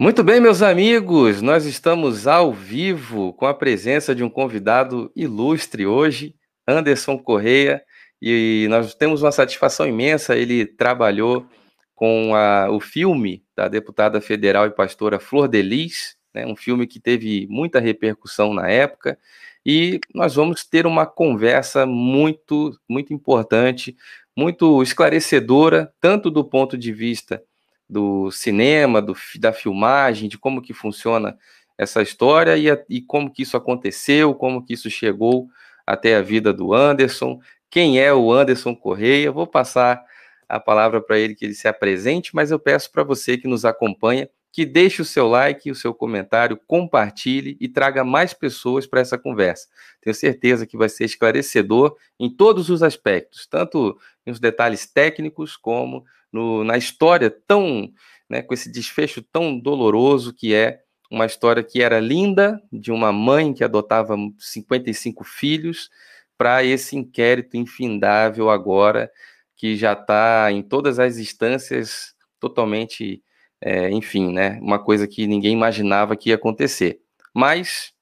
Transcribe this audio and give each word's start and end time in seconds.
Muito 0.00 0.24
bem, 0.24 0.40
meus 0.40 0.62
amigos, 0.62 1.42
nós 1.42 1.66
estamos 1.66 2.26
ao 2.26 2.54
vivo 2.54 3.34
com 3.34 3.44
a 3.44 3.52
presença 3.52 4.14
de 4.14 4.24
um 4.24 4.30
convidado 4.30 5.12
ilustre 5.14 5.86
hoje, 5.86 6.34
Anderson 6.66 7.18
Correia, 7.18 7.84
e 8.18 8.66
nós 8.70 8.94
temos 8.94 9.20
uma 9.20 9.30
satisfação 9.30 9.86
imensa. 9.86 10.34
Ele 10.34 10.64
trabalhou 10.64 11.46
com 11.94 12.34
a, 12.34 12.70
o 12.70 12.80
filme 12.80 13.44
da 13.54 13.68
deputada 13.68 14.22
federal 14.22 14.64
e 14.64 14.70
pastora 14.70 15.20
Flor 15.20 15.46
Delis, 15.46 16.16
né, 16.32 16.46
um 16.46 16.56
filme 16.56 16.86
que 16.86 16.98
teve 16.98 17.46
muita 17.50 17.78
repercussão 17.78 18.54
na 18.54 18.70
época, 18.70 19.18
e 19.66 20.00
nós 20.14 20.34
vamos 20.34 20.64
ter 20.64 20.86
uma 20.86 21.04
conversa 21.04 21.84
muito, 21.84 22.74
muito 22.88 23.12
importante, 23.12 23.94
muito 24.34 24.82
esclarecedora, 24.82 25.92
tanto 26.00 26.30
do 26.30 26.42
ponto 26.42 26.78
de 26.78 26.90
vista 26.90 27.42
do 27.90 28.30
cinema, 28.30 29.02
do, 29.02 29.16
da 29.38 29.52
filmagem, 29.52 30.28
de 30.28 30.38
como 30.38 30.62
que 30.62 30.72
funciona 30.72 31.36
essa 31.76 32.00
história 32.02 32.56
e, 32.56 32.70
a, 32.70 32.78
e 32.88 33.00
como 33.00 33.32
que 33.32 33.42
isso 33.42 33.56
aconteceu, 33.56 34.34
como 34.34 34.64
que 34.64 34.74
isso 34.74 34.88
chegou 34.88 35.48
até 35.86 36.14
a 36.16 36.22
vida 36.22 36.52
do 36.52 36.72
Anderson, 36.72 37.40
quem 37.68 37.98
é 37.98 38.12
o 38.12 38.32
Anderson 38.32 38.76
Correia. 38.76 39.32
Vou 39.32 39.46
passar 39.46 40.04
a 40.48 40.60
palavra 40.60 41.00
para 41.00 41.18
ele 41.18 41.34
que 41.34 41.44
ele 41.44 41.54
se 41.54 41.66
apresente, 41.66 42.34
mas 42.34 42.50
eu 42.50 42.58
peço 42.58 42.92
para 42.92 43.02
você 43.02 43.36
que 43.36 43.48
nos 43.48 43.64
acompanha 43.64 44.28
que 44.52 44.66
deixe 44.66 45.00
o 45.00 45.04
seu 45.04 45.28
like, 45.28 45.70
o 45.70 45.74
seu 45.74 45.94
comentário, 45.94 46.58
compartilhe 46.66 47.56
e 47.60 47.68
traga 47.68 48.04
mais 48.04 48.34
pessoas 48.34 48.86
para 48.86 49.00
essa 49.00 49.16
conversa. 49.16 49.68
Tenho 50.00 50.14
certeza 50.14 50.66
que 50.66 50.76
vai 50.76 50.88
ser 50.88 51.04
esclarecedor 51.04 51.96
em 52.18 52.28
todos 52.28 52.68
os 52.68 52.82
aspectos, 52.82 53.46
tanto 53.46 53.96
nos 54.26 54.40
detalhes 54.40 54.86
técnicos 54.86 55.56
como 55.56 56.04
no, 56.32 56.64
na 56.64 56.76
história 56.76 57.30
tão, 57.30 57.92
né, 58.28 58.42
com 58.42 58.54
esse 58.54 58.70
desfecho 58.70 59.22
tão 59.22 59.58
doloroso 59.58 60.32
que 60.32 60.54
é 60.54 60.80
uma 61.10 61.26
história 61.26 61.62
que 61.62 61.82
era 61.82 61.98
linda, 61.98 62.62
de 62.72 62.92
uma 62.92 63.12
mãe 63.12 63.52
que 63.52 63.64
adotava 63.64 64.16
55 64.38 65.24
filhos, 65.24 65.90
para 66.38 66.64
esse 66.64 66.96
inquérito 66.96 67.56
infindável 67.56 68.48
agora, 68.48 69.12
que 69.54 69.76
já 69.76 69.92
está 69.92 70.50
em 70.50 70.62
todas 70.62 70.98
as 70.98 71.18
instâncias 71.18 72.14
totalmente, 72.38 73.22
é, 73.60 73.90
enfim, 73.90 74.32
né, 74.32 74.58
uma 74.60 74.78
coisa 74.78 75.06
que 75.06 75.26
ninguém 75.26 75.52
imaginava 75.52 76.16
que 76.16 76.30
ia 76.30 76.34
acontecer. 76.34 77.00
Mas, 77.34 77.92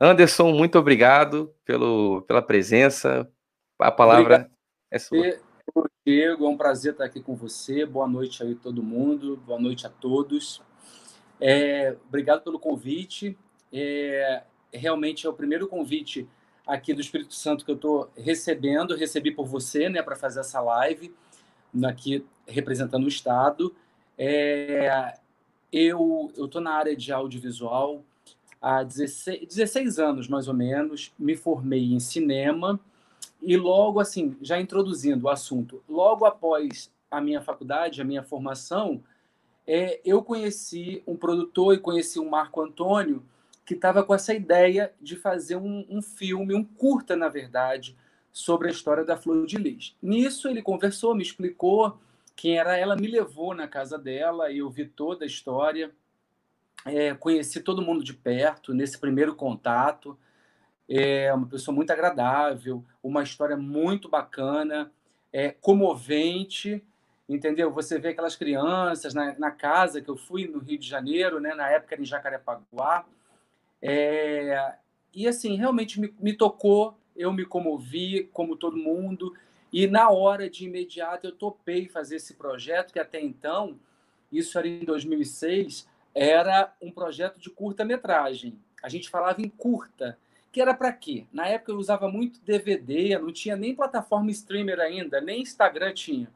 Anderson, 0.00 0.52
muito 0.52 0.78
obrigado 0.78 1.54
pelo, 1.64 2.22
pela 2.22 2.42
presença, 2.42 3.30
a 3.78 3.90
palavra 3.90 4.34
obrigado. 4.34 4.50
é 4.90 4.98
sua. 4.98 5.38
Diego, 6.06 6.44
é 6.44 6.48
um 6.48 6.56
prazer 6.56 6.92
estar 6.92 7.04
aqui 7.04 7.20
com 7.22 7.34
você. 7.34 7.86
Boa 7.86 8.06
noite 8.06 8.42
aí 8.42 8.54
todo 8.54 8.82
mundo, 8.82 9.38
boa 9.38 9.58
noite 9.58 9.86
a 9.86 9.90
todos. 9.90 10.60
É, 11.40 11.96
obrigado 12.06 12.42
pelo 12.42 12.58
convite. 12.58 13.38
É, 13.72 14.42
realmente 14.72 15.26
é 15.26 15.30
o 15.30 15.32
primeiro 15.32 15.66
convite 15.66 16.28
aqui 16.66 16.92
do 16.92 17.00
Espírito 17.00 17.34
Santo 17.34 17.64
que 17.64 17.70
eu 17.70 17.76
estou 17.76 18.10
recebendo, 18.16 18.94
recebi 18.94 19.30
por 19.30 19.46
você, 19.46 19.88
né, 19.88 20.02
para 20.02 20.16
fazer 20.16 20.40
essa 20.40 20.60
live 20.60 21.14
aqui 21.82 22.24
representando 22.46 23.04
o 23.04 23.08
Estado. 23.08 23.74
É, 24.16 25.14
eu 25.72 26.30
estou 26.36 26.60
na 26.60 26.72
área 26.72 26.96
de 26.96 27.12
audiovisual 27.12 28.02
há 28.60 28.82
16, 28.82 29.46
16 29.48 29.98
anos, 29.98 30.28
mais 30.28 30.48
ou 30.48 30.54
menos. 30.54 31.12
Me 31.18 31.36
formei 31.36 31.92
em 31.92 32.00
cinema 32.00 32.80
e 33.42 33.56
logo, 33.56 34.00
assim, 34.00 34.36
já 34.40 34.58
introduzindo 34.58 35.26
o 35.26 35.28
assunto, 35.28 35.82
logo 35.88 36.24
após 36.24 36.90
a 37.10 37.20
minha 37.20 37.42
faculdade, 37.42 38.00
a 38.00 38.04
minha 38.04 38.22
formação, 38.22 39.02
é, 39.66 40.00
eu 40.04 40.22
conheci 40.22 41.02
um 41.06 41.16
produtor 41.16 41.74
e 41.74 41.78
conheci 41.78 42.18
o 42.18 42.28
Marco 42.28 42.60
Antônio, 42.62 43.22
que 43.64 43.74
estava 43.74 44.02
com 44.02 44.14
essa 44.14 44.34
ideia 44.34 44.92
de 45.00 45.16
fazer 45.16 45.56
um, 45.56 45.86
um, 45.88 46.02
filme, 46.02 46.54
um 46.54 46.64
curta, 46.64 47.16
na 47.16 47.28
verdade, 47.28 47.96
sobre 48.32 48.68
a 48.68 48.70
história 48.70 49.04
da 49.04 49.16
Flor 49.16 49.46
de 49.46 49.56
Lis. 49.56 49.96
Nisso, 50.02 50.48
ele 50.48 50.60
conversou, 50.60 51.14
me 51.14 51.22
explicou 51.22 51.98
quem 52.36 52.58
era 52.58 52.76
ela, 52.76 52.96
me 52.96 53.06
levou 53.06 53.54
na 53.54 53.68
casa 53.68 53.98
dela, 53.98 54.50
e 54.50 54.58
eu 54.58 54.70
vi 54.70 54.86
toda 54.86 55.24
a 55.24 55.26
história, 55.26 55.90
é, 56.84 57.14
conheci 57.14 57.60
todo 57.60 57.82
mundo 57.82 58.04
de 58.04 58.12
perto 58.12 58.74
nesse 58.74 58.98
primeiro 58.98 59.34
contato 59.34 60.18
é 60.88 61.32
uma 61.32 61.46
pessoa 61.46 61.74
muito 61.74 61.90
agradável, 61.90 62.84
uma 63.02 63.22
história 63.22 63.56
muito 63.56 64.08
bacana, 64.08 64.92
é 65.32 65.50
comovente, 65.50 66.82
entendeu? 67.28 67.72
Você 67.72 67.98
vê 67.98 68.08
aquelas 68.08 68.36
crianças 68.36 69.14
na, 69.14 69.38
na 69.38 69.50
casa 69.50 70.00
que 70.00 70.08
eu 70.08 70.16
fui 70.16 70.46
no 70.46 70.58
Rio 70.58 70.78
de 70.78 70.86
Janeiro, 70.86 71.40
né? 71.40 71.54
Na 71.54 71.70
época 71.70 72.00
em 72.00 72.04
Jacarepaguá, 72.04 73.06
é, 73.80 74.74
e 75.14 75.26
assim 75.26 75.56
realmente 75.56 76.00
me, 76.00 76.14
me 76.18 76.32
tocou, 76.32 76.98
eu 77.16 77.32
me 77.32 77.44
comovi, 77.44 78.28
como 78.32 78.56
todo 78.56 78.76
mundo, 78.76 79.34
e 79.74 79.88
na 79.88 80.08
hora 80.08 80.48
de 80.48 80.66
imediato 80.66 81.26
eu 81.26 81.32
topei 81.32 81.88
fazer 81.88 82.14
esse 82.14 82.34
projeto 82.34 82.92
que 82.92 83.00
até 83.00 83.20
então, 83.20 83.76
isso 84.30 84.56
era 84.56 84.68
em 84.68 84.84
2006, 84.84 85.88
era 86.14 86.72
um 86.80 86.92
projeto 86.92 87.40
de 87.40 87.50
curta-metragem. 87.50 88.56
A 88.80 88.88
gente 88.88 89.10
falava 89.10 89.42
em 89.42 89.48
curta, 89.48 90.16
que 90.52 90.60
era 90.60 90.72
para 90.74 90.92
quê? 90.92 91.26
Na 91.32 91.48
época 91.48 91.72
eu 91.72 91.76
usava 91.76 92.08
muito 92.08 92.40
DVD, 92.42 93.18
não 93.18 93.32
tinha 93.32 93.56
nem 93.56 93.74
plataforma 93.74 94.30
streamer 94.30 94.78
ainda, 94.78 95.20
nem 95.20 95.42
Instagram 95.42 95.92
tinha. 95.92 96.30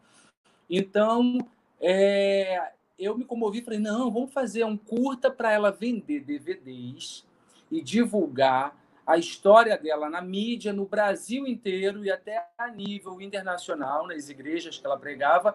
Então, 0.69 1.39
é, 1.81 2.73
eu 2.99 3.17
me 3.17 3.25
comovi 3.25 3.61
e 3.61 3.65
falei: 3.65 3.79
não, 3.79 4.11
vamos 4.11 4.33
fazer 4.33 4.65
um 4.65 4.77
curta 4.77 5.31
para 5.31 5.53
ela 5.53 5.71
vender 5.71 6.25
DVDs 6.25 7.25
e 7.71 7.81
divulgar 7.81 8.77
a 9.09 9.17
história 9.17 9.79
dela 9.79 10.11
na 10.11 10.21
mídia, 10.21 10.71
no 10.71 10.85
Brasil 10.85 11.47
inteiro 11.47 12.05
e 12.05 12.11
até 12.11 12.47
a 12.59 12.69
nível 12.69 13.23
internacional, 13.23 14.07
nas 14.07 14.29
igrejas 14.29 14.79
que 14.79 14.85
ela 14.85 14.99
pregava, 14.99 15.55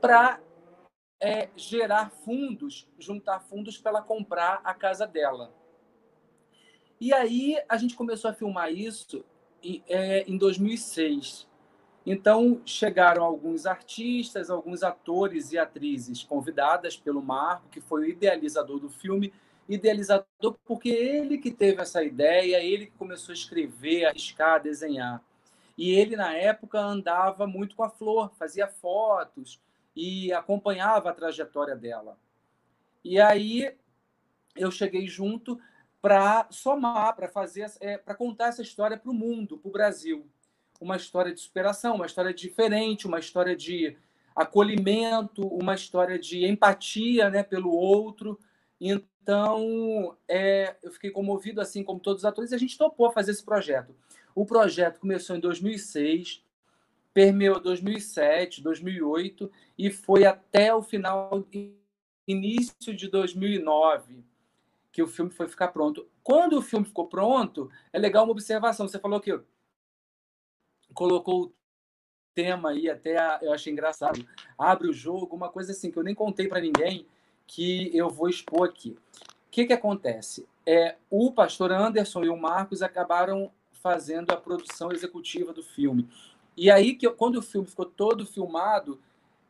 para 0.00 0.38
é, 1.20 1.48
gerar 1.56 2.10
fundos, 2.10 2.88
juntar 2.96 3.40
fundos 3.40 3.76
para 3.76 3.90
ela 3.90 4.02
comprar 4.02 4.60
a 4.62 4.72
casa 4.72 5.04
dela. 5.04 5.52
E 7.00 7.12
aí 7.12 7.60
a 7.68 7.76
gente 7.76 7.96
começou 7.96 8.30
a 8.30 8.34
filmar 8.34 8.70
isso 8.72 9.24
é, 9.88 10.22
em 10.22 10.38
2006. 10.38 11.48
Então 12.06 12.62
chegaram 12.64 13.24
alguns 13.24 13.66
artistas, 13.66 14.48
alguns 14.48 14.84
atores 14.84 15.50
e 15.50 15.58
atrizes 15.58 16.22
convidadas 16.22 16.96
pelo 16.96 17.20
Marco, 17.20 17.68
que 17.68 17.80
foi 17.80 18.02
o 18.02 18.08
idealizador 18.08 18.78
do 18.78 18.88
filme, 18.88 19.32
idealizador 19.68 20.56
porque 20.64 20.88
ele 20.88 21.38
que 21.38 21.50
teve 21.50 21.80
essa 21.80 22.02
ideia, 22.02 22.62
ele 22.62 22.86
que 22.86 22.92
começou 22.92 23.32
a 23.32 23.36
escrever, 23.36 24.06
arriscar, 24.06 24.62
desenhar. 24.62 25.22
E 25.76 25.90
ele 25.90 26.16
na 26.16 26.32
época 26.34 26.80
andava 26.80 27.46
muito 27.46 27.76
com 27.76 27.82
a 27.82 27.90
Flor, 27.90 28.32
fazia 28.38 28.66
fotos 28.66 29.60
e 29.94 30.32
acompanhava 30.32 31.10
a 31.10 31.14
trajetória 31.14 31.76
dela. 31.76 32.18
E 33.04 33.20
aí 33.20 33.74
eu 34.56 34.70
cheguei 34.70 35.06
junto 35.06 35.60
para 36.00 36.46
somar, 36.50 37.14
para 37.16 37.28
fazer, 37.28 37.70
é, 37.80 37.98
para 37.98 38.14
contar 38.14 38.48
essa 38.48 38.62
história 38.62 38.96
para 38.96 39.10
o 39.10 39.14
mundo, 39.14 39.58
para 39.58 39.68
o 39.68 39.72
Brasil. 39.72 40.26
Uma 40.80 40.96
história 40.96 41.32
de 41.32 41.40
superação, 41.40 41.96
uma 41.96 42.06
história 42.06 42.32
diferente, 42.32 43.06
uma 43.06 43.18
história 43.18 43.56
de 43.56 43.96
acolhimento, 44.34 45.46
uma 45.46 45.74
história 45.74 46.18
de 46.18 46.46
empatia 46.46 47.30
né, 47.30 47.42
pelo 47.42 47.70
outro. 47.70 48.38
Então, 48.80 50.16
é, 50.28 50.76
eu 50.82 50.90
fiquei 50.92 51.10
comovido, 51.10 51.60
assim 51.60 51.82
como 51.82 52.00
todos 52.00 52.22
os 52.22 52.24
atores, 52.24 52.52
e 52.52 52.54
a 52.54 52.58
gente 52.58 52.78
topou 52.78 53.10
fazer 53.10 53.32
esse 53.32 53.44
projeto. 53.44 53.94
O 54.34 54.44
projeto 54.44 55.00
começou 55.00 55.34
em 55.34 55.40
2006, 55.40 56.44
permeou 57.14 57.58
2007, 57.58 58.62
2008 58.62 59.50
e 59.78 59.90
foi 59.90 60.26
até 60.26 60.74
o 60.74 60.82
final, 60.82 61.46
início 62.28 62.94
de 62.94 63.08
2009 63.08 64.22
que 64.92 65.02
o 65.02 65.06
filme 65.06 65.30
foi 65.30 65.46
ficar 65.46 65.68
pronto. 65.68 66.08
Quando 66.22 66.58
o 66.58 66.62
filme 66.62 66.86
ficou 66.86 67.06
pronto, 67.06 67.70
é 67.92 67.98
legal 67.98 68.24
uma 68.24 68.32
observação. 68.32 68.88
Você 68.88 68.98
falou 68.98 69.20
que 69.20 69.38
colocou 70.94 71.44
o 71.44 71.54
tema 72.34 72.70
aí, 72.70 72.88
até 72.88 73.16
eu 73.42 73.52
achei 73.52 73.72
engraçado. 73.72 74.26
Abre 74.58 74.88
o 74.88 74.94
jogo, 74.94 75.36
uma 75.36 75.50
coisa 75.50 75.72
assim 75.72 75.90
que 75.90 75.98
eu 75.98 76.02
nem 76.02 76.14
contei 76.14 76.48
para 76.48 76.62
ninguém, 76.62 77.06
que 77.46 77.90
eu 77.96 78.08
vou 78.08 78.28
expor 78.28 78.68
aqui. 78.68 78.90
O 78.90 79.50
que, 79.50 79.66
que 79.66 79.72
acontece? 79.72 80.46
É, 80.64 80.96
o 81.10 81.32
pastor 81.32 81.72
Anderson 81.72 82.24
e 82.24 82.28
o 82.28 82.36
Marcos 82.36 82.82
acabaram 82.82 83.50
fazendo 83.72 84.32
a 84.32 84.36
produção 84.36 84.92
executiva 84.92 85.52
do 85.52 85.62
filme. 85.62 86.08
E 86.56 86.70
aí, 86.70 86.94
que 86.94 87.08
quando 87.10 87.36
o 87.36 87.42
filme 87.42 87.68
ficou 87.68 87.86
todo 87.86 88.26
filmado, 88.26 89.00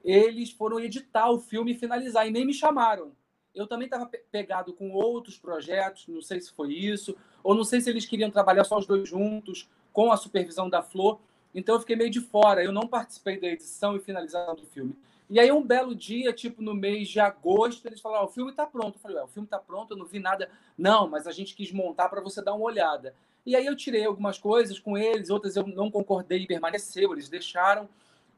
eles 0.04 0.50
foram 0.50 0.78
editar 0.78 1.31
o 1.31 1.40
filme 1.40 1.72
e 1.72 1.78
finalizar, 1.78 2.26
e 2.26 2.31
nem 2.31 2.44
me 2.44 2.52
chamaram 2.52 3.12
eu 3.56 3.66
também 3.66 3.87
estava 3.87 4.08
pegado 4.31 4.75
com 4.75 4.92
outros 4.92 5.38
projetos, 5.38 6.06
não 6.06 6.20
sei 6.20 6.40
se 6.40 6.52
foi 6.52 6.75
isso, 6.75 7.16
ou 7.42 7.54
não 7.54 7.64
sei 7.64 7.81
se 7.81 7.88
eles 7.88 8.04
queriam 8.04 8.31
trabalhar 8.31 8.64
só 8.64 8.78
os 8.78 8.87
dois 8.87 9.08
juntos, 9.08 9.66
com 9.94 10.12
a 10.12 10.16
supervisão 10.19 10.69
da 10.69 10.82
Flor. 10.82 11.19
Então 11.54 11.75
eu 11.75 11.81
fiquei 11.81 11.96
meio 11.96 12.10
de 12.10 12.20
fora, 12.20 12.62
eu 12.62 12.70
não 12.70 12.87
participei 12.87 13.40
da 13.40 13.46
edição 13.46 13.96
e 13.96 14.00
finalização 14.00 14.54
do 14.54 14.66
filme. 14.66 14.94
E 15.28 15.40
aí, 15.40 15.50
um 15.50 15.62
belo 15.62 15.94
dia, 15.94 16.32
tipo 16.32 16.62
no 16.62 16.75
mês 16.75 17.08
de 17.08 17.19
agosto, 17.19 17.87
eles 17.87 18.00
falaram: 18.00 18.26
o 18.26 18.31
filme 18.31 18.50
está 18.50 18.67
pronto. 18.67 18.96
Eu 18.96 19.00
falei: 19.00 19.19
o 19.19 19.28
filme 19.28 19.46
está 19.46 19.58
pronto, 19.58 19.93
eu 19.93 19.96
não 19.96 20.06
vi 20.06 20.19
nada. 20.19 20.49
Não, 20.78 21.08
mas 21.08 21.26
a 21.26 21.32
gente 21.32 21.55
quis 21.55 21.73
montar 21.73 22.08
para 22.08 22.20
você 22.20 22.43
dar 22.43 22.55
uma 22.55 22.64
olhada. 22.64 23.14
E 23.44 23.55
aí 23.55 23.67
eu 23.67 23.76
tirei 23.76 24.05
algumas 24.05 24.38
coisas 24.38 24.78
com 24.78 24.99
eles, 24.99 25.31
outras 25.31 25.55
eu 25.56 25.67
não 25.67 25.90
concordei 25.90 26.43
e 26.43 26.46
permaneceu, 26.46 27.12
eles 27.12 27.28
deixaram. 27.28 27.88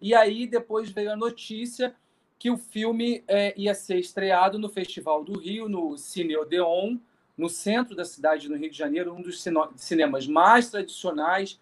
E 0.01 0.15
aí 0.15 0.47
depois 0.47 0.91
veio 0.91 1.13
a 1.13 1.17
notícia 1.17 1.95
que 2.39 2.51
o 2.51 2.57
filme 2.57 3.25
é, 3.27 3.53
ia 3.57 3.75
ser 3.75 3.99
estreado 3.99 4.59
no 4.59 4.69
Festival 4.69 5.25
do 5.25 5.39
Rio, 5.39 5.69
no 5.69 5.97
Cine 5.99 6.37
Odeon, 6.37 6.97
no 7.37 7.49
centro 7.49 7.97
da 7.97 8.05
cidade, 8.05 8.49
no 8.49 8.57
Rio 8.57 8.71
de 8.71 8.77
Janeiro, 8.77 9.13
um 9.13 9.23
dos 9.23 9.43
cinemas 9.77 10.27
mais 10.27 10.71
tradicionais 10.71 11.59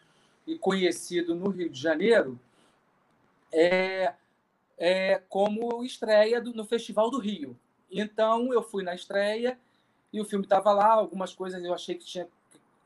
e 0.46 0.58
conhecido 0.58 1.34
no 1.34 1.48
Rio 1.48 1.70
de 1.70 1.80
Janeiro, 1.80 2.38
é, 3.52 4.12
é 4.78 5.22
como 5.28 5.84
estreia 5.84 6.40
do, 6.40 6.52
no 6.52 6.64
Festival 6.64 7.10
do 7.10 7.18
Rio. 7.18 7.58
Então 7.90 8.52
eu 8.52 8.62
fui 8.62 8.82
na 8.82 8.94
estreia 8.94 9.58
e 10.12 10.20
o 10.20 10.24
filme 10.24 10.44
estava 10.44 10.72
lá, 10.72 10.92
algumas 10.92 11.34
coisas 11.34 11.62
eu 11.62 11.74
achei 11.74 11.94
que 11.94 12.04
tinha 12.04 12.28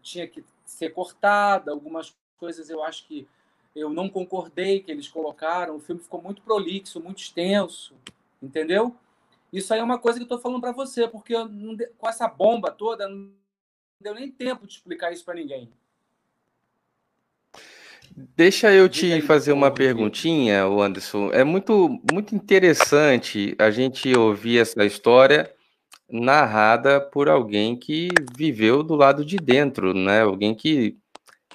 tinha 0.03 0.27
que 0.27 0.43
ser 0.65 0.91
cortada, 0.91 1.71
algumas 1.71 2.17
coisas 2.39 2.71
eu 2.71 2.83
acho 2.83 3.07
que 3.07 3.29
eu 3.75 3.91
não 3.91 4.09
concordei 4.09 4.81
que 4.81 4.91
eles 4.91 5.09
colocaram. 5.09 5.77
O 5.77 5.81
filme 5.81 6.01
ficou 6.01 6.21
muito 6.21 6.43
prolixo, 6.43 7.01
muito 7.01 7.19
extenso, 7.19 7.95
entendeu? 8.43 8.97
Isso 9.53 9.73
aí 9.73 9.81
é 9.81 9.85
uma 9.85 9.99
coisa 9.99 10.19
que 10.19 10.23
eu 10.23 10.27
estou 10.27 10.39
falando 10.39 10.61
para 10.61 10.73
você, 10.73 11.09
porque 11.09 11.35
com 11.99 12.09
essa 12.09 12.27
bomba 12.29 12.71
toda 12.71 13.09
não 13.09 13.33
deu 14.01 14.15
nem 14.15 14.31
tempo 14.31 14.67
de 14.67 14.75
explicar 14.75 15.13
isso 15.13 15.25
para 15.25 15.35
ninguém. 15.35 15.71
Deixa 18.37 18.73
eu 18.73 18.89
te 18.89 19.21
fazer 19.23 19.53
uma 19.53 19.71
perguntinha, 19.71 20.65
Anderson. 20.65 21.31
É 21.33 21.43
muito, 21.43 22.01
muito 22.13 22.35
interessante 22.35 23.55
a 23.59 23.71
gente 23.71 24.15
ouvir 24.17 24.59
essa 24.59 24.85
história 24.85 25.51
narrada 26.09 27.01
por 27.01 27.29
alguém 27.29 27.77
que 27.77 28.09
viveu 28.37 28.83
do 28.83 28.95
lado 28.95 29.25
de 29.25 29.37
dentro, 29.37 29.95
né? 29.95 30.23
Alguém 30.23 30.55
que 30.55 30.99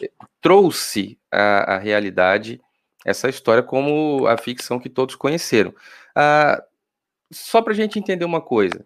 eh, 0.02 0.10
trouxe 0.42 1.20
a, 1.32 1.76
a 1.76 1.78
realidade 1.78 2.60
essa 3.06 3.30
história 3.30 3.62
como 3.62 4.26
a 4.28 4.38
ficção 4.38 4.80
que 4.80 4.90
todos 4.90 5.16
conheceram. 5.16 5.74
Ah, 6.16 6.64
só 7.32 7.62
para 7.62 7.74
a 7.74 7.76
gente 7.76 8.00
entender 8.00 8.26
uma 8.26 8.42
coisa, 8.42 8.86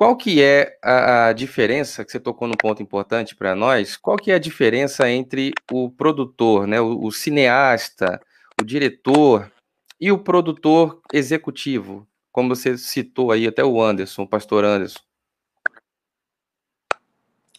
qual 0.00 0.16
que 0.16 0.42
é 0.42 0.78
a, 0.82 1.26
a, 1.26 1.32
diferença, 1.34 2.02
que 2.02 2.10
você 2.10 2.18
tocou 2.18 2.48
num 2.48 2.54
ponto 2.56 2.82
importante 2.82 3.36
para 3.36 3.54
nós, 3.54 3.98
qual 3.98 4.16
que 4.16 4.30
é 4.30 4.36
a 4.36 4.38
diferença 4.38 5.10
entre 5.10 5.52
o 5.70 5.90
produtor, 5.90 6.66
né, 6.66 6.80
o, 6.80 7.04
o 7.04 7.12
cineasta, 7.12 8.18
o 8.58 8.64
diretor 8.64 9.52
e 10.00 10.10
o 10.10 10.18
produtor 10.18 11.02
executivo? 11.12 12.08
como 12.32 12.54
você 12.54 12.78
citou 12.78 13.32
aí, 13.32 13.46
até 13.46 13.64
o 13.64 13.82
Anderson, 13.82 14.22
o 14.22 14.28
pastor 14.28 14.64
Anderson? 14.64 15.00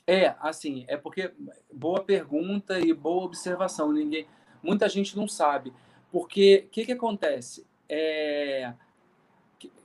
É, 0.08 0.36
assim, 0.40 0.86
é 0.88 0.98
porque 0.98 1.32
boa 1.72 2.04
pergunta 2.04 2.80
e 2.80 2.94
boa 2.94 3.26
observação. 3.26 3.92
Ninguém, 3.92 4.26
muita 4.64 4.90
gente 4.90 5.16
não 5.16 5.28
sabe. 5.28 5.72
Porque 6.12 6.66
o 6.68 6.70
que, 6.70 6.86
que 6.86 6.92
acontece? 6.92 7.66
É, 7.88 8.74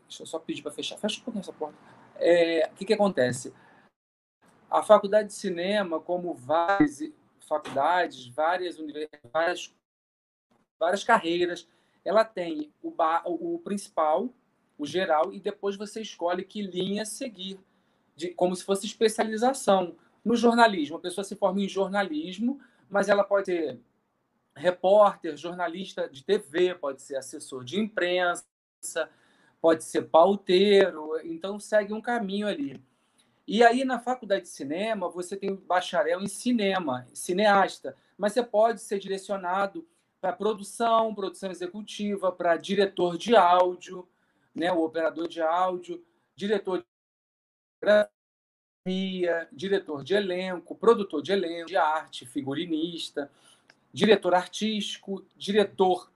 deixa 0.08 0.23
eu 0.23 0.26
só 0.26 0.38
pedir 0.38 0.62
para 0.62 0.73
fechar. 0.73 0.97
Fecha 0.97 1.20
um 1.20 1.25
pouquinho 1.25 1.43
essa 1.43 1.53
porta. 1.53 1.76
É, 2.19 2.69
que, 2.77 2.85
que 2.85 2.95
acontece? 2.95 3.53
A 4.71 4.83
faculdade 4.83 5.29
de 5.29 5.35
cinema, 5.35 6.01
como 6.01 6.35
várias 6.35 7.01
faculdades, 7.49 8.27
várias 8.29 8.77
várias, 9.33 9.75
várias 10.79 11.05
carreiras, 11.05 11.69
ela 12.05 12.25
tem 12.25 12.73
o, 12.83 12.95
o 13.25 13.59
principal, 13.61 14.29
o 14.79 14.87
geral, 14.87 15.33
e 15.33 15.41
depois 15.41 15.77
você 15.77 16.01
escolhe 16.01 16.45
que 16.45 16.63
linha 16.63 17.05
seguir, 17.05 17.59
de, 18.15 18.29
como 18.29 18.55
se 18.55 18.65
fosse 18.65 18.87
especialização. 18.87 19.97
No 20.25 20.37
jornalismo, 20.37 20.97
a 20.97 21.01
pessoa 21.01 21.25
se 21.25 21.37
forma 21.37 21.61
em 21.61 21.69
jornalismo, 21.69 22.61
mas 22.91 23.09
ela 23.09 23.25
pode 23.25 23.47
ser 23.47 23.81
repórter, 24.55 25.37
jornalista 25.37 26.09
de 26.09 26.25
TV, 26.25 26.75
pode 26.75 27.03
ser 27.03 27.17
assessor 27.17 27.63
de 27.63 27.79
imprensa, 27.79 28.45
pode 29.67 29.83
ser 29.83 30.03
pauteiro, 30.03 31.19
então 31.25 31.59
segue 31.59 31.93
um 31.93 32.01
caminho 32.01 32.47
ali. 32.47 32.81
E 33.45 33.65
aí, 33.65 33.85
na 33.85 33.99
faculdade 33.99 34.43
de 34.43 34.49
cinema, 34.49 35.09
você 35.09 35.37
tem 35.37 35.57
bacharel 35.57 36.21
em 36.21 36.29
cinema, 36.29 37.05
cineasta, 37.13 37.97
mas 38.17 38.33
você 38.33 38.45
pode 38.45 38.81
ser 38.81 39.01
direcionado 39.01 39.85
para 40.21 40.33
produção, 40.33 41.13
produção 41.13 41.51
executiva, 41.51 42.31
para 42.31 42.57
diretor 42.57 43.19
de 43.19 43.35
áudio, 43.35 44.09
né, 44.55 44.71
o 44.71 44.85
operador 44.85 45.27
de 45.27 45.43
áudio, 45.43 46.01
diretor 46.37 46.79
de 46.79 46.85
fotografia, 48.85 49.49
diretor 49.51 50.05
de 50.05 50.15
elenco, 50.15 50.77
produtor 50.77 51.23
de 51.23 51.33
elenco, 51.33 51.67
de 51.67 51.77
arte, 51.77 52.25
figurinista, 52.25 53.29
diretor 53.93 54.33
artístico, 54.33 55.27
diretor. 55.37 56.09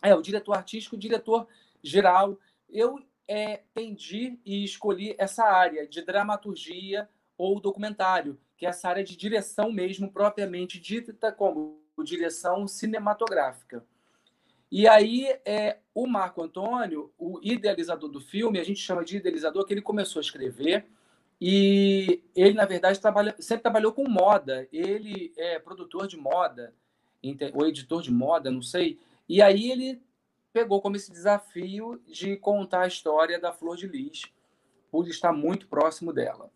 É, 0.00 0.14
o 0.14 0.22
diretor 0.22 0.56
artístico, 0.56 0.96
diretor 0.96 1.48
geral. 1.82 2.38
Eu 2.68 3.00
é, 3.28 3.62
tendi 3.74 4.38
e 4.44 4.64
escolhi 4.64 5.14
essa 5.18 5.44
área 5.44 5.86
de 5.86 6.02
dramaturgia 6.02 7.08
ou 7.36 7.60
documentário, 7.60 8.38
que 8.56 8.66
é 8.66 8.68
essa 8.68 8.88
área 8.88 9.04
de 9.04 9.16
direção 9.16 9.70
mesmo, 9.70 10.10
propriamente 10.10 10.80
dita 10.80 11.30
como 11.32 11.80
direção 12.04 12.66
cinematográfica. 12.66 13.84
E 14.70 14.88
aí, 14.88 15.26
é, 15.44 15.78
o 15.94 16.06
Marco 16.06 16.42
Antônio, 16.42 17.12
o 17.18 17.38
idealizador 17.42 18.08
do 18.08 18.20
filme, 18.20 18.58
a 18.58 18.64
gente 18.64 18.80
chama 18.80 19.04
de 19.04 19.16
idealizador, 19.16 19.64
que 19.64 19.72
ele 19.72 19.82
começou 19.82 20.18
a 20.20 20.22
escrever 20.22 20.86
e 21.40 22.22
ele, 22.34 22.54
na 22.54 22.64
verdade, 22.64 23.00
trabalha, 23.00 23.34
sempre 23.38 23.62
trabalhou 23.62 23.92
com 23.92 24.08
moda. 24.08 24.66
Ele 24.72 25.32
é 25.36 25.58
produtor 25.58 26.06
de 26.06 26.16
moda, 26.16 26.74
ou 27.54 27.66
editor 27.66 28.02
de 28.02 28.10
moda, 28.10 28.50
não 28.50 28.62
sei. 28.62 28.98
E 29.28 29.42
aí 29.42 29.70
ele 29.70 30.00
pegou 30.56 30.80
como 30.80 30.96
esse 30.96 31.12
desafio 31.12 32.00
de 32.06 32.34
contar 32.34 32.84
a 32.84 32.86
história 32.86 33.38
da 33.38 33.52
Flor 33.52 33.76
de 33.76 33.86
Lis, 33.86 34.22
por 34.90 35.06
estar 35.06 35.30
muito 35.30 35.68
próximo 35.68 36.14
dela. 36.14 36.50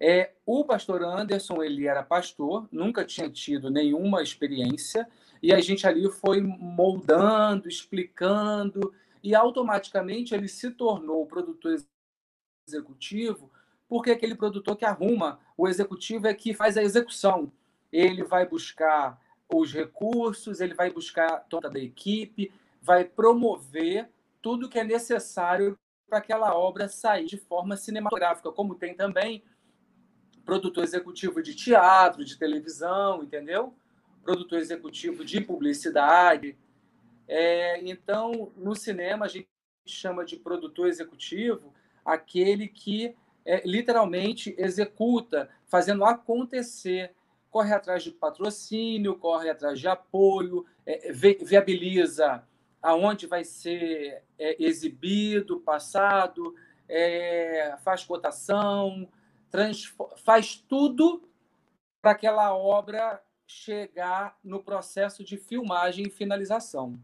É, 0.00 0.32
o 0.44 0.64
pastor 0.64 1.04
Anderson, 1.04 1.62
ele 1.62 1.86
era 1.86 2.02
pastor, 2.02 2.66
nunca 2.72 3.04
tinha 3.04 3.30
tido 3.30 3.70
nenhuma 3.70 4.24
experiência, 4.24 5.08
e 5.40 5.54
a 5.54 5.60
gente 5.60 5.86
ali 5.86 6.10
foi 6.10 6.40
moldando, 6.40 7.68
explicando, 7.68 8.92
e 9.22 9.36
automaticamente 9.36 10.34
ele 10.34 10.48
se 10.48 10.72
tornou 10.72 11.24
produtor 11.24 11.76
executivo, 12.66 13.52
porque 13.88 14.10
é 14.10 14.14
aquele 14.14 14.34
produtor 14.34 14.74
que 14.74 14.84
arruma, 14.84 15.38
o 15.56 15.68
executivo 15.68 16.26
é 16.26 16.34
que 16.34 16.52
faz 16.52 16.76
a 16.76 16.82
execução. 16.82 17.52
Ele 17.92 18.24
vai 18.24 18.48
buscar 18.48 19.16
os 19.48 19.72
recursos, 19.72 20.60
ele 20.60 20.74
vai 20.74 20.90
buscar 20.90 21.46
toda 21.48 21.70
a 21.72 21.80
equipe, 21.80 22.52
vai 22.80 23.04
promover 23.04 24.08
tudo 24.40 24.68
que 24.68 24.78
é 24.78 24.84
necessário 24.84 25.78
para 26.08 26.18
aquela 26.18 26.56
obra 26.56 26.88
sair 26.88 27.26
de 27.26 27.36
forma 27.36 27.76
cinematográfica, 27.76 28.50
como 28.50 28.74
tem 28.74 28.94
também 28.94 29.42
produtor 30.44 30.82
executivo 30.82 31.42
de 31.42 31.54
teatro, 31.54 32.24
de 32.24 32.38
televisão, 32.38 33.22
entendeu? 33.22 33.74
produtor 34.28 34.58
executivo 34.58 35.24
de 35.24 35.40
publicidade. 35.40 36.54
É, 37.26 37.80
então, 37.82 38.52
no 38.56 38.74
cinema, 38.74 39.24
a 39.24 39.28
gente 39.28 39.48
chama 39.86 40.22
de 40.22 40.36
produtor 40.36 40.86
executivo 40.86 41.72
aquele 42.04 42.68
que 42.68 43.16
é, 43.42 43.66
literalmente 43.66 44.54
executa, 44.58 45.48
fazendo 45.66 46.04
acontecer, 46.04 47.14
corre 47.50 47.72
atrás 47.72 48.02
de 48.02 48.10
patrocínio, 48.10 49.16
corre 49.16 49.48
atrás 49.48 49.80
de 49.80 49.88
apoio, 49.88 50.66
é, 50.84 51.10
viabiliza 51.10 52.46
aonde 52.82 53.26
vai 53.26 53.44
ser 53.44 54.22
é, 54.38 54.62
exibido, 54.62 55.60
passado, 55.60 56.54
é, 56.88 57.76
faz 57.84 58.04
cotação, 58.04 59.08
faz 60.24 60.56
tudo 60.68 61.28
para 62.00 62.12
aquela 62.12 62.56
obra 62.56 63.20
chegar 63.46 64.36
no 64.44 64.62
processo 64.62 65.24
de 65.24 65.36
filmagem 65.36 66.06
e 66.06 66.10
finalização. 66.10 66.98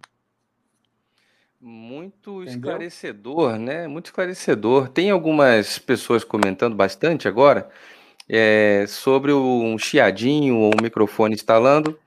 Muito 1.60 2.42
Entendeu? 2.42 2.54
esclarecedor, 2.54 3.58
né? 3.58 3.88
Muito 3.88 4.06
esclarecedor. 4.06 4.90
Tem 4.90 5.10
algumas 5.10 5.78
pessoas 5.78 6.22
comentando 6.22 6.76
bastante 6.76 7.26
agora 7.26 7.70
é, 8.28 8.84
sobre 8.86 9.32
um 9.32 9.78
chiadinho 9.78 10.58
ou 10.58 10.72
um 10.74 10.82
microfone 10.82 11.34
instalando. 11.34 11.98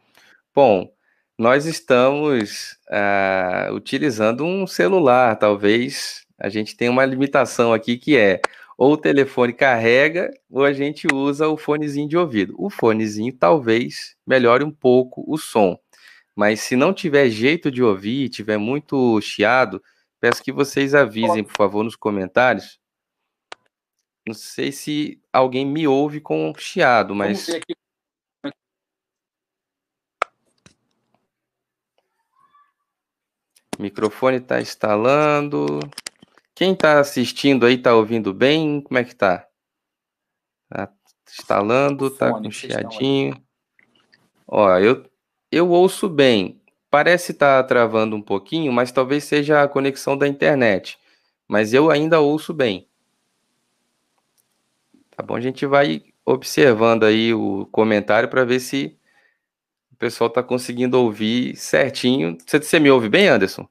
Bom, 0.53 0.91
nós 1.37 1.65
estamos 1.65 2.77
ah, 2.89 3.69
utilizando 3.73 4.43
um 4.43 4.65
celular, 4.65 5.35
talvez 5.37 6.25
a 6.39 6.49
gente 6.49 6.75
tenha 6.75 6.91
uma 6.91 7.05
limitação 7.05 7.73
aqui 7.73 7.97
que 7.97 8.17
é 8.17 8.41
ou 8.77 8.93
o 8.93 8.97
telefone 8.97 9.53
carrega, 9.53 10.29
ou 10.49 10.63
a 10.63 10.71
gente 10.71 11.07
usa 11.11 11.47
o 11.47 11.57
fonezinho 11.57 12.07
de 12.07 12.15
ouvido. 12.15 12.53
O 12.59 12.69
fonezinho 12.69 13.33
talvez 13.33 14.15
melhore 14.25 14.63
um 14.63 14.71
pouco 14.71 15.23
o 15.27 15.35
som, 15.37 15.79
mas 16.35 16.61
se 16.61 16.75
não 16.75 16.93
tiver 16.93 17.29
jeito 17.29 17.71
de 17.71 17.81
ouvir, 17.81 18.29
tiver 18.29 18.57
muito 18.57 19.19
chiado, 19.19 19.81
Peço 20.19 20.43
que 20.43 20.51
vocês 20.51 20.95
avisem, 20.95 21.43
por 21.43 21.55
favor, 21.55 21.83
nos 21.83 21.95
comentários. 21.95 22.79
Não 24.27 24.33
sei 24.33 24.71
se 24.71 25.21
alguém 25.31 25.65
me 25.65 25.87
ouve 25.87 26.19
com 26.19 26.53
chiado, 26.57 27.13
mas. 27.13 27.47
O 33.77 33.81
microfone 33.81 34.37
está 34.37 34.59
instalando. 34.59 35.79
Quem 36.55 36.73
está 36.73 36.99
assistindo 36.99 37.65
aí 37.65 37.75
está 37.75 37.93
ouvindo 37.93 38.33
bem? 38.33 38.81
Como 38.81 38.97
é 38.97 39.03
que 39.03 39.11
está? 39.11 39.47
Tá 40.67 40.89
instalando, 41.29 42.09
tá 42.09 42.31
com 42.31 42.49
chiadinho. 42.49 43.39
Ó, 44.47 44.75
eu, 44.79 45.05
eu 45.51 45.69
ouço 45.69 46.09
bem. 46.09 46.59
Parece 46.89 47.33
estar 47.33 47.61
tá 47.61 47.67
travando 47.67 48.15
um 48.15 48.21
pouquinho, 48.21 48.71
mas 48.71 48.91
talvez 48.91 49.25
seja 49.25 49.61
a 49.61 49.67
conexão 49.67 50.17
da 50.17 50.27
internet. 50.27 50.97
Mas 51.47 51.73
eu 51.73 51.91
ainda 51.91 52.19
ouço 52.19 52.53
bem. 52.53 52.87
Tá 55.15 55.21
bom? 55.21 55.35
A 55.35 55.41
gente 55.41 55.65
vai 55.65 56.03
observando 56.25 57.03
aí 57.03 57.33
o 57.33 57.67
comentário 57.71 58.29
para 58.29 58.43
ver 58.43 58.59
se 58.59 58.96
o 59.97 59.99
pessoal 59.99 60.27
está 60.27 60.43
conseguindo 60.43 60.95
ouvir 61.01 61.55
certinho. 61.55 62.37
Você, 62.45 62.59
você 62.61 62.79
me 62.79 62.91
ouve 62.91 63.09
bem, 63.09 63.27
Anderson? 63.27 63.67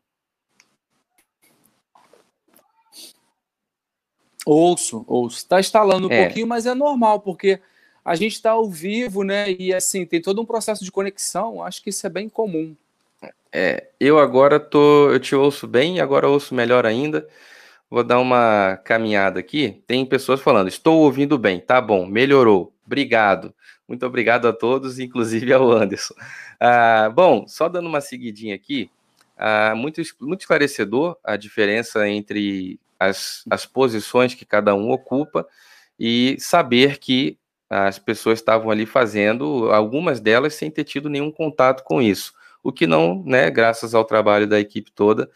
Ouço, 4.44 5.04
ouço. 5.06 5.36
Está 5.36 5.60
instalando 5.60 6.08
um 6.08 6.12
é. 6.12 6.24
pouquinho, 6.24 6.48
mas 6.48 6.66
é 6.66 6.74
normal, 6.74 7.20
porque 7.20 7.60
a 8.04 8.16
gente 8.16 8.32
está 8.32 8.50
ao 8.50 8.68
vivo, 8.68 9.22
né? 9.22 9.52
E 9.52 9.72
assim, 9.72 10.04
tem 10.04 10.20
todo 10.20 10.42
um 10.42 10.44
processo 10.44 10.84
de 10.84 10.90
conexão. 10.90 11.62
Acho 11.62 11.80
que 11.80 11.90
isso 11.90 12.04
é 12.04 12.10
bem 12.10 12.28
comum. 12.28 12.74
É, 13.52 13.86
eu 14.00 14.18
agora 14.18 14.58
tô, 14.58 15.12
eu 15.12 15.20
te 15.20 15.36
ouço 15.36 15.68
bem, 15.68 16.00
agora 16.00 16.28
ouço 16.28 16.56
melhor 16.56 16.84
ainda. 16.84 17.24
Vou 17.88 18.02
dar 18.02 18.18
uma 18.18 18.76
caminhada 18.84 19.38
aqui. 19.38 19.80
Tem 19.86 20.04
pessoas 20.04 20.40
falando, 20.40 20.66
estou 20.66 21.02
ouvindo 21.02 21.38
bem, 21.38 21.60
tá 21.60 21.80
bom, 21.80 22.04
melhorou. 22.04 22.72
Obrigado. 22.84 23.54
Muito 23.88 24.04
obrigado 24.04 24.48
a 24.48 24.52
todos, 24.52 24.98
inclusive 24.98 25.52
ao 25.52 25.70
Anderson. 25.70 26.14
Ah, 26.60 27.10
bom, 27.14 27.46
só 27.46 27.68
dando 27.68 27.88
uma 27.88 28.00
seguidinha 28.00 28.54
aqui, 28.54 28.90
ah, 29.36 29.74
muito, 29.76 30.00
muito 30.20 30.40
esclarecedor 30.40 31.16
a 31.22 31.36
diferença 31.36 32.08
entre 32.08 32.80
as, 32.98 33.44
as 33.50 33.66
posições 33.66 34.34
que 34.34 34.44
cada 34.44 34.74
um 34.74 34.90
ocupa 34.90 35.46
e 35.98 36.36
saber 36.38 36.98
que 36.98 37.38
as 37.68 37.98
pessoas 37.98 38.38
estavam 38.38 38.70
ali 38.70 38.86
fazendo, 38.86 39.70
algumas 39.72 40.20
delas 40.20 40.54
sem 40.54 40.70
ter 40.70 40.84
tido 40.84 41.08
nenhum 41.08 41.30
contato 41.30 41.82
com 41.82 42.00
isso, 42.00 42.32
o 42.62 42.72
que 42.72 42.86
não, 42.86 43.22
né, 43.24 43.50
graças 43.50 43.94
ao 43.94 44.04
trabalho 44.04 44.46
da 44.46 44.58
equipe 44.60 44.90
toda, 44.90 45.28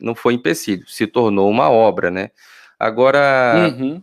não 0.00 0.14
foi 0.14 0.34
empecilho, 0.34 0.86
se 0.88 1.06
tornou 1.06 1.50
uma 1.50 1.70
obra, 1.70 2.10
né? 2.10 2.30
Agora, 2.78 3.74
uhum. 3.78 4.02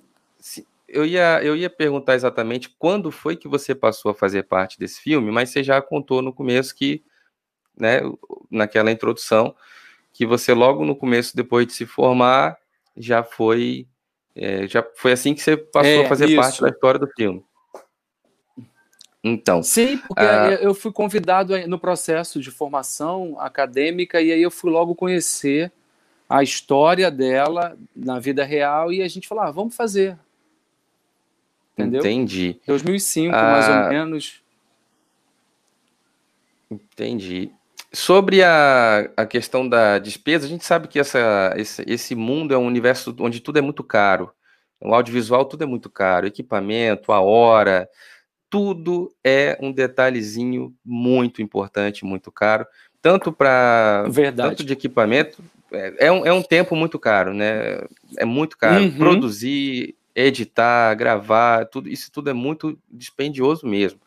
Eu, 0.93 1.05
ia, 1.05 1.43
eu 1.43 1.55
ia 1.55 1.69
perguntar 1.69 2.15
exatamente 2.15 2.69
quando 2.77 3.11
foi 3.11 3.35
que 3.35 3.47
você 3.47 3.73
passou 3.73 4.11
a 4.11 4.15
fazer 4.15 4.43
parte 4.43 4.79
desse 4.79 5.01
filme, 5.01 5.31
mas 5.31 5.49
você 5.49 5.63
já 5.63 5.81
contou 5.81 6.21
no 6.21 6.33
começo 6.33 6.75
que, 6.75 7.03
né, 7.77 8.01
naquela 8.49 8.91
introdução, 8.91 9.55
que 10.11 10.25
você 10.25 10.53
logo 10.53 10.85
no 10.85 10.95
começo, 10.95 11.35
depois 11.35 11.67
de 11.67 11.73
se 11.73 11.85
formar, 11.85 12.57
já 12.95 13.23
foi 13.23 13.87
é, 14.35 14.67
já 14.67 14.83
foi 14.95 15.11
assim 15.11 15.33
que 15.33 15.41
você 15.41 15.55
passou 15.55 15.89
é, 15.89 16.05
a 16.05 16.09
fazer 16.09 16.25
isso. 16.25 16.35
parte 16.35 16.61
da 16.61 16.69
história 16.69 16.99
do 16.99 17.07
filme. 17.07 17.43
Então. 19.23 19.63
Sim, 19.63 19.97
porque 19.97 20.23
uh... 20.23 20.61
eu 20.61 20.73
fui 20.73 20.91
convidado 20.91 21.55
no 21.67 21.79
processo 21.79 22.41
de 22.41 22.51
formação 22.51 23.39
acadêmica 23.39 24.21
e 24.21 24.31
aí 24.31 24.41
eu 24.41 24.51
fui 24.51 24.69
logo 24.69 24.95
conhecer 24.95 25.71
a 26.27 26.43
história 26.43 27.09
dela 27.09 27.77
na 27.95 28.19
vida 28.19 28.43
real 28.43 28.91
e 28.91 29.01
a 29.01 29.07
gente 29.07 29.27
falou, 29.27 29.43
ah, 29.43 29.51
vamos 29.51 29.75
fazer. 29.75 30.17
Entendeu? 31.77 31.99
Entendi. 32.01 32.59
2005, 32.67 33.35
uh... 33.35 33.39
mais 33.39 33.69
ou 33.69 33.89
menos. 33.89 34.41
Entendi. 36.69 37.51
Sobre 37.91 38.43
a, 38.43 39.09
a 39.15 39.25
questão 39.25 39.67
da 39.67 39.99
despesa, 39.99 40.45
a 40.45 40.49
gente 40.49 40.65
sabe 40.65 40.87
que 40.87 40.99
essa, 40.99 41.53
esse, 41.55 41.83
esse 41.87 42.15
mundo 42.15 42.53
é 42.53 42.57
um 42.57 42.65
universo 42.65 43.15
onde 43.19 43.39
tudo 43.39 43.59
é 43.59 43.61
muito 43.61 43.83
caro. 43.83 44.31
O 44.81 44.93
audiovisual, 44.93 45.45
tudo 45.45 45.63
é 45.63 45.67
muito 45.67 45.89
caro. 45.89 46.25
Equipamento, 46.25 47.11
a 47.11 47.21
hora, 47.21 47.87
tudo 48.49 49.13
é 49.23 49.57
um 49.61 49.71
detalhezinho 49.71 50.73
muito 50.83 51.41
importante, 51.41 52.03
muito 52.03 52.31
caro. 52.31 52.65
Tanto 53.01 53.31
para. 53.31 54.05
Tanto 54.35 54.63
de 54.63 54.73
equipamento. 54.73 55.43
É, 55.71 56.07
é, 56.07 56.11
um, 56.11 56.25
é 56.25 56.33
um 56.33 56.41
tempo 56.41 56.75
muito 56.75 56.97
caro, 56.99 57.33
né? 57.33 57.81
É 58.17 58.25
muito 58.25 58.57
caro. 58.57 58.83
Uhum. 58.83 58.97
Produzir, 58.97 59.95
editar, 60.15 60.93
gravar, 60.95 61.65
tudo 61.65 61.89
isso 61.89 62.11
tudo 62.11 62.29
é 62.29 62.33
muito 62.33 62.77
dispendioso 62.89 63.65
mesmo. 63.65 63.99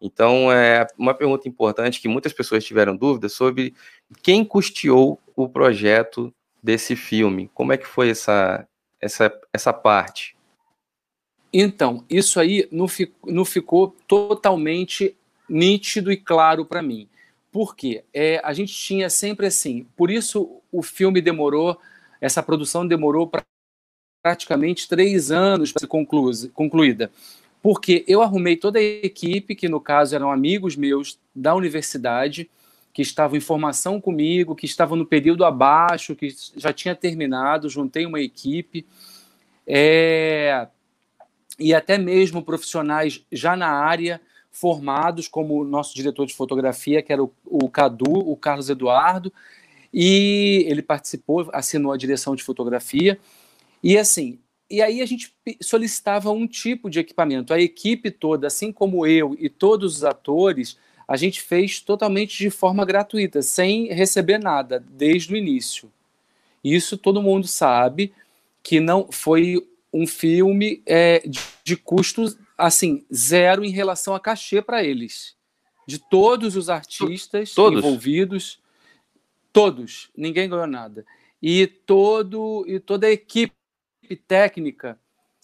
Então, 0.00 0.52
é 0.52 0.86
uma 0.96 1.12
pergunta 1.12 1.48
importante 1.48 2.00
que 2.00 2.08
muitas 2.08 2.32
pessoas 2.32 2.64
tiveram 2.64 2.96
dúvidas 2.96 3.32
sobre 3.32 3.74
quem 4.22 4.44
custeou 4.44 5.18
o 5.34 5.48
projeto 5.48 6.32
desse 6.62 6.94
filme. 6.94 7.50
Como 7.52 7.72
é 7.72 7.76
que 7.76 7.86
foi 7.86 8.10
essa, 8.10 8.66
essa, 9.00 9.32
essa 9.52 9.72
parte? 9.72 10.36
Então, 11.52 12.04
isso 12.08 12.38
aí 12.38 12.68
não, 12.70 12.86
não 13.26 13.44
ficou 13.44 13.96
totalmente 14.06 15.16
nítido 15.48 16.12
e 16.12 16.16
claro 16.16 16.64
para 16.64 16.82
mim. 16.82 17.08
Por 17.50 17.74
quê? 17.74 18.04
É, 18.12 18.40
a 18.44 18.52
gente 18.52 18.72
tinha 18.72 19.08
sempre 19.08 19.46
assim, 19.46 19.86
por 19.96 20.10
isso 20.10 20.60
o 20.70 20.82
filme 20.82 21.20
demorou, 21.20 21.78
essa 22.20 22.42
produção 22.42 22.86
demorou 22.86 23.26
pra, 23.26 23.42
praticamente 24.22 24.88
três 24.88 25.30
anos 25.30 25.72
para 25.72 25.80
ser 25.80 25.86
concluída 26.52 27.10
porque 27.62 28.04
eu 28.06 28.22
arrumei 28.22 28.56
toda 28.56 28.78
a 28.78 28.82
equipe, 28.82 29.54
que 29.54 29.68
no 29.68 29.80
caso 29.80 30.14
eram 30.14 30.30
amigos 30.30 30.76
meus 30.76 31.18
da 31.34 31.54
universidade, 31.54 32.48
que 32.92 33.02
estavam 33.02 33.36
em 33.36 33.40
formação 33.40 34.00
comigo, 34.00 34.54
que 34.54 34.66
estavam 34.66 34.96
no 34.96 35.06
período 35.06 35.44
abaixo, 35.44 36.16
que 36.16 36.34
já 36.56 36.72
tinha 36.72 36.94
terminado, 36.94 37.68
juntei 37.68 38.06
uma 38.06 38.20
equipe, 38.20 38.86
é, 39.66 40.66
e 41.58 41.74
até 41.74 41.98
mesmo 41.98 42.42
profissionais 42.42 43.24
já 43.30 43.56
na 43.56 43.68
área, 43.68 44.20
formados, 44.50 45.28
como 45.28 45.60
o 45.60 45.64
nosso 45.64 45.94
diretor 45.94 46.26
de 46.26 46.34
fotografia, 46.34 47.02
que 47.02 47.12
era 47.12 47.22
o, 47.22 47.32
o 47.44 47.68
Cadu, 47.68 48.12
o 48.12 48.36
Carlos 48.36 48.70
Eduardo, 48.70 49.32
e 49.92 50.64
ele 50.68 50.82
participou, 50.82 51.48
assinou 51.52 51.92
a 51.92 51.96
direção 51.96 52.34
de 52.34 52.42
fotografia. 52.42 53.18
E 53.82 53.96
assim, 53.96 54.38
e 54.70 54.82
aí 54.82 55.00
a 55.00 55.06
gente 55.06 55.34
solicitava 55.60 56.30
um 56.30 56.46
tipo 56.46 56.90
de 56.90 57.00
equipamento. 57.00 57.54
A 57.54 57.60
equipe 57.60 58.10
toda, 58.10 58.46
assim 58.46 58.70
como 58.70 59.06
eu 59.06 59.34
e 59.38 59.48
todos 59.48 59.96
os 59.96 60.04
atores, 60.04 60.76
a 61.06 61.16
gente 61.16 61.40
fez 61.40 61.80
totalmente 61.80 62.36
de 62.36 62.50
forma 62.50 62.84
gratuita, 62.84 63.40
sem 63.40 63.86
receber 63.86 64.38
nada, 64.38 64.84
desde 64.90 65.32
o 65.32 65.36
início. 65.36 65.90
Isso 66.62 66.98
todo 66.98 67.22
mundo 67.22 67.46
sabe 67.46 68.12
que 68.62 68.78
não 68.78 69.10
foi 69.10 69.66
um 69.90 70.06
filme 70.06 70.82
é, 70.84 71.20
de, 71.26 71.40
de 71.64 71.76
custos 71.76 72.36
assim 72.58 73.06
zero 73.14 73.64
em 73.64 73.70
relação 73.70 74.14
a 74.14 74.20
cachê 74.20 74.60
para 74.60 74.84
eles, 74.84 75.34
de 75.86 75.98
todos 75.98 76.56
os 76.56 76.68
artistas 76.68 77.54
todos. 77.54 77.78
envolvidos, 77.78 78.58
todos, 79.50 80.10
ninguém 80.14 80.48
ganhou 80.48 80.66
nada 80.66 81.06
e 81.40 81.66
todo 81.66 82.64
e 82.68 82.80
toda 82.80 83.06
a 83.06 83.10
equipe 83.10 83.54
técnica, 84.16 84.98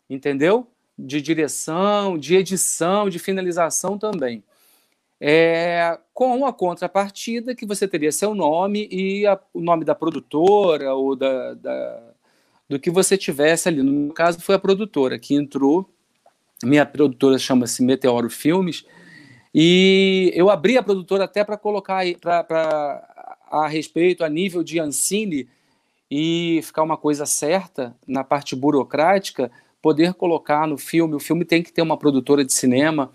entendeu? 0.08 0.66
De 0.98 1.20
direção, 1.20 2.18
de 2.18 2.36
edição, 2.36 3.08
de 3.08 3.18
finalização 3.18 3.98
também. 3.98 4.42
É, 5.20 5.98
com 6.12 6.44
a 6.44 6.52
contrapartida 6.52 7.54
que 7.54 7.64
você 7.64 7.88
teria 7.88 8.12
seu 8.12 8.34
nome 8.34 8.88
e 8.90 9.26
a, 9.26 9.40
o 9.52 9.60
nome 9.60 9.84
da 9.84 9.94
produtora 9.94 10.94
ou 10.94 11.16
da, 11.16 11.54
da, 11.54 12.12
do 12.68 12.78
que 12.78 12.90
você 12.90 13.16
tivesse 13.16 13.68
ali. 13.68 13.82
No 13.82 13.92
meu 13.92 14.12
caso, 14.12 14.40
foi 14.40 14.54
a 14.54 14.58
produtora 14.58 15.18
que 15.18 15.34
entrou. 15.34 15.88
Minha 16.62 16.84
produtora 16.84 17.38
chama-se 17.38 17.82
Meteoro 17.82 18.28
Filmes. 18.28 18.84
E 19.54 20.32
eu 20.34 20.50
abri 20.50 20.76
a 20.76 20.82
produtora 20.82 21.24
até 21.24 21.44
para 21.44 21.56
colocar 21.56 22.02
para 22.20 23.38
a 23.50 23.68
respeito, 23.68 24.24
a 24.24 24.28
nível 24.28 24.64
de 24.64 24.80
Ancine, 24.80 25.48
e 26.16 26.62
ficar 26.62 26.84
uma 26.84 26.96
coisa 26.96 27.26
certa 27.26 27.92
na 28.06 28.22
parte 28.22 28.54
burocrática, 28.54 29.50
poder 29.82 30.14
colocar 30.14 30.64
no 30.64 30.78
filme. 30.78 31.16
O 31.16 31.18
filme 31.18 31.44
tem 31.44 31.60
que 31.60 31.72
ter 31.72 31.82
uma 31.82 31.96
produtora 31.96 32.44
de 32.44 32.52
cinema 32.52 33.10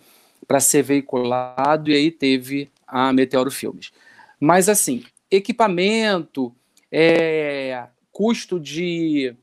para 0.45 0.59
ser 0.59 0.83
veiculado, 0.83 1.89
e 1.89 1.95
aí 1.95 2.11
teve 2.11 2.69
a 2.85 3.13
Meteoro 3.13 3.49
Filmes. 3.49 3.93
Mas, 4.37 4.67
assim, 4.67 5.05
equipamento, 5.31 6.53
é, 6.91 7.87
custo 8.11 8.59
de, 8.59 9.33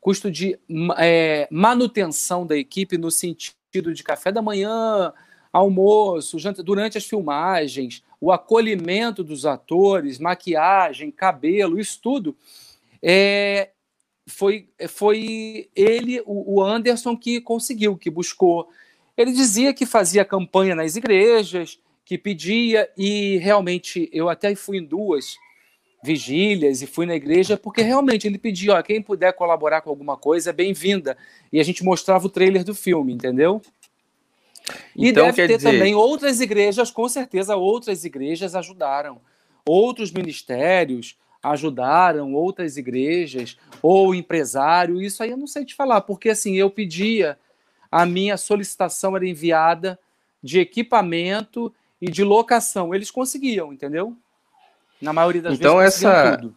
custo 0.00 0.28
de 0.28 0.58
é, 0.98 1.46
manutenção 1.48 2.44
da 2.44 2.56
equipe 2.56 2.98
no 2.98 3.12
sentido 3.12 3.94
de 3.94 4.02
café 4.02 4.32
da 4.32 4.42
manhã, 4.42 5.12
almoço, 5.52 6.40
janta, 6.40 6.60
durante 6.60 6.98
as 6.98 7.04
filmagens, 7.04 8.02
o 8.20 8.32
acolhimento 8.32 9.22
dos 9.22 9.46
atores, 9.46 10.18
maquiagem, 10.18 11.12
cabelo, 11.12 11.78
isso 11.78 12.00
tudo 12.02 12.36
é, 13.02 13.70
foi, 14.26 14.68
foi 14.88 15.68
ele, 15.74 16.22
o 16.26 16.62
Anderson, 16.62 17.16
que 17.16 17.40
conseguiu, 17.40 17.96
que 17.96 18.10
buscou. 18.10 18.68
Ele 19.16 19.32
dizia 19.32 19.72
que 19.72 19.86
fazia 19.86 20.24
campanha 20.24 20.74
nas 20.74 20.96
igrejas, 20.96 21.78
que 22.04 22.18
pedia, 22.18 22.88
e 22.96 23.38
realmente 23.38 24.08
eu 24.12 24.28
até 24.28 24.54
fui 24.54 24.78
em 24.78 24.84
duas 24.84 25.36
vigílias 26.02 26.82
e 26.82 26.86
fui 26.86 27.06
na 27.06 27.16
igreja, 27.16 27.56
porque 27.56 27.82
realmente 27.82 28.26
ele 28.26 28.38
pedia, 28.38 28.74
ó, 28.74 28.82
quem 28.82 29.02
puder 29.02 29.32
colaborar 29.32 29.80
com 29.80 29.90
alguma 29.90 30.16
coisa, 30.16 30.52
bem-vinda. 30.52 31.16
E 31.52 31.58
a 31.58 31.64
gente 31.64 31.82
mostrava 31.82 32.26
o 32.26 32.30
trailer 32.30 32.62
do 32.62 32.74
filme, 32.74 33.12
entendeu? 33.12 33.60
E 34.94 35.08
então, 35.08 35.26
deve 35.26 35.46
ter 35.46 35.56
dizer... 35.56 35.72
também 35.72 35.94
outras 35.94 36.40
igrejas, 36.40 36.90
com 36.90 37.08
certeza 37.08 37.56
outras 37.56 38.04
igrejas 38.04 38.54
ajudaram. 38.54 39.20
Outros 39.64 40.12
ministérios, 40.12 41.16
ajudaram 41.50 42.34
outras 42.34 42.76
igrejas 42.76 43.56
ou 43.82 44.14
empresário, 44.14 45.00
isso 45.00 45.22
aí 45.22 45.30
eu 45.30 45.36
não 45.36 45.46
sei 45.46 45.64
te 45.64 45.74
falar, 45.74 46.00
porque 46.00 46.30
assim, 46.30 46.56
eu 46.56 46.70
pedia, 46.70 47.38
a 47.90 48.04
minha 48.04 48.36
solicitação 48.36 49.16
era 49.16 49.26
enviada 49.26 49.98
de 50.42 50.58
equipamento 50.60 51.72
e 52.00 52.10
de 52.10 52.22
locação. 52.22 52.94
Eles 52.94 53.10
conseguiam, 53.10 53.72
entendeu? 53.72 54.16
Na 55.00 55.12
maioria 55.12 55.42
das 55.42 55.54
então, 55.54 55.78
vezes 55.78 56.02
essa 56.02 56.38
tudo. 56.38 56.56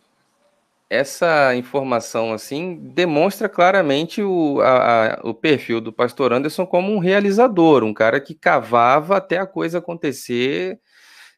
essa 0.89 1.55
informação 1.55 2.34
assim 2.34 2.75
demonstra 2.75 3.50
claramente 3.50 4.22
o, 4.22 4.62
a, 4.62 5.15
a, 5.15 5.19
o 5.24 5.34
perfil 5.34 5.81
do 5.81 5.91
pastor 5.91 6.31
Anderson 6.31 6.65
como 6.65 6.91
um 6.91 7.00
realizador, 7.00 7.84
um 7.84 7.93
cara 7.93 8.19
que 8.22 8.34
cavava 8.34 9.17
até 9.17 9.38
a 9.38 9.46
coisa 9.46 9.79
acontecer, 9.79 10.79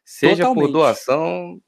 seja 0.04 0.44
Totalmente. 0.44 0.66
por 0.66 0.72
doação, 0.72 1.60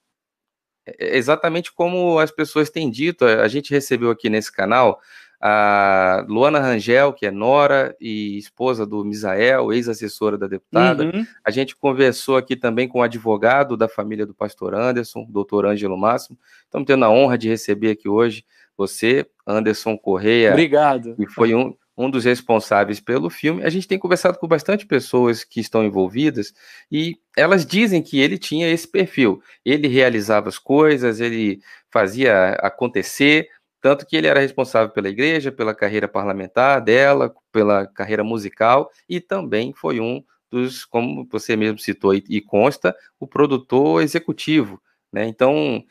exatamente 0.99 1.73
como 1.73 2.19
as 2.19 2.31
pessoas 2.31 2.71
têm 2.71 2.91
dito, 2.91 3.25
a 3.25 3.49
gente 3.49 3.71
recebeu 3.71 4.11
aqui 4.11 4.29
nesse 4.29 4.53
canal 4.53 5.01
a 5.47 6.25
Luana 6.27 6.59
Rangel, 6.59 7.13
que 7.13 7.27
é 7.27 7.31
nora 7.31 7.95
e 8.01 8.39
esposa 8.39 8.87
do 8.87 9.05
Misael, 9.05 9.75
ex-assessora 9.75 10.39
da 10.39 10.47
deputada. 10.47 11.05
Uhum. 11.05 11.27
A 11.45 11.51
gente 11.51 11.77
conversou 11.77 12.39
aqui 12.39 12.57
também 12.57 12.89
com 12.89 13.01
o 13.01 13.03
advogado 13.03 13.77
da 13.77 13.87
família 13.87 14.25
do 14.25 14.33
pastor 14.33 14.75
Anderson, 14.75 15.27
doutor 15.29 15.67
Ângelo 15.67 15.99
Máximo. 15.99 16.39
Estamos 16.65 16.87
tendo 16.87 17.05
a 17.05 17.11
honra 17.11 17.37
de 17.37 17.49
receber 17.49 17.91
aqui 17.91 18.09
hoje 18.09 18.43
você, 18.77 19.27
Anderson 19.47 19.99
Correia. 19.99 20.53
Obrigado. 20.53 21.15
Que 21.15 21.27
foi 21.27 21.55
um, 21.55 21.77
um 21.97 22.11
dos 22.11 22.25
responsáveis 22.25 23.01
pelo 23.01 23.31
filme. 23.31 23.63
A 23.63 23.71
gente 23.71 23.87
tem 23.87 23.99
conversado 23.99 24.39
com 24.39 24.49
bastante 24.49 24.87
pessoas 24.87 25.45
que 25.45 25.61
estão 25.61 25.85
envolvidas 25.85 26.53
e 26.91 27.17
elas 27.37 27.65
dizem 27.65 28.03
que 28.03 28.21
ele 28.21 28.37
tinha 28.37 28.69
esse 28.69 28.89
perfil. 28.89 29.43
Ele 29.65 29.87
realizava 29.87 30.49
as 30.49 30.59
coisas, 30.59 31.21
ele 31.21 31.61
fazia 31.91 32.51
acontecer, 32.55 33.49
tanto 33.81 34.07
que 34.07 34.17
ele 34.17 34.27
era 34.27 34.41
responsável 34.41 34.93
pela 34.93 35.09
igreja, 35.09 35.53
pela 35.53 35.75
carreira 35.75 36.09
parlamentar 36.09 36.81
dela, 36.81 37.33
pela 37.53 37.87
carreira 37.87 38.25
musical 38.25 38.91
e 39.09 39.21
também 39.21 39.73
foi 39.73 40.01
um 40.01 40.23
dos, 40.51 40.85
como 40.85 41.27
você 41.31 41.57
mesmo 41.57 41.79
citou 41.79 42.15
e 42.15 42.41
consta, 42.41 42.95
o 43.19 43.27
produtor 43.27 44.03
executivo. 44.03 44.81
Né? 45.13 45.27
Então, 45.27 45.85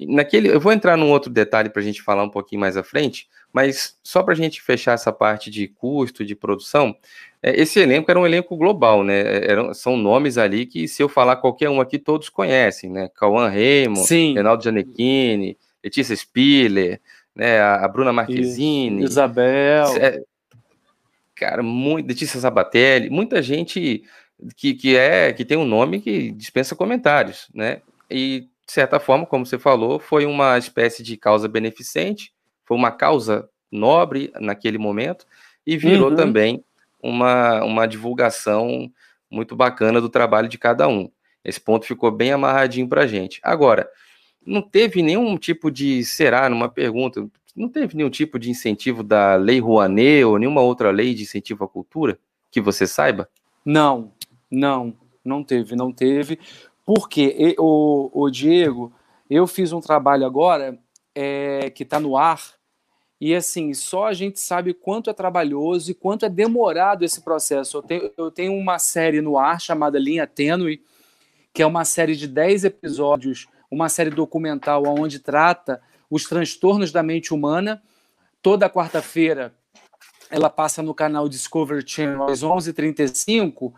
naquele, 0.00 0.48
eu 0.48 0.60
vou 0.60 0.72
entrar 0.72 0.96
num 0.96 1.10
outro 1.10 1.30
detalhe 1.30 1.70
para 1.70 1.80
a 1.80 1.84
gente 1.84 2.02
falar 2.02 2.22
um 2.22 2.30
pouquinho 2.30 2.60
mais 2.60 2.76
à 2.76 2.82
frente, 2.82 3.28
mas 3.52 3.98
só 4.02 4.22
para 4.22 4.34
a 4.34 4.36
gente 4.36 4.60
fechar 4.60 4.92
essa 4.92 5.12
parte 5.12 5.50
de 5.50 5.66
custo, 5.66 6.24
de 6.24 6.34
produção, 6.34 6.94
é, 7.42 7.60
esse 7.60 7.80
elenco 7.80 8.10
era 8.10 8.20
um 8.20 8.26
elenco 8.26 8.56
global, 8.56 9.02
né? 9.02 9.20
É, 9.20 9.50
eram, 9.50 9.72
são 9.72 9.96
nomes 9.96 10.36
ali 10.36 10.66
que, 10.66 10.86
se 10.86 11.02
eu 11.02 11.08
falar 11.08 11.36
qualquer 11.36 11.70
um 11.70 11.80
aqui, 11.80 11.98
todos 11.98 12.28
conhecem, 12.28 12.90
né? 12.90 13.08
Cauã 13.14 13.48
Raymond, 13.48 14.06
Sim. 14.06 14.34
Reinaldo 14.34 14.62
Gianecchini, 14.62 15.56
Letícia 15.82 16.14
Spiller, 16.14 17.00
né? 17.34 17.60
A, 17.60 17.86
Bruna 17.88 18.12
Marquezine. 18.12 19.04
Isabel. 19.04 19.86
É, 19.96 20.22
cara, 21.34 21.62
muito, 21.62 22.08
Letícia 22.08 22.40
Sabatelli, 22.40 23.08
muita 23.08 23.40
gente 23.40 24.02
que, 24.56 24.74
que 24.74 24.96
é 24.96 25.32
que 25.32 25.44
tem 25.44 25.56
um 25.56 25.64
nome 25.64 26.00
que 26.00 26.30
dispensa 26.32 26.76
comentários, 26.76 27.48
né? 27.54 27.80
E 28.10 28.48
de 28.66 28.72
certa 28.72 28.98
forma, 28.98 29.24
como 29.24 29.46
você 29.46 29.58
falou, 29.58 29.98
foi 29.98 30.26
uma 30.26 30.58
espécie 30.58 31.02
de 31.02 31.16
causa 31.16 31.46
beneficente 31.46 32.32
foi 32.66 32.76
uma 32.76 32.90
causa 32.90 33.48
nobre 33.70 34.30
naquele 34.40 34.76
momento 34.76 35.26
e 35.66 35.76
virou 35.76 36.10
uhum. 36.10 36.16
também 36.16 36.64
uma, 37.02 37.62
uma 37.64 37.86
divulgação 37.86 38.90
muito 39.30 39.56
bacana 39.56 40.00
do 40.00 40.08
trabalho 40.08 40.48
de 40.48 40.58
cada 40.58 40.88
um. 40.88 41.10
Esse 41.44 41.60
ponto 41.60 41.86
ficou 41.86 42.10
bem 42.10 42.32
amarradinho 42.32 42.88
para 42.88 43.02
a 43.02 43.06
gente. 43.06 43.40
Agora, 43.42 43.88
não 44.44 44.60
teve 44.60 45.02
nenhum 45.02 45.36
tipo 45.36 45.70
de, 45.70 46.04
será, 46.04 46.48
numa 46.48 46.68
pergunta, 46.68 47.26
não 47.54 47.68
teve 47.68 47.96
nenhum 47.96 48.10
tipo 48.10 48.38
de 48.38 48.50
incentivo 48.50 49.02
da 49.02 49.36
Lei 49.36 49.60
Rouanet 49.60 50.24
ou 50.24 50.38
nenhuma 50.38 50.60
outra 50.60 50.90
lei 50.90 51.14
de 51.14 51.22
incentivo 51.22 51.64
à 51.64 51.68
cultura 51.68 52.18
que 52.50 52.60
você 52.60 52.86
saiba? 52.86 53.28
Não, 53.64 54.12
não, 54.50 54.94
não 55.24 55.42
teve, 55.42 55.74
não 55.76 55.92
teve. 55.92 56.38
Porque, 56.84 57.54
o, 57.58 58.10
o 58.12 58.30
Diego, 58.30 58.92
eu 59.28 59.46
fiz 59.46 59.72
um 59.72 59.80
trabalho 59.80 60.24
agora 60.24 60.78
é, 61.14 61.70
que 61.70 61.82
está 61.82 61.98
no 61.98 62.16
ar 62.16 62.55
e 63.20 63.34
assim, 63.34 63.72
só 63.72 64.06
a 64.06 64.12
gente 64.12 64.38
sabe 64.38 64.74
quanto 64.74 65.08
é 65.08 65.12
trabalhoso 65.12 65.90
e 65.90 65.94
quanto 65.94 66.26
é 66.26 66.28
demorado 66.28 67.04
esse 67.04 67.22
processo. 67.22 67.78
Eu 67.78 67.82
tenho, 67.82 68.10
eu 68.16 68.30
tenho 68.30 68.52
uma 68.52 68.78
série 68.78 69.22
no 69.22 69.38
ar 69.38 69.60
chamada 69.60 69.98
Linha 69.98 70.26
Tênue, 70.26 70.82
que 71.52 71.62
é 71.62 71.66
uma 71.66 71.84
série 71.84 72.14
de 72.14 72.28
10 72.28 72.64
episódios, 72.64 73.46
uma 73.70 73.88
série 73.88 74.10
documental 74.10 74.84
onde 74.86 75.18
trata 75.18 75.80
os 76.10 76.24
transtornos 76.24 76.92
da 76.92 77.02
mente 77.02 77.32
humana. 77.32 77.82
Toda 78.42 78.68
quarta-feira 78.68 79.54
ela 80.30 80.50
passa 80.50 80.82
no 80.82 80.94
canal 80.94 81.28
Discovery 81.28 81.88
Channel 81.88 82.24
às 82.24 82.42
11h35 82.42 83.72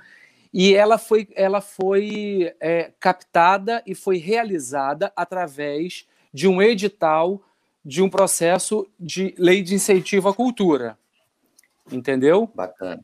e 0.52 0.74
ela 0.74 0.98
foi, 0.98 1.28
ela 1.34 1.60
foi 1.60 2.52
é, 2.58 2.90
captada 2.98 3.82
e 3.86 3.94
foi 3.94 4.16
realizada 4.16 5.12
através 5.14 6.06
de 6.32 6.48
um 6.48 6.60
edital 6.60 7.42
de 7.88 8.02
um 8.02 8.10
processo 8.10 8.86
de 9.00 9.34
lei 9.38 9.62
de 9.62 9.74
incentivo 9.74 10.28
à 10.28 10.34
cultura. 10.34 10.98
Entendeu? 11.90 12.46
Bacana. 12.54 13.02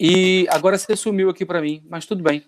E 0.00 0.46
agora 0.48 0.78
você 0.78 0.96
sumiu 0.96 1.28
aqui 1.28 1.44
para 1.44 1.60
mim, 1.60 1.84
mas 1.86 2.06
tudo 2.06 2.22
bem. 2.22 2.42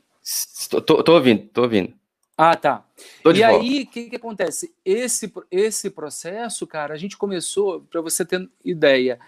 Tô, 0.71 0.81
tô, 0.81 1.03
tô, 1.03 1.13
ouvindo, 1.13 1.47
tô 1.49 1.63
ouvindo. 1.65 1.93
Ah, 2.35 2.57
tá. 2.57 2.83
Tô 3.23 3.31
e 3.31 3.45
aí, 3.45 3.83
o 3.83 3.87
que, 3.89 4.09
que 4.09 4.17
acontece? 4.17 4.75
Esse, 4.83 5.31
esse 5.51 5.91
processo, 5.91 6.67
cara, 6.67 6.95
a 6.95 6.97
gente 6.97 7.15
começou, 7.15 7.83
para 7.83 8.01
você 8.01 8.25
ter 8.25 8.49
ideia, 8.65 9.21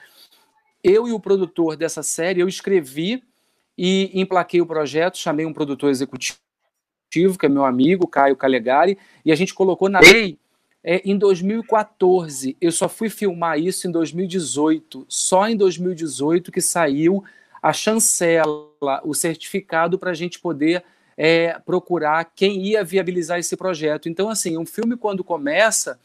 eu 0.82 1.06
e 1.06 1.12
o 1.12 1.20
produtor 1.20 1.76
dessa 1.76 2.02
série, 2.02 2.40
eu 2.40 2.48
escrevi 2.48 3.22
e 3.76 4.10
emplaquei 4.18 4.62
o 4.62 4.66
projeto, 4.66 5.18
chamei 5.18 5.44
um 5.44 5.52
produtor 5.52 5.90
executivo, 5.90 6.38
que 7.10 7.44
é 7.44 7.48
meu 7.48 7.66
amigo, 7.66 8.08
Caio 8.08 8.36
Calegari, 8.36 8.96
e 9.22 9.30
a 9.30 9.34
gente 9.34 9.52
colocou 9.52 9.90
na 9.90 10.00
lei 10.00 10.38
é, 10.82 11.02
em 11.04 11.16
2014. 11.16 12.56
Eu 12.60 12.72
só 12.72 12.88
fui 12.88 13.08
filmar 13.08 13.58
isso 13.58 13.86
em 13.86 13.90
2018. 13.90 15.06
Só 15.08 15.48
em 15.48 15.56
2018 15.56 16.50
que 16.50 16.60
saiu 16.60 17.24
a 17.62 17.72
chancela, 17.72 18.70
o 19.04 19.14
certificado 19.14 19.98
para 19.98 20.10
a 20.10 20.14
gente 20.14 20.38
poder 20.40 20.82
é, 21.16 21.58
procurar 21.58 22.24
quem 22.34 22.62
ia 22.62 22.82
viabilizar 22.82 23.38
esse 23.38 23.56
projeto. 23.56 24.08
Então, 24.08 24.30
assim, 24.30 24.56
um 24.56 24.64
filme 24.64 24.96
quando 24.96 25.22
começa, 25.22 26.00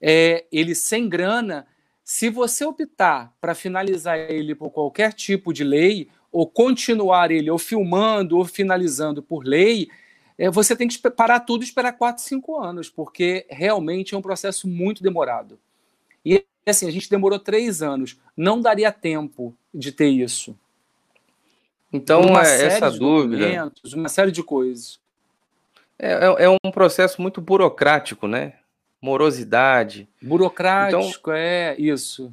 é, 0.00 0.44
ele 0.50 0.74
sem 0.74 1.08
grana, 1.08 1.66
se 2.02 2.28
você 2.28 2.64
optar 2.64 3.32
para 3.40 3.54
finalizar 3.54 4.18
ele 4.18 4.54
por 4.54 4.70
qualquer 4.70 5.12
tipo 5.12 5.52
de 5.52 5.62
lei, 5.62 6.08
ou 6.32 6.46
continuar 6.46 7.30
ele 7.30 7.50
ou 7.50 7.58
filmando 7.58 8.36
ou 8.36 8.44
finalizando 8.44 9.22
por 9.22 9.44
lei, 9.44 9.88
é, 10.38 10.48
você 10.48 10.76
tem 10.76 10.86
que 10.86 10.98
parar 11.10 11.40
tudo 11.40 11.62
e 11.62 11.66
esperar 11.66 11.92
4, 11.92 12.22
5 12.22 12.56
anos, 12.62 12.88
porque 12.88 13.44
realmente 13.50 14.14
é 14.14 14.18
um 14.18 14.22
processo 14.22 14.68
muito 14.68 15.02
demorado. 15.02 15.58
E 16.24 16.44
assim, 16.64 16.86
a 16.86 16.90
gente 16.90 17.10
demorou 17.10 17.38
três 17.38 17.82
anos, 17.82 18.16
não 18.36 18.60
daria 18.60 18.92
tempo 18.92 19.54
de 19.74 19.90
ter 19.90 20.08
isso. 20.08 20.56
Então, 21.92 22.20
uma 22.22 22.46
é, 22.46 22.66
essa 22.66 22.90
dúvida. 22.90 23.72
Uma 23.94 24.08
série 24.08 24.30
de 24.30 24.42
coisas. 24.42 25.00
É, 25.98 26.12
é, 26.12 26.44
é, 26.44 26.48
um 26.48 26.70
processo 26.70 27.20
muito 27.20 27.40
burocrático, 27.40 28.28
né? 28.28 28.54
Morosidade. 29.00 30.06
Burocrático, 30.20 31.30
então, 31.30 31.34
é 31.34 31.74
isso. 31.78 32.32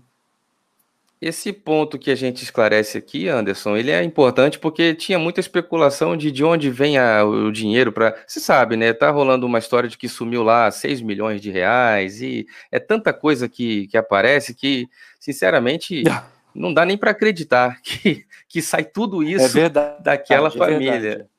Esse 1.22 1.54
ponto 1.54 1.98
que 1.98 2.12
a 2.12 2.16
gente 2.16 2.44
esclarece 2.44 2.98
aqui, 2.98 3.30
Anderson, 3.30 3.78
ele 3.78 3.90
é 3.90 4.04
importante 4.04 4.60
porque 4.60 4.94
tinha 4.94 5.18
muita 5.18 5.40
especulação 5.40 6.16
de 6.16 6.30
de 6.30 6.44
onde 6.44 6.70
vem 6.70 6.98
a, 6.98 7.24
o 7.24 7.52
dinheiro 7.52 7.92
para. 7.92 8.16
Você 8.28 8.40
sabe, 8.40 8.76
né? 8.76 8.94
Tá 8.94 9.10
rolando 9.12 9.46
uma 9.46 9.58
história 9.60 9.88
de 9.88 9.98
que 9.98 10.10
sumiu 10.10 10.44
lá 10.44 10.70
6 10.70 11.02
milhões 11.02 11.40
de 11.40 11.50
reais 11.50 12.22
e 12.22 12.46
é 12.70 12.80
tanta 12.80 13.14
coisa 13.14 13.48
que, 13.48 13.88
que 13.88 13.98
aparece 13.98 14.54
que, 14.54 14.88
sinceramente, 15.18 16.04
não 16.54 16.74
dá 16.74 16.86
nem 16.86 16.98
para 16.98 17.12
acreditar 17.12 17.80
que, 17.84 18.26
que 18.48 18.62
sai 18.62 18.84
tudo 18.84 19.24
é 19.24 19.28
isso 19.28 19.46
é 19.46 19.62
verdade, 19.62 20.04
daquela 20.04 20.50
é 20.50 20.52
família. 20.52 21.00
Verdade. 21.00 21.30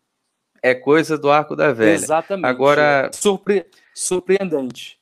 É 0.62 0.74
coisa 0.74 1.18
do 1.18 1.30
arco 1.30 1.54
da 1.54 1.72
velha. 1.72 1.94
Exatamente. 1.94 2.46
Agora. 2.46 3.10
Surpre... 3.12 3.66
Surpreendente. 3.94 4.98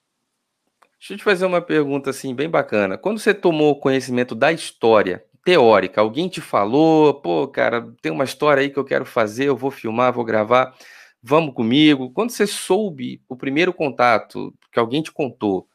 Deixa 1.05 1.13
eu 1.13 1.19
te 1.19 1.25
fazer 1.25 1.45
uma 1.45 1.61
pergunta 1.61 2.09
assim 2.09 2.35
bem 2.35 2.49
bacana. 2.49 2.97
Quando 2.97 3.19
você 3.19 3.35
tomou 3.35 3.79
conhecimento 3.79 4.35
da 4.35 4.51
história 4.51 5.23
teórica, 5.45 6.01
alguém 6.01 6.31
te 6.31 6.41
falou, 6.41 7.13
pô, 7.21 7.47
cara, 7.47 7.93
tem 8.01 8.11
uma 8.11 8.25
história 8.25 8.63
aí 8.63 8.71
que 8.71 8.79
eu 8.79 8.85
quero 8.87 9.05
fazer, 9.05 9.45
eu 9.45 9.55
vou 9.55 9.71
filmar, 9.71 10.15
vou 10.15 10.25
gravar, 10.25 10.75
vamos 11.23 11.55
comigo. 11.55 12.11
Quando 12.11 12.31
você 12.31 12.47
soube 12.47 13.21
o 13.29 13.37
primeiro 13.37 13.71
contato 13.71 14.55
que 14.73 14.79
alguém 14.79 15.03
te 15.03 15.13
contou, 15.13 15.69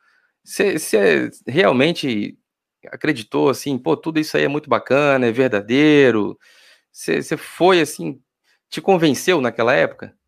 você, 0.43 0.79
você 0.79 1.29
realmente 1.47 2.35
acreditou 2.87 3.49
assim, 3.49 3.77
pô, 3.77 3.95
tudo 3.95 4.19
isso 4.19 4.35
aí 4.35 4.45
é 4.45 4.47
muito 4.47 4.67
bacana, 4.67 5.27
é 5.27 5.31
verdadeiro? 5.31 6.39
Você, 6.91 7.21
você 7.21 7.37
foi 7.37 7.81
assim, 7.81 8.19
te 8.67 8.81
convenceu 8.81 9.41
naquela 9.41 9.75
época? 9.75 10.18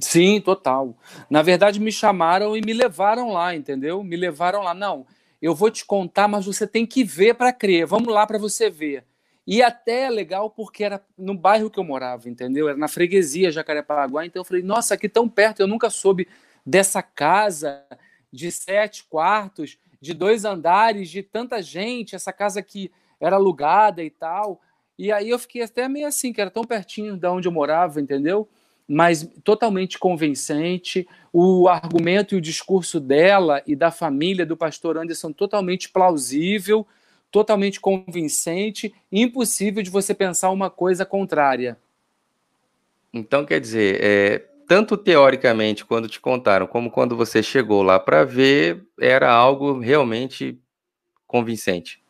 Sim, 0.00 0.40
total. 0.40 0.96
Na 1.30 1.42
verdade, 1.42 1.80
me 1.80 1.90
chamaram 1.90 2.56
e 2.56 2.60
me 2.60 2.72
levaram 2.72 3.32
lá, 3.32 3.54
entendeu? 3.54 4.02
Me 4.02 4.16
levaram 4.16 4.62
lá. 4.62 4.74
Não, 4.74 5.06
eu 5.40 5.54
vou 5.54 5.70
te 5.70 5.84
contar, 5.84 6.28
mas 6.28 6.44
você 6.44 6.66
tem 6.66 6.84
que 6.86 7.02
ver 7.02 7.34
para 7.34 7.52
crer. 7.52 7.86
Vamos 7.86 8.12
lá 8.12 8.26
para 8.26 8.38
você 8.38 8.68
ver. 8.68 9.04
E 9.46 9.62
até 9.62 10.02
é 10.04 10.10
legal 10.10 10.50
porque 10.50 10.82
era 10.84 11.00
no 11.16 11.32
bairro 11.34 11.70
que 11.70 11.78
eu 11.78 11.84
morava, 11.84 12.28
entendeu? 12.28 12.68
Era 12.68 12.76
na 12.76 12.88
freguesia 12.88 13.50
Jacarepaguá. 13.50 14.26
Então 14.26 14.40
eu 14.40 14.44
falei, 14.44 14.62
nossa, 14.62 14.94
aqui 14.94 15.08
tão 15.08 15.28
perto, 15.28 15.60
eu 15.60 15.66
nunca 15.68 15.88
soube 15.88 16.28
dessa 16.64 17.00
casa 17.02 17.84
de 18.32 18.50
sete 18.50 19.04
quartos, 19.04 19.78
de 20.00 20.12
dois 20.12 20.44
andares, 20.44 21.08
de 21.08 21.22
tanta 21.22 21.62
gente, 21.62 22.14
essa 22.14 22.32
casa 22.32 22.60
que 22.60 22.90
era 23.20 23.36
alugada 23.36 24.02
e 24.02 24.10
tal. 24.10 24.60
E 24.98 25.12
aí 25.12 25.30
eu 25.30 25.38
fiquei 25.38 25.62
até 25.62 25.88
meio 25.88 26.06
assim, 26.06 26.32
que 26.32 26.40
era 26.40 26.50
tão 26.50 26.64
pertinho 26.64 27.16
de 27.16 27.26
onde 27.28 27.46
eu 27.48 27.52
morava, 27.52 28.00
entendeu? 28.00 28.48
Mas 28.88 29.28
totalmente 29.42 29.98
convincente. 29.98 31.08
O 31.32 31.68
argumento 31.68 32.34
e 32.34 32.38
o 32.38 32.40
discurso 32.40 33.00
dela 33.00 33.62
e 33.66 33.74
da 33.74 33.90
família 33.90 34.46
do 34.46 34.56
pastor 34.56 34.96
Anderson 34.96 35.32
totalmente 35.32 35.88
plausível, 35.88 36.86
totalmente 37.30 37.80
convincente, 37.80 38.94
impossível 39.10 39.82
de 39.82 39.90
você 39.90 40.14
pensar 40.14 40.50
uma 40.50 40.70
coisa 40.70 41.04
contrária. 41.04 41.76
Então, 43.12 43.44
quer 43.44 43.60
dizer, 43.60 43.98
é, 44.02 44.38
tanto 44.66 44.96
teoricamente, 44.96 45.84
quando 45.84 46.08
te 46.08 46.20
contaram, 46.20 46.66
como 46.66 46.90
quando 46.90 47.16
você 47.16 47.42
chegou 47.42 47.82
lá 47.82 47.98
para 47.98 48.24
ver, 48.24 48.84
era 49.00 49.30
algo 49.30 49.78
realmente 49.78 50.58
convincente. 51.26 52.02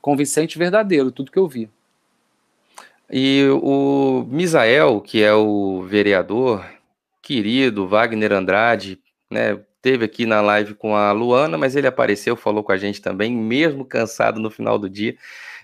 Convincente 0.00 0.58
verdadeiro, 0.58 1.12
tudo 1.12 1.30
que 1.30 1.38
eu 1.38 1.48
vi. 1.48 1.70
E 3.16 3.46
o 3.62 4.26
Misael, 4.28 5.00
que 5.00 5.22
é 5.22 5.32
o 5.32 5.82
vereador 5.82 6.66
querido 7.22 7.86
Wagner 7.86 8.32
Andrade, 8.32 9.00
né, 9.30 9.56
teve 9.80 10.04
aqui 10.04 10.26
na 10.26 10.40
live 10.40 10.74
com 10.74 10.96
a 10.96 11.12
Luana, 11.12 11.56
mas 11.56 11.76
ele 11.76 11.86
apareceu, 11.86 12.34
falou 12.34 12.64
com 12.64 12.72
a 12.72 12.76
gente 12.76 13.00
também, 13.00 13.30
mesmo 13.32 13.84
cansado 13.84 14.40
no 14.40 14.50
final 14.50 14.80
do 14.80 14.90
dia. 14.90 15.16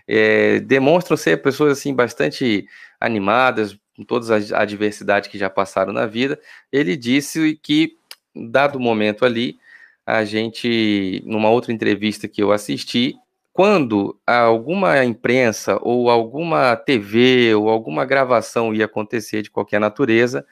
É, 0.07 0.61
demonstram 0.61 1.17
ser 1.17 1.43
pessoas 1.43 1.77
assim 1.77 1.93
bastante 1.93 2.69
animadas, 3.01 3.77
com 3.97 4.05
todas 4.05 4.31
as 4.31 4.53
adversidades 4.53 5.29
que 5.29 5.37
já 5.37 5.51
passaram 5.51 5.93
na 5.93 6.07
vida, 6.07 6.39
ele 6.71 6.97
disse 6.97 7.59
que, 7.61 7.97
dado 8.33 8.77
o 8.77 8.81
momento 8.81 9.25
ali, 9.25 9.59
a 10.07 10.25
gente, 10.25 11.21
numa 11.27 11.51
outra 11.51 11.73
entrevista 11.73 12.29
que 12.29 12.41
eu 12.41 12.53
assisti, 12.53 13.17
quando 13.53 14.19
alguma 14.27 15.05
imprensa 15.05 15.79
ou 15.83 16.09
alguma 16.09 16.77
TV 16.77 17.55
ou 17.55 17.69
alguma 17.69 18.05
gravação 18.05 18.73
ia 18.75 18.85
acontecer 18.85 19.43
de 19.43 19.51
qualquer 19.51 19.81
natureza, 19.81 20.47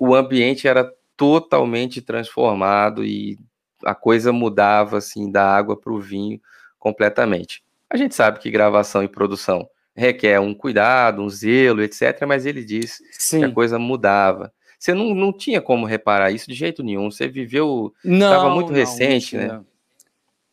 o 0.00 0.14
ambiente 0.14 0.66
era 0.66 0.90
totalmente 1.16 2.00
transformado 2.00 3.04
e 3.04 3.38
a 3.84 3.94
coisa 3.94 4.32
mudava 4.32 4.98
assim 4.98 5.30
da 5.30 5.44
água 5.44 5.78
para 5.78 5.92
o 5.92 6.00
vinho 6.00 6.40
completamente. 6.78 7.62
A 7.90 7.96
gente 7.96 8.14
sabe 8.14 8.38
que 8.38 8.50
gravação 8.50 9.02
e 9.02 9.08
produção 9.08 9.68
requer 9.98 10.38
um 10.38 10.54
cuidado, 10.54 11.20
um 11.20 11.28
zelo, 11.28 11.82
etc. 11.82 12.24
Mas 12.26 12.46
ele 12.46 12.64
disse 12.64 13.02
Sim. 13.12 13.40
que 13.40 13.44
a 13.46 13.52
coisa 13.52 13.78
mudava. 13.78 14.52
Você 14.78 14.94
não, 14.94 15.12
não 15.12 15.32
tinha 15.32 15.60
como 15.60 15.86
reparar 15.86 16.30
isso 16.30 16.48
de 16.48 16.54
jeito 16.54 16.84
nenhum. 16.84 17.10
Você 17.10 17.26
viveu. 17.26 17.92
Estava 18.04 18.50
muito 18.50 18.68
não, 18.68 18.78
recente, 18.78 19.36
não 19.36 19.42
né? 19.42 19.60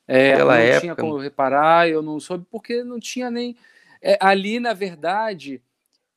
É, 0.08 0.32
Naquela 0.32 0.56
não 0.56 0.62
época... 0.62 0.80
tinha 0.82 0.96
como 0.96 1.18
reparar, 1.18 1.90
eu 1.90 2.02
não 2.02 2.20
soube, 2.20 2.46
porque 2.50 2.84
não 2.84 3.00
tinha 3.00 3.30
nem. 3.32 3.56
É, 4.02 4.18
ali, 4.22 4.60
na 4.60 4.74
verdade, 4.74 5.62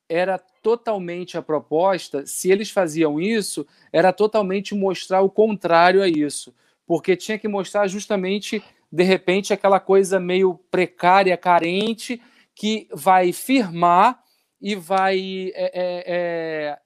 era 0.08 0.38
totalmente 0.38 1.36
a 1.36 1.42
proposta, 1.42 2.26
se 2.26 2.50
eles 2.50 2.70
faziam 2.70 3.20
isso, 3.20 3.66
era 3.92 4.12
totalmente 4.12 4.74
mostrar 4.74 5.20
o 5.20 5.30
contrário 5.30 6.02
a 6.02 6.08
isso. 6.08 6.54
Porque 6.86 7.16
tinha 7.16 7.38
que 7.38 7.46
mostrar 7.46 7.86
justamente, 7.86 8.62
de 8.90 9.02
repente, 9.02 9.52
aquela 9.52 9.78
coisa 9.78 10.18
meio 10.18 10.54
precária, 10.70 11.36
carente, 11.36 12.20
que 12.54 12.88
vai 12.92 13.32
firmar 13.32 14.22
e 14.60 14.74
vai 14.74 15.52
é, 15.54 15.70
é, 15.74 16.04
é, 16.06 16.78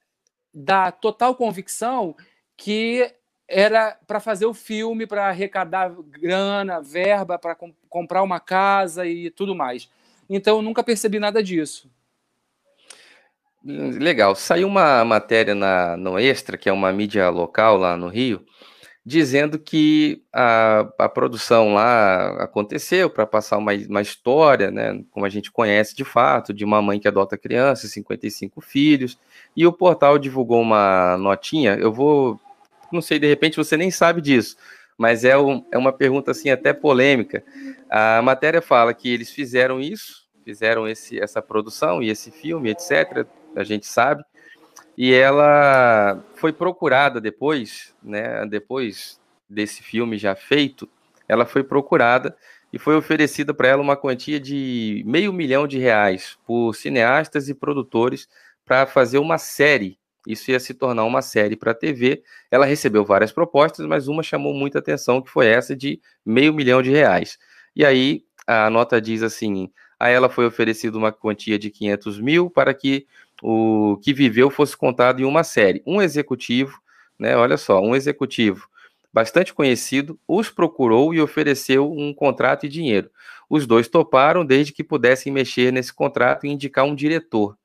dar 0.53 0.91
total 0.91 1.35
convicção 1.35 2.15
que 2.55 3.11
era 3.47 3.97
para 4.07 4.19
fazer 4.19 4.45
o 4.45 4.53
filme, 4.53 5.05
para 5.05 5.27
arrecadar 5.27 5.93
grana, 6.09 6.81
verba, 6.81 7.37
para 7.37 7.55
com, 7.55 7.73
comprar 7.89 8.23
uma 8.23 8.39
casa 8.39 9.05
e 9.05 9.29
tudo 9.29 9.55
mais. 9.55 9.89
Então 10.29 10.57
eu 10.57 10.61
nunca 10.61 10.83
percebi 10.83 11.19
nada 11.19 11.43
disso. 11.43 11.89
Legal. 13.63 14.35
Saiu 14.35 14.67
uma 14.67 15.05
matéria 15.05 15.55
na, 15.55 15.95
no 15.95 16.19
Extra, 16.19 16.57
que 16.57 16.67
é 16.67 16.73
uma 16.73 16.91
mídia 16.91 17.29
local 17.29 17.77
lá 17.77 17.95
no 17.95 18.09
Rio, 18.09 18.45
dizendo 19.05 19.57
que 19.57 20.21
a, 20.33 20.87
a 20.99 21.09
produção 21.09 21.73
lá 21.73 22.43
aconteceu 22.43 23.09
para 23.09 23.25
passar 23.25 23.57
uma, 23.57 23.71
uma 23.73 24.01
história, 24.01 24.69
né, 24.69 25.01
como 25.11 25.25
a 25.25 25.29
gente 25.29 25.49
conhece 25.49 25.95
de 25.95 26.03
fato, 26.03 26.53
de 26.53 26.65
uma 26.65 26.81
mãe 26.81 26.99
que 26.99 27.07
adota 27.07 27.37
crianças, 27.37 27.91
55 27.91 28.59
filhos, 28.59 29.17
e 29.55 29.65
o 29.65 29.71
portal 29.71 30.17
divulgou 30.17 30.61
uma 30.61 31.17
notinha, 31.17 31.75
eu 31.75 31.91
vou, 31.91 32.39
não 32.93 33.01
sei, 33.01 33.19
de 33.19 33.27
repente 33.27 33.57
você 33.57 33.75
nem 33.75 33.91
sabe 33.91 34.21
disso, 34.21 34.55
mas 34.97 35.23
é, 35.25 35.37
um, 35.37 35.65
é 35.71 35.77
uma 35.77 35.91
pergunta 35.91 36.31
assim 36.31 36.49
até 36.49 36.71
polêmica. 36.73 37.43
A 37.89 38.21
matéria 38.21 38.61
fala 38.61 38.93
que 38.93 39.11
eles 39.11 39.31
fizeram 39.31 39.79
isso, 39.79 40.27
fizeram 40.43 40.87
esse, 40.87 41.19
essa 41.19 41.41
produção 41.41 42.01
e 42.01 42.09
esse 42.09 42.31
filme, 42.31 42.69
etc., 42.69 43.25
a 43.55 43.63
gente 43.63 43.85
sabe, 43.85 44.23
e 44.97 45.13
ela 45.13 46.23
foi 46.35 46.53
procurada 46.53 47.19
depois, 47.19 47.95
né? 48.01 48.45
Depois 48.45 49.19
desse 49.49 49.83
filme 49.83 50.17
já 50.17 50.35
feito, 50.35 50.87
ela 51.27 51.45
foi 51.45 51.63
procurada 51.63 52.35
e 52.71 52.79
foi 52.79 52.95
oferecida 52.95 53.53
para 53.53 53.67
ela 53.67 53.81
uma 53.81 53.95
quantia 53.95 54.39
de 54.39 55.03
meio 55.05 55.31
milhão 55.31 55.67
de 55.67 55.77
reais 55.77 56.37
por 56.45 56.73
cineastas 56.73 57.49
e 57.49 57.53
produtores 57.53 58.27
para 58.65 58.85
fazer 58.85 59.19
uma 59.19 59.37
série. 59.37 59.97
Isso 60.27 60.51
ia 60.51 60.59
se 60.59 60.73
tornar 60.73 61.03
uma 61.03 61.21
série 61.21 61.55
para 61.55 61.71
a 61.71 61.75
TV. 61.75 62.23
Ela 62.49 62.65
recebeu 62.65 63.03
várias 63.03 63.31
propostas, 63.31 63.85
mas 63.85 64.07
uma 64.07 64.23
chamou 64.23 64.53
muita 64.53 64.79
atenção, 64.79 65.21
que 65.21 65.29
foi 65.29 65.47
essa 65.47 65.75
de 65.75 66.01
meio 66.25 66.53
milhão 66.53 66.81
de 66.81 66.91
reais. 66.91 67.37
E 67.75 67.85
aí 67.85 68.23
a 68.47 68.69
nota 68.69 69.01
diz 69.01 69.21
assim: 69.21 69.69
a 69.99 70.09
ela 70.09 70.29
foi 70.29 70.45
oferecida 70.45 70.97
uma 70.97 71.11
quantia 71.11 71.59
de 71.59 71.69
500 71.69 72.19
mil 72.19 72.49
para 72.49 72.73
que 72.73 73.05
o 73.41 73.97
que 74.01 74.13
viveu 74.13 74.49
fosse 74.49 74.75
contado 74.77 75.21
em 75.21 75.25
uma 75.25 75.43
série. 75.43 75.83
Um 75.85 76.01
executivo, 76.01 76.79
né? 77.19 77.35
Olha 77.35 77.57
só, 77.57 77.81
um 77.81 77.95
executivo 77.95 78.67
bastante 79.13 79.53
conhecido 79.53 80.19
os 80.27 80.49
procurou 80.49 81.13
e 81.13 81.21
ofereceu 81.21 81.91
um 81.91 82.11
contrato 82.13 82.65
e 82.65 82.69
dinheiro. 82.69 83.11
Os 83.47 83.67
dois 83.67 83.87
toparam 83.87 84.43
desde 84.43 84.73
que 84.73 84.83
pudessem 84.83 85.31
mexer 85.31 85.71
nesse 85.71 85.93
contrato 85.93 86.47
e 86.47 86.49
indicar 86.49 86.83
um 86.83 86.95
diretor. 86.95 87.55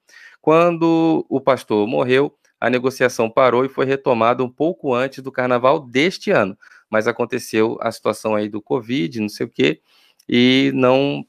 Quando 0.42 1.24
o 1.28 1.40
pastor 1.40 1.86
morreu, 1.86 2.36
a 2.60 2.68
negociação 2.70 3.30
parou 3.30 3.64
e 3.64 3.68
foi 3.68 3.86
retomada 3.86 4.42
um 4.42 4.50
pouco 4.50 4.94
antes 4.94 5.22
do 5.22 5.32
carnaval 5.32 5.80
deste 5.80 6.30
ano. 6.30 6.56
Mas 6.90 7.06
aconteceu 7.06 7.78
a 7.80 7.92
situação 7.92 8.34
aí 8.34 8.48
do 8.48 8.62
Covid, 8.62 9.20
não 9.20 9.28
sei 9.28 9.46
o 9.46 9.50
quê, 9.50 9.80
e 10.28 10.72
não 10.74 11.24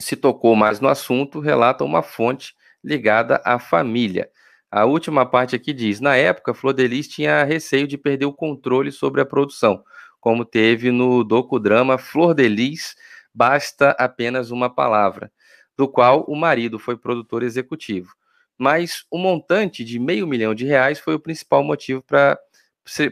se 0.00 0.16
tocou 0.16 0.54
mais 0.56 0.80
no 0.80 0.88
assunto, 0.88 1.40
relata 1.40 1.84
uma 1.84 2.02
fonte 2.02 2.54
ligada 2.82 3.40
à 3.44 3.58
família. 3.58 4.30
A 4.70 4.84
última 4.84 5.24
parte 5.26 5.56
aqui 5.56 5.72
diz: 5.72 6.00
na 6.00 6.16
época, 6.16 6.54
Flor 6.54 6.72
Delis 6.72 7.08
tinha 7.08 7.44
receio 7.44 7.86
de 7.86 7.98
perder 7.98 8.26
o 8.26 8.32
controle 8.32 8.92
sobre 8.92 9.20
a 9.20 9.26
produção, 9.26 9.82
como 10.20 10.44
teve 10.44 10.90
no 10.90 11.24
docudrama 11.24 11.98
Flor 11.98 12.34
Delis, 12.34 12.94
Basta 13.34 13.90
Apenas 13.98 14.50
Uma 14.50 14.68
Palavra, 14.68 15.30
do 15.76 15.88
qual 15.88 16.24
o 16.28 16.36
marido 16.36 16.78
foi 16.78 16.96
produtor 16.96 17.42
executivo. 17.42 18.14
Mas 18.58 19.04
o 19.10 19.16
montante 19.16 19.84
de 19.84 19.98
meio 19.98 20.26
milhão 20.26 20.54
de 20.54 20.66
reais 20.66 20.98
foi 20.98 21.14
o 21.14 21.20
principal 21.20 21.62
motivo 21.62 22.02
para 22.02 22.36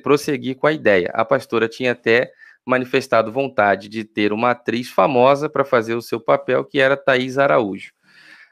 prosseguir 0.03 0.57
com 0.57 0.67
a 0.67 0.73
ideia. 0.73 1.11
A 1.15 1.25
pastora 1.25 1.69
tinha 1.69 1.93
até 1.93 2.33
manifestado 2.65 3.31
vontade 3.31 3.89
de 3.89 4.03
ter 4.03 4.33
uma 4.33 4.51
atriz 4.51 4.91
famosa 4.91 5.49
para 5.49 5.65
fazer 5.65 5.95
o 5.95 6.03
seu 6.03 6.19
papel, 6.21 6.65
que 6.65 6.81
era 6.81 6.97
Thaís 6.97 7.39
Araújo. 7.39 7.93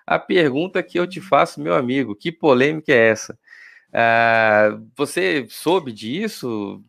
A 0.07 0.19
pergunta 0.19 0.83
que 0.83 0.99
eu 0.99 1.07
te 1.07 1.21
faço, 1.21 1.61
meu 1.61 1.75
amigo, 1.75 2.15
que 2.15 2.31
polêmica 2.31 2.93
é 2.93 3.09
essa? 3.09 3.37
Ah, 3.93 4.79
você 4.97 5.47
soube 5.49 5.93
disso? 5.93 6.83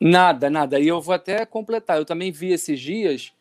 Nada, 0.00 0.50
nada. 0.50 0.80
E 0.80 0.88
eu 0.88 1.00
vou 1.00 1.14
até 1.14 1.46
completar. 1.46 1.96
Eu 1.96 2.04
também 2.04 2.32
vi 2.32 2.52
esses 2.52 2.80
dias, 2.80 3.32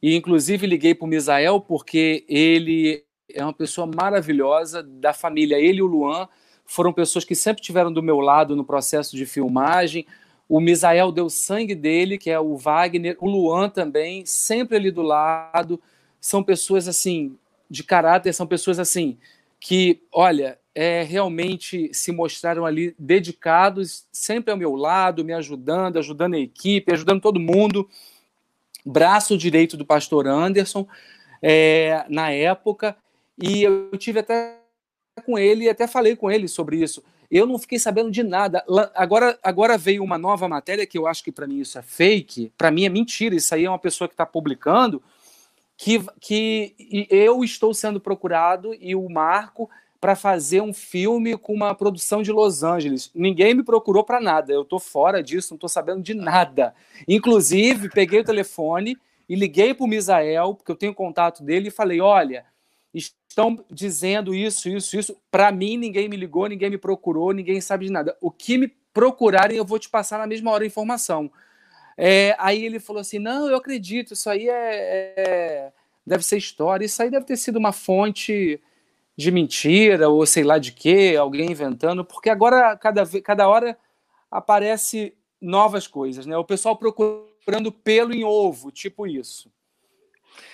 e 0.00 0.14
inclusive 0.14 0.66
liguei 0.66 0.94
para 0.94 1.06
o 1.06 1.08
Misael, 1.08 1.60
porque 1.60 2.24
ele 2.28 3.04
é 3.32 3.42
uma 3.42 3.52
pessoa 3.52 3.86
maravilhosa 3.86 4.82
da 4.82 5.12
família. 5.12 5.58
Ele 5.58 5.78
e 5.78 5.82
o 5.82 5.86
Luan 5.86 6.28
foram 6.64 6.92
pessoas 6.92 7.24
que 7.24 7.34
sempre 7.34 7.60
estiveram 7.60 7.92
do 7.92 8.02
meu 8.02 8.20
lado 8.20 8.56
no 8.56 8.64
processo 8.64 9.16
de 9.16 9.26
filmagem. 9.26 10.06
O 10.48 10.60
Misael 10.60 11.10
deu 11.10 11.30
sangue 11.30 11.74
dele, 11.74 12.18
que 12.18 12.30
é 12.30 12.38
o 12.38 12.56
Wagner, 12.56 13.16
o 13.20 13.28
Luan 13.28 13.68
também, 13.68 14.24
sempre 14.26 14.76
ali 14.76 14.90
do 14.90 15.02
lado. 15.02 15.80
São 16.20 16.42
pessoas 16.42 16.86
assim, 16.86 17.36
de 17.70 17.82
caráter, 17.82 18.32
são 18.32 18.46
pessoas 18.46 18.78
assim, 18.78 19.18
que, 19.58 20.02
olha, 20.12 20.58
é, 20.74 21.02
realmente 21.02 21.90
se 21.94 22.12
mostraram 22.12 22.66
ali 22.66 22.94
dedicados, 22.98 24.06
sempre 24.12 24.50
ao 24.50 24.58
meu 24.58 24.74
lado, 24.74 25.24
me 25.24 25.32
ajudando, 25.32 25.98
ajudando 25.98 26.34
a 26.34 26.38
equipe, 26.38 26.92
ajudando 26.92 27.22
todo 27.22 27.40
mundo. 27.40 27.88
Braço 28.84 29.38
direito 29.38 29.76
do 29.76 29.86
pastor 29.86 30.26
Anderson, 30.26 30.86
é, 31.40 32.04
na 32.08 32.30
época, 32.30 32.96
e 33.40 33.62
eu 33.62 33.90
tive 33.98 34.20
até 34.20 34.58
com 35.24 35.38
ele, 35.38 35.68
até 35.68 35.86
falei 35.86 36.16
com 36.16 36.30
ele 36.30 36.48
sobre 36.48 36.82
isso. 36.82 37.02
Eu 37.30 37.46
não 37.46 37.58
fiquei 37.58 37.78
sabendo 37.78 38.10
de 38.10 38.22
nada. 38.22 38.64
Agora, 38.94 39.38
agora 39.42 39.78
veio 39.78 40.02
uma 40.02 40.18
nova 40.18 40.48
matéria 40.48 40.86
que 40.86 40.98
eu 40.98 41.06
acho 41.06 41.24
que 41.24 41.32
para 41.32 41.46
mim 41.46 41.60
isso 41.60 41.78
é 41.78 41.82
fake, 41.82 42.52
para 42.56 42.70
mim 42.70 42.84
é 42.84 42.88
mentira. 42.88 43.34
Isso 43.34 43.54
aí 43.54 43.64
é 43.64 43.68
uma 43.68 43.78
pessoa 43.78 44.06
que 44.06 44.14
está 44.14 44.26
publicando 44.26 45.02
que, 45.76 46.04
que 46.20 46.74
eu 47.10 47.42
estou 47.42 47.74
sendo 47.74 48.00
procurado 48.00 48.74
e 48.74 48.94
o 48.94 49.08
Marco 49.08 49.68
para 50.00 50.14
fazer 50.14 50.60
um 50.60 50.72
filme 50.72 51.36
com 51.36 51.54
uma 51.54 51.74
produção 51.74 52.22
de 52.22 52.30
Los 52.30 52.62
Angeles. 52.62 53.10
Ninguém 53.14 53.54
me 53.54 53.62
procurou 53.62 54.04
para 54.04 54.20
nada. 54.20 54.52
Eu 54.52 54.62
estou 54.62 54.78
fora 54.78 55.22
disso, 55.22 55.48
não 55.52 55.56
estou 55.56 55.68
sabendo 55.68 56.02
de 56.02 56.12
nada. 56.12 56.74
Inclusive, 57.08 57.88
peguei 57.88 58.20
o 58.20 58.24
telefone 58.24 58.98
e 59.26 59.34
liguei 59.34 59.72
para 59.72 59.84
o 59.84 59.88
Misael, 59.88 60.54
porque 60.54 60.70
eu 60.70 60.76
tenho 60.76 60.94
contato 60.94 61.42
dele, 61.42 61.68
e 61.68 61.70
falei: 61.70 62.02
olha, 62.02 62.44
estão 62.94 63.64
dizendo 63.70 64.34
isso, 64.34 64.68
isso, 64.68 64.96
isso. 64.96 65.16
Para 65.30 65.50
mim, 65.50 65.76
ninguém 65.76 66.08
me 66.08 66.16
ligou, 66.16 66.46
ninguém 66.46 66.70
me 66.70 66.78
procurou, 66.78 67.32
ninguém 67.32 67.60
sabe 67.60 67.86
de 67.86 67.92
nada. 67.92 68.16
O 68.20 68.30
que 68.30 68.56
me 68.56 68.68
procurarem, 68.92 69.56
eu 69.56 69.64
vou 69.64 69.78
te 69.78 69.88
passar 69.88 70.18
na 70.18 70.26
mesma 70.26 70.50
hora 70.52 70.62
a 70.62 70.66
informação. 70.66 71.30
É, 71.96 72.34
aí 72.38 72.64
ele 72.64 72.78
falou 72.78 73.00
assim: 73.00 73.18
não, 73.18 73.48
eu 73.48 73.56
acredito, 73.56 74.14
isso 74.14 74.30
aí 74.30 74.48
é, 74.48 75.14
é, 75.16 75.72
deve 76.06 76.24
ser 76.24 76.36
história, 76.36 76.84
isso 76.84 77.02
aí 77.02 77.10
deve 77.10 77.26
ter 77.26 77.36
sido 77.36 77.56
uma 77.56 77.72
fonte 77.72 78.60
de 79.16 79.30
mentira, 79.30 80.08
ou 80.08 80.26
sei 80.26 80.42
lá 80.42 80.58
de 80.58 80.72
quê, 80.72 81.16
alguém 81.18 81.50
inventando, 81.50 82.04
porque 82.04 82.28
agora, 82.28 82.76
cada, 82.76 83.04
cada 83.22 83.48
hora, 83.48 83.78
aparece 84.30 85.14
novas 85.40 85.86
coisas, 85.86 86.26
né? 86.26 86.36
O 86.36 86.44
pessoal 86.44 86.76
procurando 86.76 87.70
pelo 87.70 88.12
em 88.12 88.24
ovo, 88.24 88.72
tipo 88.72 89.06
isso. 89.06 89.52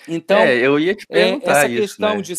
Então, 0.07 0.39
é, 0.39 0.55
eu 0.57 0.79
ia 0.79 0.95
te 0.95 1.05
é, 1.09 1.13
perguntar 1.13 1.51
essa 1.51 1.67
isso, 1.67 1.81
questão 1.81 2.15
né? 2.15 2.21
de 2.21 2.33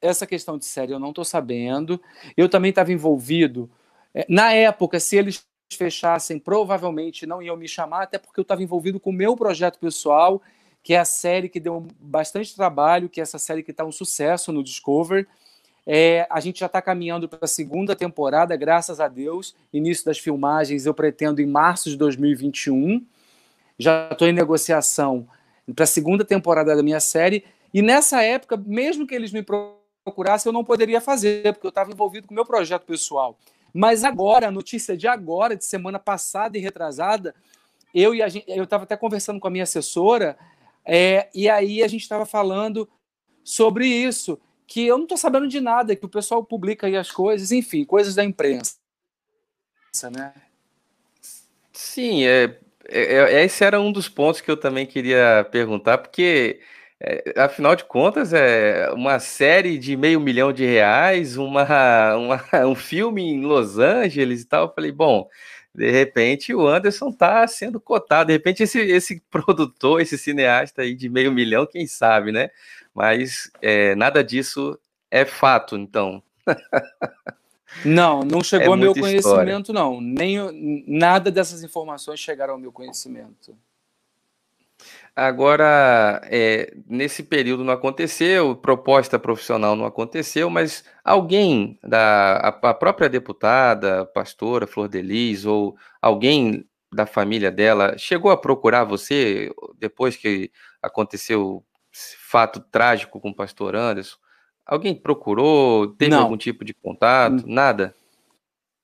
essa 0.00 0.26
questão 0.26 0.58
de 0.58 0.64
série 0.64 0.92
eu 0.92 0.98
não 0.98 1.10
estou 1.10 1.24
sabendo. 1.24 2.00
Eu 2.36 2.48
também 2.48 2.70
estava 2.70 2.92
envolvido. 2.92 3.70
É, 4.12 4.26
na 4.28 4.52
época, 4.52 4.98
se 4.98 5.16
eles 5.16 5.46
fechassem, 5.76 6.38
provavelmente 6.38 7.24
não 7.24 7.40
iam 7.40 7.56
me 7.56 7.68
chamar, 7.68 8.02
até 8.02 8.18
porque 8.18 8.38
eu 8.38 8.42
estava 8.42 8.62
envolvido 8.62 9.00
com 9.00 9.10
o 9.10 9.12
meu 9.12 9.36
projeto 9.36 9.78
pessoal, 9.78 10.42
que 10.82 10.92
é 10.92 10.98
a 10.98 11.04
série 11.04 11.48
que 11.48 11.60
deu 11.60 11.86
bastante 12.00 12.54
trabalho, 12.54 13.08
que 13.08 13.20
é 13.20 13.22
essa 13.22 13.38
série 13.38 13.62
que 13.62 13.70
está 13.70 13.84
um 13.84 13.92
sucesso 13.92 14.52
no 14.52 14.62
Discover. 14.62 15.26
É, 15.86 16.26
a 16.30 16.40
gente 16.40 16.60
já 16.60 16.66
está 16.66 16.82
caminhando 16.82 17.28
para 17.28 17.40
a 17.42 17.48
segunda 17.48 17.96
temporada, 17.96 18.56
graças 18.56 19.00
a 19.00 19.08
Deus. 19.08 19.54
Início 19.72 20.04
das 20.04 20.18
filmagens 20.18 20.84
eu 20.84 20.94
pretendo 20.94 21.40
em 21.40 21.46
março 21.46 21.88
de 21.88 21.96
2021. 21.96 23.04
Já 23.78 24.08
estou 24.10 24.28
em 24.28 24.32
negociação 24.32 25.26
para 25.74 25.84
a 25.84 25.86
segunda 25.86 26.24
temporada 26.24 26.74
da 26.74 26.82
minha 26.82 27.00
série. 27.00 27.44
E 27.72 27.82
nessa 27.82 28.22
época, 28.22 28.56
mesmo 28.56 29.06
que 29.06 29.14
eles 29.14 29.32
me 29.32 29.42
procurassem, 29.42 30.48
eu 30.48 30.52
não 30.52 30.64
poderia 30.64 31.00
fazer, 31.00 31.52
porque 31.52 31.66
eu 31.66 31.70
estava 31.70 31.90
envolvido 31.90 32.26
com 32.26 32.34
o 32.34 32.34
meu 32.34 32.44
projeto 32.44 32.84
pessoal. 32.84 33.38
Mas 33.72 34.04
agora, 34.04 34.48
a 34.48 34.50
notícia 34.50 34.96
de 34.96 35.08
agora, 35.08 35.56
de 35.56 35.64
semana 35.64 35.98
passada 35.98 36.58
e 36.58 36.60
retrasada, 36.60 37.34
eu 37.94 38.14
e 38.14 38.22
a 38.22 38.28
gente, 38.28 38.44
eu 38.48 38.64
estava 38.64 38.84
até 38.84 38.96
conversando 38.96 39.40
com 39.40 39.48
a 39.48 39.50
minha 39.50 39.64
assessora, 39.64 40.36
é, 40.84 41.28
e 41.34 41.48
aí 41.48 41.82
a 41.82 41.88
gente 41.88 42.02
estava 42.02 42.26
falando 42.26 42.88
sobre 43.44 43.86
isso, 43.86 44.38
que 44.66 44.86
eu 44.86 44.96
não 44.96 45.04
estou 45.04 45.18
sabendo 45.18 45.48
de 45.48 45.60
nada, 45.60 45.96
que 45.96 46.04
o 46.04 46.08
pessoal 46.08 46.44
publica 46.44 46.86
aí 46.86 46.96
as 46.96 47.10
coisas, 47.10 47.52
enfim, 47.52 47.84
coisas 47.84 48.14
da 48.14 48.24
imprensa, 48.24 48.76
né? 50.10 50.34
Sim, 51.72 52.24
é, 52.24 52.58
esse 52.88 53.64
era 53.64 53.80
um 53.80 53.92
dos 53.92 54.08
pontos 54.08 54.40
que 54.40 54.50
eu 54.50 54.56
também 54.56 54.86
queria 54.86 55.46
perguntar, 55.50 55.98
porque 55.98 56.60
é, 57.04 57.34
afinal 57.36 57.74
de 57.74 57.84
contas, 57.84 58.32
é 58.32 58.88
uma 58.92 59.18
série 59.18 59.76
de 59.76 59.96
meio 59.96 60.20
milhão 60.20 60.52
de 60.52 60.64
reais, 60.64 61.36
uma, 61.36 61.66
uma, 62.16 62.66
um 62.66 62.76
filme 62.76 63.22
em 63.22 63.42
Los 63.44 63.78
Angeles 63.78 64.42
e 64.42 64.46
tal. 64.46 64.66
Eu 64.66 64.72
falei, 64.72 64.92
bom, 64.92 65.28
de 65.74 65.90
repente 65.90 66.54
o 66.54 66.66
Anderson 66.66 67.08
está 67.10 67.46
sendo 67.48 67.80
cotado. 67.80 68.28
De 68.28 68.32
repente, 68.34 68.62
esse, 68.62 68.78
esse 68.78 69.20
produtor, 69.30 70.00
esse 70.00 70.16
cineasta 70.16 70.82
aí 70.82 70.94
de 70.94 71.08
meio 71.08 71.32
milhão, 71.32 71.66
quem 71.66 71.86
sabe, 71.88 72.30
né? 72.30 72.50
Mas 72.94 73.50
é, 73.60 73.94
nada 73.96 74.22
disso 74.22 74.78
é 75.10 75.24
fato, 75.24 75.76
então. 75.76 76.22
Não, 77.84 78.22
não 78.22 78.42
chegou 78.42 78.68
é 78.68 78.70
ao 78.70 78.76
meu 78.76 78.94
conhecimento, 78.94 79.70
história. 79.70 79.72
não. 79.72 80.00
Nem 80.00 80.84
nada 80.86 81.30
dessas 81.30 81.62
informações 81.62 82.20
chegaram 82.20 82.54
ao 82.54 82.58
meu 82.58 82.72
conhecimento. 82.72 83.56
Agora, 85.14 86.22
é, 86.24 86.74
nesse 86.88 87.22
período 87.22 87.62
não 87.62 87.72
aconteceu, 87.72 88.56
proposta 88.56 89.18
profissional 89.18 89.76
não 89.76 89.84
aconteceu, 89.84 90.48
mas 90.48 90.84
alguém 91.04 91.78
da 91.82 92.36
a, 92.36 92.70
a 92.70 92.74
própria 92.74 93.10
deputada, 93.10 94.06
pastora 94.06 94.66
Flor 94.66 94.88
Delis, 94.88 95.44
ou 95.44 95.76
alguém 96.00 96.66
da 96.90 97.04
família 97.04 97.50
dela 97.50 97.96
chegou 97.98 98.30
a 98.30 98.36
procurar 98.36 98.84
você 98.84 99.50
depois 99.78 100.16
que 100.16 100.50
aconteceu 100.82 101.64
esse 101.92 102.16
fato 102.16 102.60
trágico 102.60 103.20
com 103.20 103.30
o 103.30 103.36
pastor 103.36 103.76
Anderson? 103.76 104.16
Alguém 104.72 104.94
procurou? 104.94 105.88
Teve 105.88 106.12
não. 106.12 106.22
algum 106.22 106.36
tipo 106.38 106.64
de 106.64 106.72
contato? 106.72 107.44
Nada? 107.46 107.94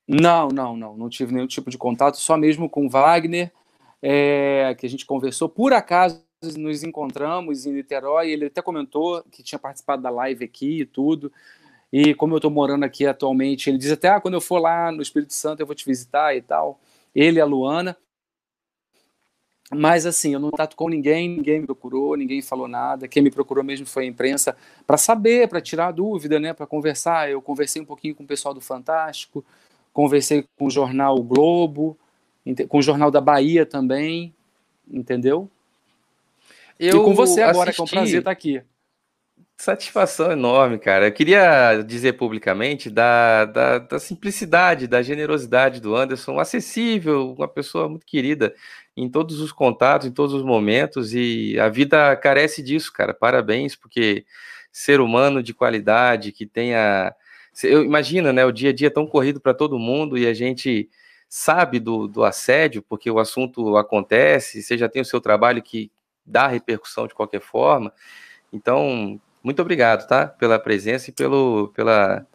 Não, 0.07 0.49
não, 0.49 0.77
não. 0.77 0.95
Não 0.95 1.09
tive 1.09 1.33
nenhum 1.33 1.47
tipo 1.47 1.71
de 1.71 1.79
contato, 1.79 2.19
só 2.19 2.37
mesmo 2.37 2.69
com 2.69 2.91
Wagner 2.91 3.51
é, 4.03 4.77
que 4.79 4.85
a 4.85 4.89
gente 4.89 5.07
conversou. 5.07 5.49
Por 5.49 5.73
acaso 5.73 6.23
nos 6.59 6.83
encontramos 6.85 7.65
em 7.65 7.73
Niterói, 7.73 8.31
ele 8.31 8.45
até 8.45 8.61
comentou 8.61 9.25
que 9.31 9.43
tinha 9.43 9.59
participado 9.59 10.03
da 10.03 10.11
live 10.11 10.45
aqui 10.45 10.81
e 10.83 10.85
tudo. 10.85 11.33
E 11.91 12.13
como 12.13 12.35
eu 12.35 12.39
estou 12.39 12.51
morando 12.51 12.85
aqui 12.85 13.07
atualmente, 13.07 13.71
ele 13.71 13.79
diz 13.79 13.91
até: 13.91 14.11
ah, 14.11 14.21
quando 14.21 14.35
eu 14.35 14.43
for 14.43 14.59
lá 14.59 14.93
no 14.93 15.01
Espírito 15.01 15.33
Santo 15.33 15.61
eu 15.61 15.67
vou 15.67 15.75
te 15.75 15.87
visitar 15.87 16.37
e 16.37 16.43
tal. 16.43 16.79
Ele 17.15 17.39
e 17.39 17.41
a 17.41 17.47
Luana. 17.47 17.97
Mas 19.71 20.07
assim, 20.07 20.33
eu 20.33 20.41
não 20.41 20.51
trato 20.51 20.75
com 20.75 20.89
ninguém, 20.89 21.29
ninguém 21.29 21.61
me 21.61 21.67
procurou, 21.67 22.17
ninguém 22.17 22.41
falou 22.41 22.67
nada. 22.67 23.07
Quem 23.07 23.23
me 23.23 23.31
procurou 23.31 23.63
mesmo 23.63 23.87
foi 23.87 24.05
a 24.05 24.07
imprensa 24.07 24.57
para 24.87 24.97
saber, 24.97 25.47
para 25.47 25.61
tirar 25.61 25.93
dúvida, 25.93 26.41
né, 26.41 26.55
para 26.55 26.67
conversar. 26.67 27.31
Eu 27.31 27.43
conversei 27.43 27.83
um 27.83 27.85
pouquinho 27.85 28.15
com 28.15 28.25
o 28.25 28.27
pessoal 28.27 28.55
do 28.55 28.61
Fantástico, 28.61 29.45
conversei 29.93 30.47
com 30.57 30.67
o 30.67 30.71
jornal 30.71 31.17
o 31.17 31.23
Globo, 31.23 31.99
com 32.69 32.79
o 32.79 32.83
Jornal 32.83 33.11
da 33.11 33.21
Bahia 33.21 33.67
também, 33.67 34.35
entendeu? 34.91 35.51
Eu 36.79 37.03
e 37.03 37.05
com 37.05 37.15
você 37.15 37.43
agora, 37.43 37.71
assisti... 37.71 37.91
que 37.91 37.97
é 37.97 37.99
um 37.99 38.03
prazer 38.03 38.19
estar 38.21 38.31
aqui. 38.31 38.63
Satisfação 39.61 40.31
enorme, 40.31 40.79
cara. 40.79 41.09
Eu 41.09 41.13
queria 41.13 41.83
dizer 41.83 42.13
publicamente 42.13 42.89
da, 42.89 43.45
da, 43.45 43.79
da, 43.79 43.99
simplicidade, 43.99 44.87
da 44.87 45.03
generosidade 45.03 45.81
do 45.81 45.97
Anderson, 45.97 46.39
acessível, 46.39 47.35
uma 47.37 47.49
pessoa 47.49 47.89
muito 47.89 48.07
querida 48.07 48.55
em 49.03 49.09
todos 49.09 49.41
os 49.41 49.53
contatos, 49.53 50.07
em 50.07 50.11
todos 50.11 50.35
os 50.35 50.43
momentos, 50.43 51.15
e 51.15 51.59
a 51.59 51.69
vida 51.69 52.17
carece 52.17 52.63
disso, 52.63 52.93
cara. 52.93 53.15
Parabéns, 53.15 53.77
porque 53.77 54.25
ser 54.73 55.01
humano 55.01 55.43
de 55.43 55.55
qualidade, 55.55 56.33
que 56.33 56.47
tenha. 56.47 57.15
Eu 57.63 57.85
imagina, 57.85 58.33
né? 58.33 58.45
O 58.45 58.53
dia 58.53 58.71
a 58.71 58.73
dia 58.73 58.89
é 58.89 58.91
tão 58.91 59.07
corrido 59.07 59.41
para 59.41 59.55
todo 59.55 59.79
mundo 59.79 60.17
e 60.17 60.27
a 60.27 60.35
gente 60.35 60.89
sabe 61.29 61.79
do, 61.79 62.07
do 62.09 62.25
assédio, 62.25 62.83
porque 62.83 63.11
o 63.11 63.19
assunto 63.19 63.77
acontece, 63.77 64.63
você 64.63 64.79
já 64.79 64.89
tem 64.89 65.03
o 65.03 65.05
seu 65.05 65.21
trabalho 65.21 65.63
que 65.63 65.91
dá 66.25 66.47
repercussão 66.47 67.07
de 67.07 67.15
qualquer 67.15 67.41
forma. 67.41 67.93
Então, 68.53 69.21
muito 69.43 69.61
obrigado, 69.61 70.07
tá? 70.07 70.27
Pela 70.27 70.59
presença 70.59 71.11
e 71.11 71.13
pelo, 71.13 71.69
pela. 71.75 72.27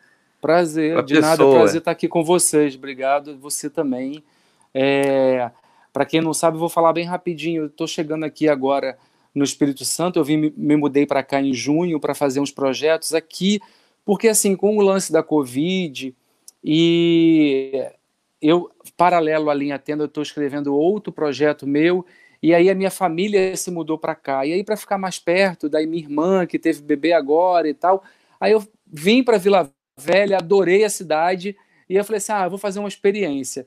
Prazer, 0.42 1.02
de 1.04 1.16
pessoa. 1.16 1.30
nada, 1.30 1.58
prazer 1.58 1.80
estar 1.80 1.92
aqui 1.92 2.08
com 2.08 2.24
vocês. 2.24 2.76
Obrigado, 2.76 3.38
você 3.38 3.70
também. 3.70 4.24
É, 4.74 5.50
Para 5.94 6.06
quem 6.06 6.20
não 6.20 6.34
sabe, 6.34 6.58
vou 6.58 6.70
falar 6.70 6.92
bem 6.92 7.06
rapidinho. 7.06 7.68
Estou 7.68 7.88
chegando 7.88 8.26
aqui 8.26 8.50
agora 8.50 8.98
no 9.34 9.44
Espírito 9.44 9.86
Santo. 9.86 10.18
Eu 10.20 10.24
vim, 10.24 10.52
me 10.58 10.76
mudei 10.76 11.06
para 11.06 11.24
cá 11.24 11.40
em 11.40 11.54
junho 11.54 12.00
para 12.00 12.16
fazer 12.16 12.40
uns 12.40 12.52
projetos 12.52 13.14
aqui, 13.14 13.62
porque 14.04 14.28
assim, 14.28 14.56
com 14.56 14.76
o 14.76 14.82
lance 14.82 15.14
da 15.14 15.22
Covid 15.22 16.16
e 16.64 17.86
eu, 18.42 18.70
paralelo 18.98 19.50
à 19.50 19.54
linha 19.54 19.78
Tenda, 19.80 20.06
estou 20.06 20.24
escrevendo 20.24 20.76
outro 20.76 21.14
projeto 21.14 21.66
meu, 21.66 22.06
e 22.42 22.54
aí 22.54 22.70
a 22.70 22.76
minha 22.76 22.92
família 22.92 23.56
se 23.56 23.72
mudou 23.72 23.98
para 23.98 24.16
cá. 24.16 24.46
E 24.46 24.52
aí, 24.52 24.64
para 24.64 24.76
ficar 24.76 24.98
mais 24.98 25.18
perto, 25.18 25.70
daí 25.70 25.88
minha 25.88 26.04
irmã, 26.04 26.46
que 26.46 26.60
teve 26.60 26.82
bebê 26.82 27.14
agora 27.14 27.70
e 27.70 27.74
tal, 27.74 28.04
aí 28.40 28.52
eu 28.52 28.62
vim 28.86 29.24
para 29.24 29.38
Vila 29.38 29.72
Velha, 29.98 30.38
adorei 30.38 30.84
a 30.84 30.90
cidade, 30.90 31.56
e 31.90 31.96
eu 31.96 32.04
falei 32.04 32.18
assim: 32.18 32.32
ah, 32.34 32.44
eu 32.46 32.50
vou 32.50 32.60
fazer 32.60 32.80
uma 32.80 32.88
experiência. 32.88 33.66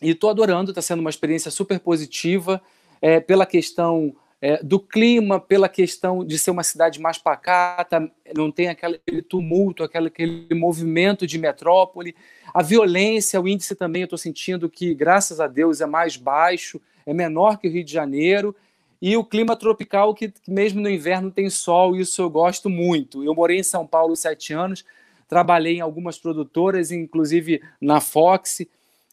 E 0.00 0.10
estou 0.10 0.30
adorando, 0.30 0.70
está 0.70 0.80
sendo 0.80 1.00
uma 1.00 1.10
experiência 1.10 1.50
super 1.50 1.78
positiva, 1.78 2.60
é, 3.02 3.20
pela 3.20 3.44
questão 3.44 4.14
é, 4.40 4.62
do 4.62 4.80
clima, 4.80 5.38
pela 5.38 5.68
questão 5.68 6.24
de 6.24 6.38
ser 6.38 6.50
uma 6.50 6.62
cidade 6.62 6.98
mais 7.00 7.18
pacata, 7.18 8.10
não 8.34 8.50
tem 8.50 8.68
aquele 8.68 8.98
tumulto, 9.28 9.84
aquele, 9.84 10.06
aquele 10.08 10.54
movimento 10.54 11.26
de 11.26 11.38
metrópole. 11.38 12.16
A 12.52 12.62
violência, 12.62 13.40
o 13.40 13.46
índice 13.46 13.74
também, 13.74 14.02
eu 14.02 14.06
estou 14.06 14.18
sentindo 14.18 14.68
que, 14.68 14.94
graças 14.94 15.40
a 15.40 15.46
Deus, 15.46 15.80
é 15.80 15.86
mais 15.86 16.16
baixo, 16.16 16.80
é 17.04 17.12
menor 17.12 17.58
que 17.58 17.68
o 17.68 17.70
Rio 17.70 17.84
de 17.84 17.92
Janeiro. 17.92 18.56
E 19.02 19.16
o 19.16 19.24
clima 19.24 19.56
tropical, 19.56 20.14
que 20.14 20.32
mesmo 20.46 20.80
no 20.80 20.90
inverno 20.90 21.30
tem 21.30 21.48
sol, 21.48 21.96
isso 21.96 22.20
eu 22.20 22.28
gosto 22.28 22.68
muito. 22.68 23.24
Eu 23.24 23.34
morei 23.34 23.58
em 23.58 23.62
São 23.62 23.86
Paulo 23.86 24.14
sete 24.14 24.52
anos, 24.52 24.84
trabalhei 25.28 25.76
em 25.76 25.80
algumas 25.80 26.18
produtoras, 26.18 26.90
inclusive 26.90 27.62
na 27.80 28.00
Fox 28.00 28.60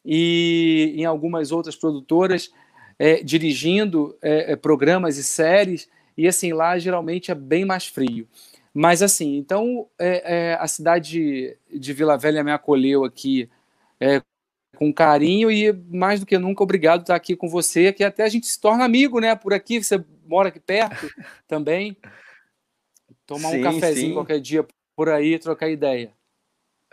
e 0.09 0.93
em 0.95 1.03
algumas 1.03 1.51
outras 1.51 1.75
produtoras 1.75 2.49
é, 2.97 3.21
dirigindo 3.21 4.17
é, 4.21 4.53
é, 4.53 4.55
programas 4.55 5.17
e 5.17 5.23
séries, 5.23 5.89
e 6.17 6.25
assim, 6.25 6.53
lá 6.53 6.79
geralmente 6.79 7.29
é 7.29 7.35
bem 7.35 7.65
mais 7.65 7.85
frio. 7.85 8.25
Mas 8.73 9.03
assim, 9.03 9.35
então 9.35 9.85
é, 9.99 10.51
é 10.51 10.53
a 10.55 10.67
cidade 10.67 11.57
de 11.69 11.93
Vila 11.93 12.17
Velha 12.17 12.41
me 12.41 12.51
acolheu 12.51 13.03
aqui 13.03 13.49
é, 13.99 14.21
com 14.77 14.93
carinho 14.93 15.51
e 15.51 15.73
mais 15.73 16.21
do 16.21 16.25
que 16.25 16.37
nunca 16.37 16.63
obrigado 16.63 16.99
por 16.99 17.03
estar 17.03 17.15
aqui 17.15 17.35
com 17.35 17.49
você, 17.49 17.91
que 17.91 18.03
até 18.03 18.23
a 18.23 18.29
gente 18.29 18.47
se 18.47 18.59
torna 18.59 18.85
amigo, 18.85 19.19
né? 19.19 19.35
Por 19.35 19.53
aqui, 19.53 19.83
você 19.83 20.01
mora 20.25 20.47
aqui 20.49 20.59
perto 20.59 21.09
também. 21.47 21.97
Tomar 23.25 23.49
sim, 23.49 23.59
um 23.59 23.63
cafezinho 23.63 24.07
sim. 24.09 24.13
qualquer 24.13 24.39
dia 24.39 24.65
por 24.95 25.09
aí, 25.09 25.37
trocar 25.37 25.69
ideia. 25.69 26.16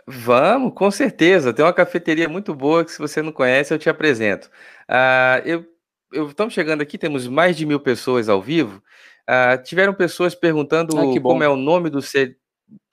Vamos, 0.07 0.73
com 0.73 0.91
certeza. 0.91 1.53
Tem 1.53 1.65
uma 1.65 1.73
cafeteria 1.73 2.29
muito 2.29 2.53
boa 2.53 2.85
que, 2.85 2.91
se 2.91 2.99
você 2.99 3.21
não 3.21 3.31
conhece, 3.31 3.73
eu 3.73 3.79
te 3.79 3.89
apresento. 3.89 4.49
Uh, 4.89 5.41
eu 5.45 5.75
eu, 6.15 6.27
estamos 6.27 6.53
chegando 6.53 6.81
aqui, 6.81 6.97
temos 6.97 7.27
mais 7.27 7.57
de 7.57 7.65
mil 7.65 7.79
pessoas 7.79 8.29
ao 8.29 8.41
vivo. 8.41 8.81
Uh, 9.29 9.61
tiveram 9.63 9.93
pessoas 9.93 10.33
perguntando 10.33 10.97
ah, 10.97 11.21
como 11.21 11.43
é 11.43 11.49
o 11.49 11.55
nome 11.55 11.89
do 11.89 12.01
ser. 12.01 12.37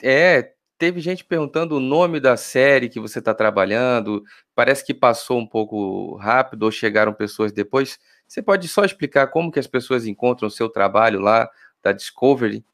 É, 0.03 0.53
teve 0.77 1.01
gente 1.01 1.25
perguntando 1.25 1.77
o 1.77 1.81
nome 1.81 2.19
da 2.19 2.37
série 2.37 2.89
que 2.89 2.99
você 2.99 3.21
está 3.21 3.33
trabalhando. 3.33 4.23
Parece 4.55 4.85
que 4.85 4.93
passou 4.93 5.39
um 5.39 5.47
pouco 5.47 6.17
rápido 6.17 6.65
ou 6.65 6.71
chegaram 6.71 7.13
pessoas 7.13 7.53
depois. 7.53 7.99
Você 8.27 8.43
pode 8.43 8.67
só 8.67 8.85
explicar 8.85 9.29
como 9.29 9.53
que 9.53 9.61
as 9.61 9.67
pessoas 9.67 10.07
encontram 10.07 10.49
o 10.49 10.51
seu 10.51 10.69
trabalho 10.69 11.21
lá 11.21 11.49
da 11.83 11.93
Discovery? 11.93 12.65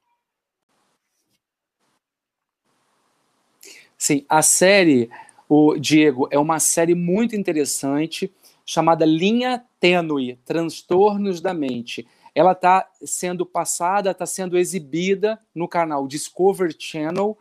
Sim, 3.99 4.25
a 4.29 4.43
série, 4.43 5.11
o 5.49 5.77
Diego, 5.77 6.29
é 6.31 6.39
uma 6.39 6.61
série 6.61 6.95
muito 6.95 7.35
interessante 7.35 8.33
chamada 8.65 9.05
Linha 9.05 9.65
Tênue, 9.81 10.39
Transtornos 10.45 11.41
da 11.41 11.53
Mente. 11.53 12.07
Ela 12.33 12.53
está 12.53 12.89
sendo 13.03 13.45
passada, 13.45 14.13
está 14.13 14.25
sendo 14.25 14.57
exibida 14.57 15.41
no 15.53 15.67
canal 15.67 16.07
Discover 16.07 16.73
Channel 16.79 17.37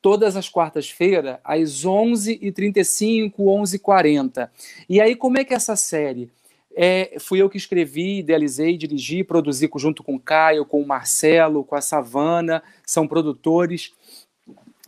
todas 0.00 0.36
as 0.36 0.48
quartas-feiras, 0.48 1.38
às 1.44 1.84
11h35, 1.84 3.34
11h40. 3.36 4.48
E 4.88 5.00
aí, 5.02 5.14
como 5.14 5.38
é 5.38 5.44
que 5.44 5.52
é 5.52 5.56
essa 5.56 5.76
série? 5.76 6.30
É, 6.74 7.16
fui 7.18 7.42
eu 7.42 7.50
que 7.50 7.56
escrevi, 7.56 8.20
idealizei, 8.20 8.76
dirigi, 8.76 9.24
produzi 9.24 9.68
junto 9.76 10.02
com 10.02 10.14
o 10.14 10.20
Caio, 10.20 10.64
com 10.64 10.80
o 10.80 10.86
Marcelo, 10.86 11.64
com 11.64 11.74
a 11.74 11.80
Savana, 11.80 12.62
são 12.86 13.06
produtores. 13.06 13.92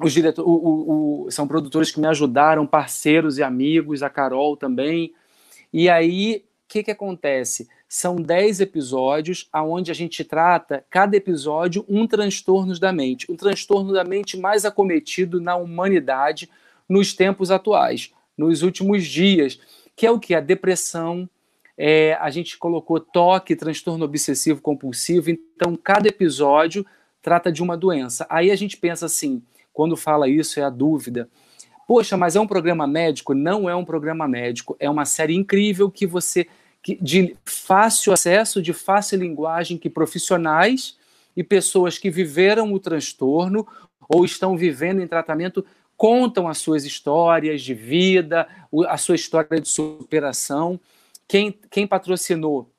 Os 0.03 0.13
diretor, 0.13 0.47
o, 0.47 0.51
o, 0.51 1.27
o, 1.27 1.31
são 1.31 1.47
produtores 1.47 1.91
que 1.91 2.01
me 2.01 2.07
ajudaram, 2.07 2.67
parceiros 2.67 3.39
e 3.39 3.43
amigos, 3.43 4.03
a 4.03 4.09
Carol 4.09 4.57
também, 4.57 5.13
e 5.73 5.89
aí, 5.89 6.45
o 6.65 6.69
que, 6.69 6.83
que 6.83 6.91
acontece? 6.91 7.69
São 7.89 8.17
10 8.17 8.61
episódios 8.61 9.49
onde 9.55 9.91
a 9.91 9.95
gente 9.95 10.25
trata, 10.25 10.85
cada 10.91 11.17
episódio, 11.17 11.85
um 11.89 12.07
transtorno 12.07 12.79
da 12.79 12.93
mente. 12.93 13.31
Um 13.31 13.37
transtorno 13.37 13.93
da 13.93 14.05
mente 14.05 14.37
mais 14.37 14.65
acometido 14.65 15.41
na 15.41 15.57
humanidade 15.57 16.49
nos 16.89 17.15
tempos 17.15 17.51
atuais, 17.51 18.13
nos 18.37 18.63
últimos 18.63 19.07
dias, 19.07 19.61
que 19.95 20.07
é 20.07 20.11
o 20.11 20.19
que? 20.19 20.35
A 20.35 20.41
depressão, 20.41 21.29
é, 21.79 22.15
a 22.15 22.31
gente 22.31 22.59
colocou 22.59 22.99
toque, 22.99 23.55
transtorno 23.55 24.05
obsessivo 24.05 24.61
compulsivo, 24.61 25.31
então 25.31 25.77
cada 25.77 26.09
episódio 26.09 26.85
trata 27.23 27.53
de 27.53 27.63
uma 27.63 27.77
doença. 27.77 28.27
Aí 28.29 28.51
a 28.51 28.57
gente 28.57 28.77
pensa 28.77 29.07
assim, 29.07 29.43
quando 29.81 29.97
fala 29.97 30.29
isso 30.29 30.61
é 30.61 30.63
a 30.63 30.69
dúvida. 30.69 31.27
Poxa, 31.89 32.15
mas 32.15 32.37
é 32.37 32.41
um 32.41 32.47
programa 32.47 32.87
médico? 32.87 33.33
Não 33.33 33.67
é 33.67 33.75
um 33.75 33.83
programa 33.83 34.29
médico. 34.29 34.77
É 34.79 34.91
uma 34.91 35.07
série 35.07 35.35
incrível 35.35 35.91
que 35.91 36.07
você. 36.07 36.47
Que, 36.83 36.99
de 37.01 37.35
fácil 37.47 38.13
acesso, 38.13 38.61
de 38.61 38.75
fácil 38.75 39.19
linguagem, 39.19 39.79
que 39.79 39.89
profissionais 39.89 40.99
e 41.35 41.43
pessoas 41.43 41.97
que 41.97 42.11
viveram 42.11 42.75
o 42.75 42.79
transtorno 42.79 43.67
ou 44.07 44.23
estão 44.23 44.55
vivendo 44.55 45.01
em 45.01 45.07
tratamento 45.07 45.65
contam 45.97 46.47
as 46.47 46.59
suas 46.59 46.85
histórias 46.85 47.63
de 47.63 47.73
vida, 47.73 48.47
a 48.87 48.99
sua 48.99 49.15
história 49.15 49.59
de 49.59 49.69
superação. 49.71 50.79
Quem, 51.27 51.59
quem 51.71 51.87
patrocinou 51.87 52.71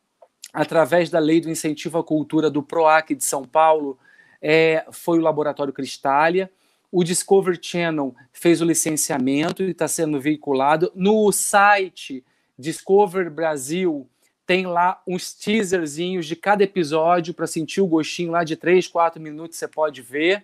através 0.53 1.09
da 1.09 1.17
lei 1.17 1.41
do 1.41 1.49
incentivo 1.49 1.97
à 1.97 2.03
cultura 2.03 2.47
do 2.47 2.61
PROAC 2.61 3.15
de 3.15 3.25
São 3.25 3.43
Paulo 3.43 3.97
é, 4.41 4.85
foi 4.91 5.19
o 5.19 5.21
Laboratório 5.21 5.71
Cristália. 5.71 6.51
O 6.91 7.03
Discovery 7.03 7.57
Channel 7.61 8.13
fez 8.33 8.61
o 8.61 8.65
licenciamento 8.65 9.63
e 9.63 9.71
está 9.71 9.87
sendo 9.87 10.19
veiculado. 10.19 10.91
No 10.93 11.31
site 11.31 12.23
Discover 12.57 13.31
Brasil 13.31 14.07
tem 14.45 14.67
lá 14.67 15.01
uns 15.07 15.33
teaserzinhos 15.33 16.25
de 16.25 16.35
cada 16.35 16.63
episódio 16.63 17.33
para 17.33 17.47
sentir 17.47 17.79
o 17.79 17.87
gostinho 17.87 18.31
lá 18.31 18.43
de 18.43 18.57
3, 18.57 18.87
4 18.87 19.21
minutos 19.21 19.57
você 19.57 19.67
pode 19.67 20.01
ver 20.01 20.43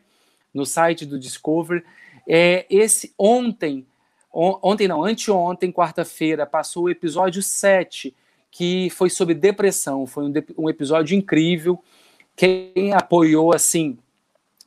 no 0.54 0.66
site 0.66 1.06
do 1.06 1.20
Discover. 1.20 1.84
É, 2.26 2.66
esse 2.70 3.14
ontem, 3.18 3.86
on, 4.34 4.58
ontem 4.64 4.88
não, 4.88 5.04
anteontem, 5.04 5.72
quarta-feira, 5.72 6.46
passou 6.46 6.84
o 6.84 6.90
episódio 6.90 7.44
7, 7.44 8.16
que 8.50 8.90
foi 8.92 9.10
sobre 9.10 9.34
depressão. 9.34 10.08
Foi 10.08 10.24
um, 10.24 10.34
um 10.58 10.70
episódio 10.70 11.18
incrível. 11.18 11.84
Quem 12.36 12.94
apoiou 12.94 13.54
assim 13.54 13.98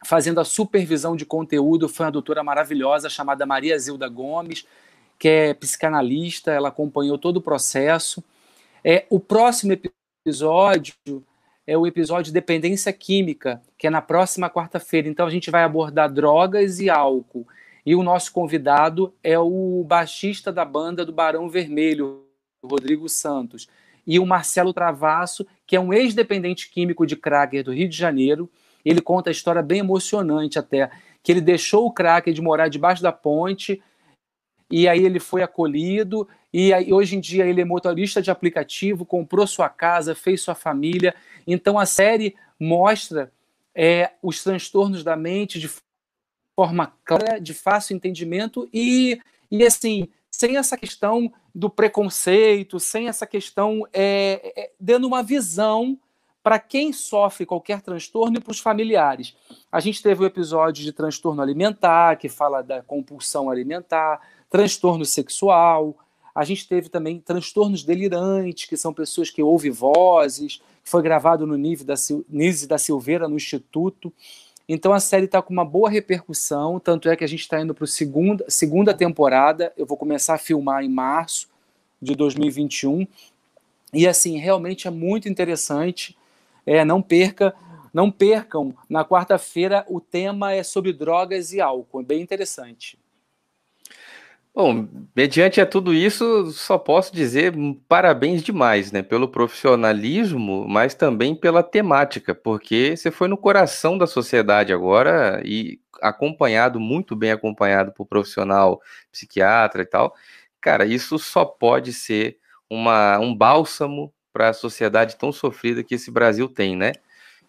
fazendo 0.04 0.40
a 0.40 0.44
supervisão 0.44 1.14
de 1.14 1.26
conteúdo 1.26 1.88
foi 1.88 2.06
uma 2.06 2.12
doutora 2.12 2.42
maravilhosa 2.42 3.08
chamada 3.08 3.46
Maria 3.46 3.78
Zilda 3.78 4.08
Gomes, 4.08 4.66
que 5.18 5.28
é 5.28 5.54
psicanalista, 5.54 6.50
ela 6.50 6.68
acompanhou 6.68 7.18
todo 7.18 7.36
o 7.36 7.42
processo. 7.42 8.24
É, 8.82 9.04
o 9.10 9.20
próximo 9.20 9.72
episódio 10.24 10.94
é 11.66 11.76
o 11.76 11.86
episódio 11.86 12.32
Dependência 12.32 12.92
Química, 12.92 13.62
que 13.78 13.86
é 13.86 13.90
na 13.90 14.00
próxima 14.00 14.48
quarta-feira. 14.48 15.08
Então 15.08 15.26
a 15.26 15.30
gente 15.30 15.50
vai 15.50 15.62
abordar 15.62 16.10
drogas 16.10 16.80
e 16.80 16.88
álcool. 16.88 17.46
E 17.84 17.94
o 17.94 18.02
nosso 18.02 18.32
convidado 18.32 19.14
é 19.22 19.38
o 19.38 19.84
baixista 19.86 20.52
da 20.52 20.64
banda 20.64 21.04
do 21.04 21.12
Barão 21.12 21.48
Vermelho, 21.48 22.24
Rodrigo 22.64 23.08
Santos. 23.08 23.68
E 24.06 24.18
o 24.18 24.26
Marcelo 24.26 24.72
Travasso, 24.72 25.46
que 25.66 25.76
é 25.76 25.80
um 25.80 25.92
ex-dependente 25.92 26.70
químico 26.70 27.06
de 27.06 27.16
Krager 27.16 27.62
do 27.62 27.72
Rio 27.72 27.88
de 27.88 27.96
Janeiro, 27.96 28.50
ele 28.84 29.00
conta 29.00 29.30
a 29.30 29.32
história 29.32 29.62
bem 29.62 29.80
emocionante 29.80 30.58
até, 30.58 30.90
que 31.22 31.32
ele 31.32 31.40
deixou 31.40 31.86
o 31.86 31.92
cracker 31.92 32.32
de 32.32 32.40
morar 32.40 32.68
debaixo 32.68 33.02
da 33.02 33.12
ponte 33.12 33.82
e 34.70 34.88
aí 34.88 35.04
ele 35.04 35.18
foi 35.18 35.42
acolhido 35.42 36.28
e 36.52 36.72
aí, 36.72 36.92
hoje 36.92 37.16
em 37.16 37.20
dia 37.20 37.46
ele 37.46 37.60
é 37.60 37.64
motorista 37.64 38.20
de 38.20 38.30
aplicativo, 38.30 39.06
comprou 39.06 39.46
sua 39.46 39.68
casa, 39.68 40.14
fez 40.14 40.42
sua 40.42 40.54
família. 40.54 41.14
Então 41.46 41.78
a 41.78 41.86
série 41.86 42.34
mostra 42.58 43.32
é, 43.74 44.12
os 44.22 44.42
transtornos 44.42 45.04
da 45.04 45.16
mente 45.16 45.60
de 45.60 45.70
forma 46.56 46.92
clara, 47.04 47.40
de 47.40 47.54
fácil 47.54 47.94
entendimento 47.94 48.68
e, 48.72 49.20
e 49.50 49.64
assim, 49.64 50.08
sem 50.30 50.56
essa 50.56 50.76
questão 50.76 51.32
do 51.54 51.70
preconceito, 51.70 52.78
sem 52.80 53.08
essa 53.08 53.26
questão, 53.26 53.86
é, 53.92 54.52
é, 54.56 54.72
dando 54.78 55.06
uma 55.06 55.22
visão 55.22 55.98
para 56.50 56.58
quem 56.58 56.92
sofre 56.92 57.46
qualquer 57.46 57.80
transtorno 57.80 58.38
e 58.38 58.40
para 58.40 58.50
os 58.50 58.58
familiares. 58.58 59.36
A 59.70 59.78
gente 59.78 60.02
teve 60.02 60.24
o 60.24 60.26
episódio 60.26 60.82
de 60.82 60.92
transtorno 60.92 61.40
alimentar, 61.40 62.16
que 62.16 62.28
fala 62.28 62.60
da 62.60 62.82
compulsão 62.82 63.48
alimentar, 63.48 64.20
transtorno 64.50 65.04
sexual. 65.04 65.96
A 66.34 66.44
gente 66.44 66.66
teve 66.66 66.88
também 66.88 67.20
transtornos 67.20 67.84
delirantes, 67.84 68.68
que 68.68 68.76
são 68.76 68.92
pessoas 68.92 69.30
que 69.30 69.40
ouvem 69.40 69.70
vozes, 69.70 70.60
foi 70.82 71.00
gravado 71.02 71.46
no 71.46 71.56
nível 71.56 71.86
da 71.86 71.94
Nise 72.28 72.66
da 72.66 72.78
Silveira, 72.78 73.28
no 73.28 73.36
Instituto. 73.36 74.12
Então 74.68 74.92
a 74.92 74.98
série 74.98 75.26
está 75.26 75.40
com 75.40 75.52
uma 75.52 75.64
boa 75.64 75.88
repercussão, 75.88 76.80
tanto 76.80 77.08
é 77.08 77.14
que 77.14 77.22
a 77.22 77.28
gente 77.28 77.42
está 77.42 77.60
indo 77.60 77.76
para 77.76 77.84
a 77.84 77.86
segunda, 77.86 78.44
segunda 78.48 78.92
temporada. 78.92 79.72
Eu 79.76 79.86
vou 79.86 79.96
começar 79.96 80.34
a 80.34 80.38
filmar 80.38 80.82
em 80.82 80.88
março, 80.88 81.48
de 82.02 82.16
2021. 82.16 83.06
E 83.94 84.08
assim, 84.08 84.36
realmente 84.36 84.88
é 84.88 84.90
muito 84.90 85.28
interessante. 85.28 86.18
É, 86.70 86.84
não 86.84 87.02
perca, 87.02 87.52
não 87.92 88.12
percam. 88.12 88.72
Na 88.88 89.04
quarta-feira 89.04 89.84
o 89.88 90.00
tema 90.00 90.52
é 90.52 90.62
sobre 90.62 90.92
drogas 90.92 91.52
e 91.52 91.60
álcool. 91.60 92.00
É 92.00 92.04
bem 92.04 92.22
interessante. 92.22 92.96
Bom, 94.54 94.86
mediante 95.14 95.60
a 95.60 95.66
tudo 95.66 95.92
isso, 95.92 96.52
só 96.52 96.78
posso 96.78 97.12
dizer 97.12 97.52
parabéns 97.88 98.40
demais, 98.40 98.92
né? 98.92 99.02
Pelo 99.02 99.26
profissionalismo, 99.26 100.64
mas 100.68 100.94
também 100.94 101.34
pela 101.34 101.64
temática, 101.64 102.36
porque 102.36 102.96
você 102.96 103.10
foi 103.10 103.26
no 103.26 103.36
coração 103.36 103.98
da 103.98 104.06
sociedade 104.06 104.72
agora 104.72 105.42
e 105.44 105.80
acompanhado, 106.00 106.78
muito 106.78 107.16
bem 107.16 107.32
acompanhado 107.32 107.90
por 107.90 108.06
profissional 108.06 108.80
psiquiatra 109.10 109.82
e 109.82 109.86
tal. 109.86 110.14
Cara, 110.60 110.84
isso 110.86 111.18
só 111.18 111.44
pode 111.44 111.92
ser 111.92 112.38
uma, 112.70 113.18
um 113.18 113.34
bálsamo 113.34 114.12
para 114.32 114.50
a 114.50 114.52
sociedade 114.52 115.16
tão 115.16 115.32
sofrida 115.32 115.82
que 115.82 115.94
esse 115.94 116.10
Brasil 116.10 116.48
tem, 116.48 116.76
né? 116.76 116.92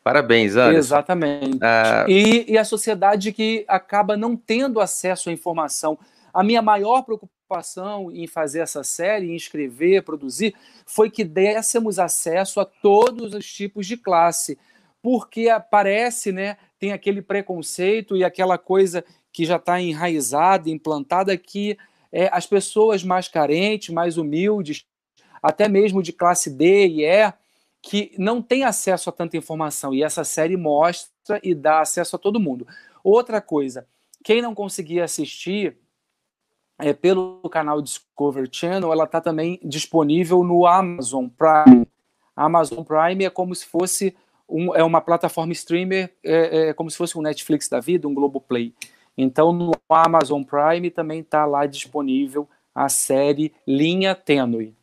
Parabéns, 0.04 0.56
Anderson. 0.56 0.78
Exatamente. 0.78 1.60
Ah... 1.62 2.06
E, 2.08 2.52
e 2.52 2.58
a 2.58 2.66
sociedade 2.66 3.32
que 3.32 3.64
acaba 3.68 4.18
não 4.18 4.36
tendo 4.36 4.80
acesso 4.80 5.30
à 5.30 5.34
informação. 5.34 5.98
A 6.34 6.44
minha 6.44 6.62
maior 6.62 7.04
preocupação 7.04 8.12
em 8.12 8.26
fazer 8.26 8.60
essa 8.60 8.84
série, 8.84 9.30
em 9.30 9.36
escrever, 9.36 10.04
produzir, 10.04 10.56
foi 10.86 11.10
que 11.10 11.24
dessemos 11.24 12.00
acesso 12.00 12.60
a 12.60 12.66
todos 12.66 13.34
os 13.34 13.46
tipos 13.52 13.86
de 13.86 13.98
classe, 13.98 14.58
porque 15.02 15.50
aparece, 15.50 16.32
né, 16.32 16.58
tem 16.80 16.94
aquele 16.94 17.22
preconceito 17.22 18.16
e 18.16 18.24
aquela 18.24 18.58
coisa 18.58 19.04
que 19.32 19.46
já 19.46 19.58
está 19.58 19.80
enraizada, 19.80 20.70
implantada, 20.70 21.38
que 21.38 21.78
é, 22.12 22.30
as 22.32 22.46
pessoas 22.46 23.04
mais 23.04 23.28
carentes, 23.28 23.94
mais 23.94 24.18
humildes, 24.18 24.86
até 25.42 25.68
mesmo 25.68 26.04
de 26.04 26.14
classe 26.14 26.50
D 26.50 26.88
e 26.88 27.06
E, 27.06 27.34
que 27.82 28.14
não 28.18 28.42
têm 28.42 28.64
acesso 28.64 29.10
a 29.10 29.14
tanta 29.14 29.36
informação. 29.38 29.94
E 29.94 30.04
essa 30.04 30.24
série 30.24 30.56
mostra 30.56 31.40
e 31.44 31.56
dá 31.56 31.82
acesso 31.82 32.16
a 32.16 32.20
todo 32.20 32.40
mundo. 32.40 32.68
Outra 33.04 33.42
coisa, 33.42 33.88
quem 34.24 34.42
não 34.42 34.54
conseguir 34.54 35.02
assistir, 35.02 35.78
é, 36.78 36.94
pelo 36.94 37.42
canal 37.50 37.82
Discovery 37.82 38.50
Channel, 38.52 38.92
ela 38.92 39.06
está 39.06 39.22
também 39.22 39.60
disponível 39.64 40.44
no 40.44 40.66
Amazon 40.66 41.28
Prime. 41.28 41.88
Amazon 42.36 42.84
Prime 42.84 43.26
é 43.26 43.30
como 43.30 43.54
se 43.56 43.66
fosse 43.66 44.16
um, 44.48 44.76
é 44.76 44.84
uma 44.84 45.00
plataforma 45.00 45.54
streamer, 45.54 46.14
é, 46.24 46.70
é 46.70 46.74
como 46.74 46.90
se 46.90 46.98
fosse 46.98 47.18
um 47.18 47.22
Netflix 47.22 47.70
da 47.70 47.80
vida, 47.80 48.08
um 48.08 48.14
Globoplay. 48.14 48.74
Então, 49.18 49.52
no 49.52 49.72
Amazon 49.90 50.44
Prime 50.44 50.90
também 50.90 51.20
está 51.22 51.46
lá 51.46 51.66
disponível 51.66 52.48
a 52.74 52.90
série 52.90 53.54
Linha 53.68 54.16
Tênue. 54.16 54.76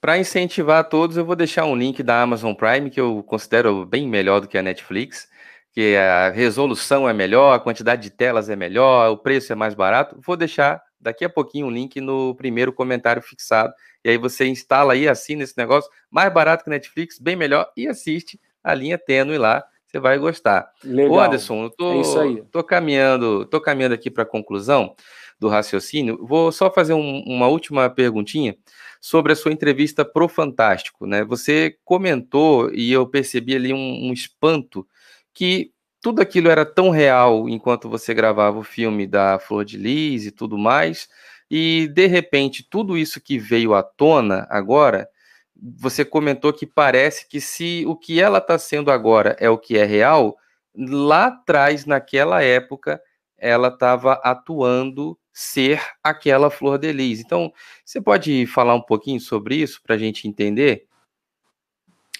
Para 0.00 0.18
incentivar 0.18 0.88
todos, 0.88 1.16
eu 1.16 1.24
vou 1.24 1.36
deixar 1.36 1.66
um 1.66 1.76
link 1.76 2.02
da 2.02 2.22
Amazon 2.22 2.54
Prime, 2.54 2.90
que 2.90 3.00
eu 3.00 3.22
considero 3.22 3.84
bem 3.84 4.08
melhor 4.08 4.40
do 4.40 4.48
que 4.48 4.56
a 4.56 4.62
Netflix 4.62 5.28
que 5.72 5.96
a 5.96 6.30
resolução 6.30 7.08
é 7.08 7.12
melhor, 7.12 7.54
a 7.54 7.60
quantidade 7.60 8.02
de 8.02 8.10
telas 8.10 8.50
é 8.50 8.56
melhor, 8.56 9.10
o 9.10 9.16
preço 9.16 9.52
é 9.52 9.56
mais 9.56 9.74
barato. 9.74 10.16
Vou 10.24 10.36
deixar 10.36 10.82
daqui 11.00 11.24
a 11.24 11.28
pouquinho 11.28 11.66
um 11.66 11.70
link 11.70 12.00
no 12.00 12.34
primeiro 12.34 12.72
comentário 12.72 13.22
fixado. 13.22 13.72
E 14.04 14.10
aí 14.10 14.18
você 14.18 14.46
instala 14.46 14.94
aí, 14.94 15.08
assina 15.08 15.44
esse 15.44 15.56
negócio, 15.56 15.90
mais 16.10 16.32
barato 16.32 16.64
que 16.64 16.70
Netflix, 16.70 17.18
bem 17.18 17.36
melhor, 17.36 17.70
e 17.76 17.86
assiste 17.86 18.40
a 18.62 18.74
linha 18.74 18.98
tênue 18.98 19.38
lá. 19.38 19.64
Você 19.86 19.98
vai 19.98 20.18
gostar. 20.18 20.70
Legal. 20.84 21.12
Ô 21.12 21.20
Anderson, 21.20 21.64
eu 21.64 21.70
tô, 21.70 22.00
é 22.00 22.42
tô 22.50 22.62
caminhando, 22.62 23.44
tô 23.46 23.60
caminhando 23.60 23.94
aqui 23.94 24.08
para 24.08 24.22
a 24.22 24.26
conclusão 24.26 24.94
do 25.40 25.48
raciocínio. 25.48 26.18
Vou 26.24 26.52
só 26.52 26.70
fazer 26.70 26.92
um, 26.92 27.22
uma 27.26 27.48
última 27.48 27.88
perguntinha 27.88 28.56
sobre 29.00 29.32
a 29.32 29.36
sua 29.36 29.52
entrevista 29.52 30.04
pro 30.04 30.28
Fantástico, 30.28 31.06
né? 31.06 31.24
Você 31.24 31.78
comentou 31.84 32.72
e 32.72 32.92
eu 32.92 33.06
percebi 33.06 33.56
ali 33.56 33.72
um, 33.72 34.08
um 34.08 34.12
espanto 34.12 34.86
que 35.32 35.72
tudo 36.02 36.20
aquilo 36.20 36.50
era 36.50 36.64
tão 36.66 36.90
real 36.90 37.48
enquanto 37.48 37.88
você 37.88 38.12
gravava 38.12 38.58
o 38.58 38.62
filme 38.62 39.06
da 39.06 39.38
Flor 39.38 39.64
de 39.64 39.78
Lis 39.78 40.26
e 40.26 40.30
tudo 40.30 40.58
mais, 40.58 41.08
e 41.50 41.88
de 41.88 42.06
repente 42.06 42.66
tudo 42.68 42.96
isso 42.96 43.20
que 43.20 43.38
veio 43.38 43.74
à 43.74 43.82
tona 43.82 44.46
agora, 44.50 45.08
você 45.56 46.04
comentou 46.04 46.52
que 46.52 46.66
parece 46.66 47.28
que 47.28 47.40
se 47.40 47.84
o 47.86 47.96
que 47.96 48.20
ela 48.20 48.38
está 48.38 48.58
sendo 48.58 48.90
agora 48.90 49.36
é 49.38 49.48
o 49.48 49.58
que 49.58 49.76
é 49.76 49.84
real, 49.84 50.36
lá 50.74 51.26
atrás, 51.26 51.84
naquela 51.84 52.42
época, 52.42 53.00
ela 53.40 53.68
estava 53.68 54.12
atuando 54.22 55.18
ser 55.32 55.80
aquela 56.02 56.50
Flor 56.50 56.78
de 56.78 56.92
Lis. 56.92 57.20
Então, 57.20 57.52
você 57.84 58.00
pode 58.00 58.46
falar 58.46 58.74
um 58.74 58.82
pouquinho 58.82 59.20
sobre 59.20 59.56
isso 59.56 59.80
para 59.82 59.94
a 59.94 59.98
gente 59.98 60.28
entender? 60.28 60.86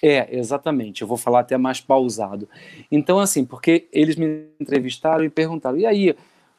É, 0.01 0.35
exatamente. 0.35 1.03
Eu 1.03 1.07
vou 1.07 1.17
falar 1.17 1.41
até 1.41 1.57
mais 1.57 1.79
pausado. 1.79 2.49
Então, 2.91 3.19
assim, 3.19 3.45
porque 3.45 3.87
eles 3.93 4.15
me 4.15 4.47
entrevistaram 4.59 5.23
e 5.23 5.29
perguntaram, 5.29 5.77
e 5.77 5.85
aí? 5.85 6.15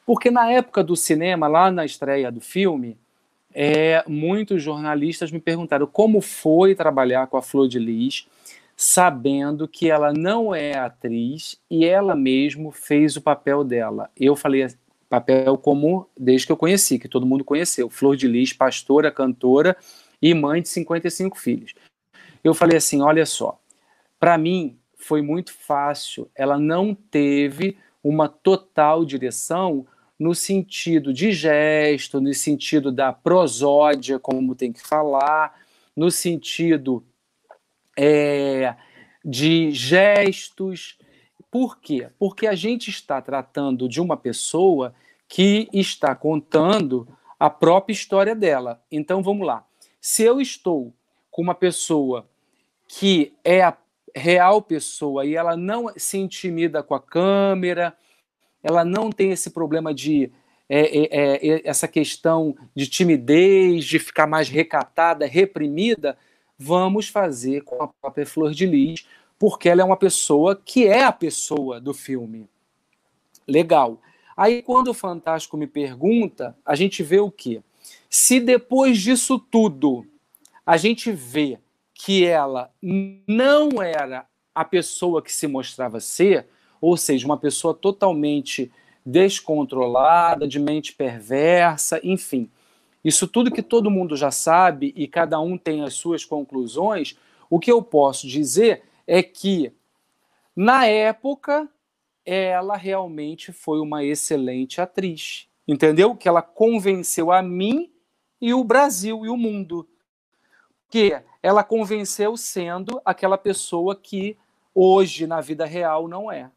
Porque 0.07 0.31
na 0.31 0.51
época 0.51 0.85
do 0.85 0.95
cinema, 0.95 1.49
lá 1.49 1.71
na 1.71 1.85
estreia 1.85 2.31
do 2.31 2.41
filme, 2.41 2.97
é, 3.53 4.05
muitos 4.07 4.63
jornalistas 4.63 5.31
me 5.33 5.41
perguntaram 5.41 5.87
como 5.87 6.21
foi 6.21 6.75
trabalhar 6.75 7.27
com 7.27 7.37
a 7.37 7.43
Flor 7.43 7.69
de 7.69 7.79
Lis, 7.79 8.27
sabendo 8.77 9.69
que 9.69 9.91
ela 9.91 10.13
não 10.13 10.55
é 10.55 10.77
atriz 10.77 11.61
e 11.71 11.85
ela 11.85 12.15
mesmo 12.15 12.71
fez 12.71 13.17
o 13.17 13.23
papel 13.23 13.63
dela. 13.65 14.11
Eu 14.17 14.35
falei 14.35 14.67
papel 15.09 15.59
como 15.59 16.09
desde 16.19 16.47
que 16.47 16.53
eu 16.53 16.57
conheci, 16.57 16.99
que 16.99 17.09
todo 17.09 17.27
mundo 17.27 17.45
conheceu. 17.45 17.91
Flor 17.91 18.17
de 18.17 18.27
Lis, 18.27 18.53
pastora, 18.53 19.11
cantora 19.11 19.77
e 20.21 20.35
mãe 20.35 20.63
de 20.63 20.69
55 20.69 21.39
filhos 21.39 21.75
eu 22.43 22.55
falei 22.55 22.77
assim: 22.77 23.01
olha 23.01 23.25
só, 23.25 23.61
para 24.19 24.37
mim 24.37 24.79
foi 24.97 25.23
muito 25.23 25.53
fácil, 25.53 26.31
ela 26.35 26.59
não 26.59 26.95
teve 26.95 27.77
uma 28.03 28.29
total 28.29 29.05
direção 29.05 29.87
no 30.19 30.35
sentido 30.35 31.13
de 31.13 31.33
gesto, 31.33 32.21
no 32.21 32.33
sentido 32.33 32.93
da 32.93 33.13
prosódia, 33.13 34.19
como 34.19 34.55
tem 34.55 34.73
que 34.73 34.81
falar, 34.81 35.61
no 35.97 36.11
sentido 36.11 37.05
é, 37.97 38.75
de 39.25 39.71
gestos. 39.71 40.99
Por 41.51 41.79
quê? 41.81 42.09
Porque 42.19 42.47
a 42.47 42.55
gente 42.55 42.91
está 42.91 43.21
tratando 43.21 43.89
de 43.89 44.01
uma 44.01 44.17
pessoa 44.17 44.95
que 45.29 45.69
está 45.73 46.15
contando 46.15 47.09
a 47.39 47.51
própria 47.51 47.93
história 47.93 48.35
dela. 48.35 48.83
Então 48.91 49.23
vamos 49.23 49.47
lá. 49.47 49.65
Se 50.01 50.23
eu 50.23 50.41
estou 50.41 50.93
com 51.31 51.43
uma 51.43 51.55
pessoa 51.55 52.29
que 52.87 53.35
é 53.45 53.63
a 53.63 53.77
real 54.15 54.61
pessoa 54.61 55.25
e 55.25 55.35
ela 55.35 55.57
não 55.57 55.91
se 55.97 56.19
intimida 56.19 56.83
com 56.83 56.95
a 56.95 57.01
câmera, 57.01 57.97
ela 58.63 58.85
não 58.85 59.11
tem 59.11 59.31
esse 59.31 59.51
problema 59.51 59.95
de 59.95 60.31
é, 60.69 60.81
é, 60.81 61.09
é, 61.11 61.49
é, 61.49 61.63
essa 61.65 61.89
questão 61.89 62.57
de 62.75 62.87
timidez, 62.87 63.85
de 63.85 63.99
ficar 63.99 64.27
mais 64.27 64.49
recatada, 64.49 65.27
reprimida, 65.27 66.17
vamos 66.63 67.09
fazer 67.09 67.63
com 67.63 67.83
a 67.83 67.89
própria 67.89 68.25
Flor 68.25 68.53
de 68.53 68.67
Lis, 68.67 69.07
porque 69.39 69.69
ela 69.69 69.83
é 69.83 69.85
uma 69.85 69.97
pessoa 69.97 70.55
que 70.55 70.87
é 70.87 71.05
a 71.05 71.13
pessoa 71.13 71.81
do 71.81 71.93
filme. 71.93 72.49
Legal. 73.47 74.01
Aí, 74.37 74.63
quando 74.63 74.89
o 74.89 74.95
Fantástico 74.95 75.57
me 75.57 75.67
pergunta, 75.67 76.57
a 76.65 76.75
gente 76.75 77.03
vê 77.03 77.19
o 77.19 77.31
quê? 77.31 77.61
Se 78.09 78.39
depois 78.39 78.99
disso 78.99 79.39
tudo 79.39 80.07
a 80.65 80.77
gente 80.77 81.11
vê 81.11 81.59
que 81.93 82.25
ela 82.25 82.71
não 83.27 83.83
era 83.83 84.27
a 84.55 84.65
pessoa 84.65 85.21
que 85.21 85.33
se 85.33 85.49
mostrava 85.49 85.99
ser, 85.99 86.47
ou 86.81 86.97
seja, 86.97 87.27
uma 87.27 87.37
pessoa 87.37 87.75
totalmente 87.75 88.71
descontrolada, 89.05 90.47
de 90.47 90.61
mente 90.61 90.93
perversa, 90.93 92.01
enfim. 92.05 92.49
Isso 93.05 93.27
tudo 93.27 93.51
que 93.51 93.63
todo 93.63 93.91
mundo 93.91 94.17
já 94.17 94.31
sabe 94.31 94.93
e 94.97 95.09
cada 95.09 95.41
um 95.41 95.59
tem 95.59 95.83
as 95.83 95.95
suas 95.95 96.25
conclusões, 96.25 97.17
o 97.51 97.59
que 97.59 97.71
eu 97.71 97.83
posso 97.83 98.27
dizer 98.27 98.83
é 99.07 99.23
que, 99.23 99.73
na 100.55 100.87
época, 100.87 101.69
ela 102.25 102.77
realmente 102.77 103.53
foi 103.53 103.81
uma 103.81 104.05
excelente 104.05 104.81
atriz. 104.81 105.49
Entendeu? 105.67 106.17
Que 106.17 106.29
ela 106.29 106.43
convenceu 106.43 107.31
a 107.31 107.43
mim 107.43 107.93
e 108.41 108.53
o 108.53 108.65
Brasil 108.65 109.25
e 109.25 109.29
o 109.29 109.37
mundo. 109.37 109.89
Que 110.89 111.21
ela 111.43 111.65
convenceu 111.65 112.37
sendo 112.37 113.01
aquela 113.05 113.39
pessoa 113.39 113.97
que 113.97 114.37
hoje, 114.75 115.27
na 115.27 115.41
vida 115.41 115.65
real, 115.65 116.09
não 116.09 116.31
é. 116.31 116.51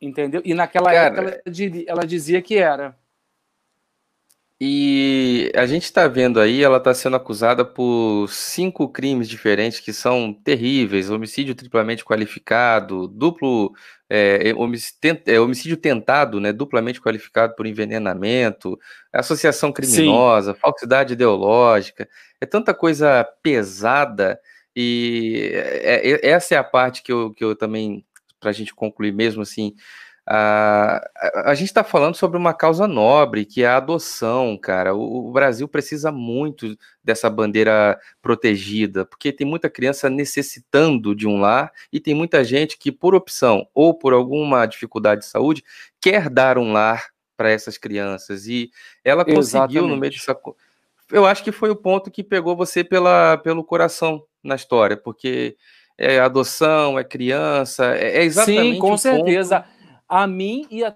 Entendeu? 0.00 0.40
E 0.44 0.54
naquela 0.54 0.92
Cara, 0.92 1.06
época 1.06 1.42
ela, 1.44 1.84
ela 1.86 2.06
dizia 2.06 2.40
que 2.40 2.56
era. 2.56 2.98
E 4.62 5.50
a 5.54 5.64
gente 5.64 5.84
está 5.84 6.06
vendo 6.06 6.38
aí, 6.38 6.62
ela 6.62 6.76
está 6.76 6.92
sendo 6.92 7.16
acusada 7.16 7.64
por 7.64 8.28
cinco 8.28 8.86
crimes 8.90 9.26
diferentes 9.26 9.80
que 9.80 9.90
são 9.90 10.34
terríveis: 10.34 11.08
homicídio 11.08 11.54
triplamente 11.54 12.04
qualificado, 12.04 13.08
duplo 13.08 13.72
é, 14.10 14.50
é, 14.50 15.40
homicídio 15.40 15.78
tentado, 15.78 16.38
né, 16.40 16.52
duplamente 16.52 17.00
qualificado 17.00 17.54
por 17.56 17.66
envenenamento, 17.66 18.78
associação 19.10 19.72
criminosa, 19.72 20.52
Sim. 20.52 20.58
falsidade 20.60 21.14
ideológica, 21.14 22.06
é 22.38 22.44
tanta 22.44 22.74
coisa 22.74 23.24
pesada 23.42 24.38
e 24.76 25.52
é, 25.54 26.10
é, 26.10 26.28
essa 26.28 26.54
é 26.54 26.58
a 26.58 26.64
parte 26.64 27.02
que 27.02 27.12
eu, 27.12 27.32
que 27.32 27.42
eu 27.42 27.56
também, 27.56 28.04
para 28.38 28.50
a 28.50 28.52
gente 28.52 28.74
concluir 28.74 29.12
mesmo 29.12 29.40
assim, 29.40 29.74
a, 30.26 31.00
a, 31.46 31.54
gente 31.54 31.68
está 31.68 31.82
falando 31.82 32.14
sobre 32.14 32.36
uma 32.36 32.54
causa 32.54 32.86
nobre, 32.86 33.44
que 33.44 33.62
é 33.62 33.66
a 33.66 33.78
adoção, 33.78 34.56
cara. 34.56 34.94
O, 34.94 35.28
o, 35.28 35.32
Brasil 35.32 35.66
precisa 35.66 36.12
muito 36.12 36.76
dessa 37.02 37.28
bandeira 37.28 37.98
protegida, 38.20 39.04
porque 39.04 39.32
tem 39.32 39.46
muita 39.46 39.70
criança 39.70 40.08
necessitando 40.10 41.14
de 41.14 41.26
um 41.26 41.40
lar 41.40 41.72
e 41.92 41.98
tem 41.98 42.14
muita 42.14 42.44
gente 42.44 42.78
que, 42.78 42.92
por 42.92 43.14
opção 43.14 43.66
ou 43.74 43.94
por 43.94 44.12
alguma 44.12 44.66
dificuldade 44.66 45.22
de 45.22 45.26
saúde, 45.26 45.64
quer 46.00 46.28
dar 46.28 46.58
um 46.58 46.72
lar 46.72 47.08
para 47.36 47.50
essas 47.50 47.78
crianças. 47.78 48.46
E 48.46 48.70
ela 49.02 49.24
conseguiu, 49.24 49.88
no 49.88 49.96
meio 49.96 50.12
dessa. 50.12 50.38
Eu 51.10 51.26
acho 51.26 51.42
que 51.42 51.50
foi 51.50 51.70
o 51.70 51.76
ponto 51.76 52.10
que 52.10 52.22
pegou 52.22 52.54
você 52.54 52.84
pela, 52.84 53.36
pelo 53.38 53.64
coração 53.64 54.22
na 54.44 54.54
história, 54.54 54.96
porque 54.96 55.56
é 55.98 56.20
adoção, 56.20 56.98
é 56.98 57.02
criança, 57.02 57.96
é, 57.96 58.18
é 58.18 58.24
exatamente. 58.24 58.74
Sim, 58.74 58.78
com 58.78 58.96
certeza. 58.96 59.60
Ponto 59.60 59.79
a 60.10 60.26
mim 60.26 60.66
e 60.72 60.84
a 60.84 60.92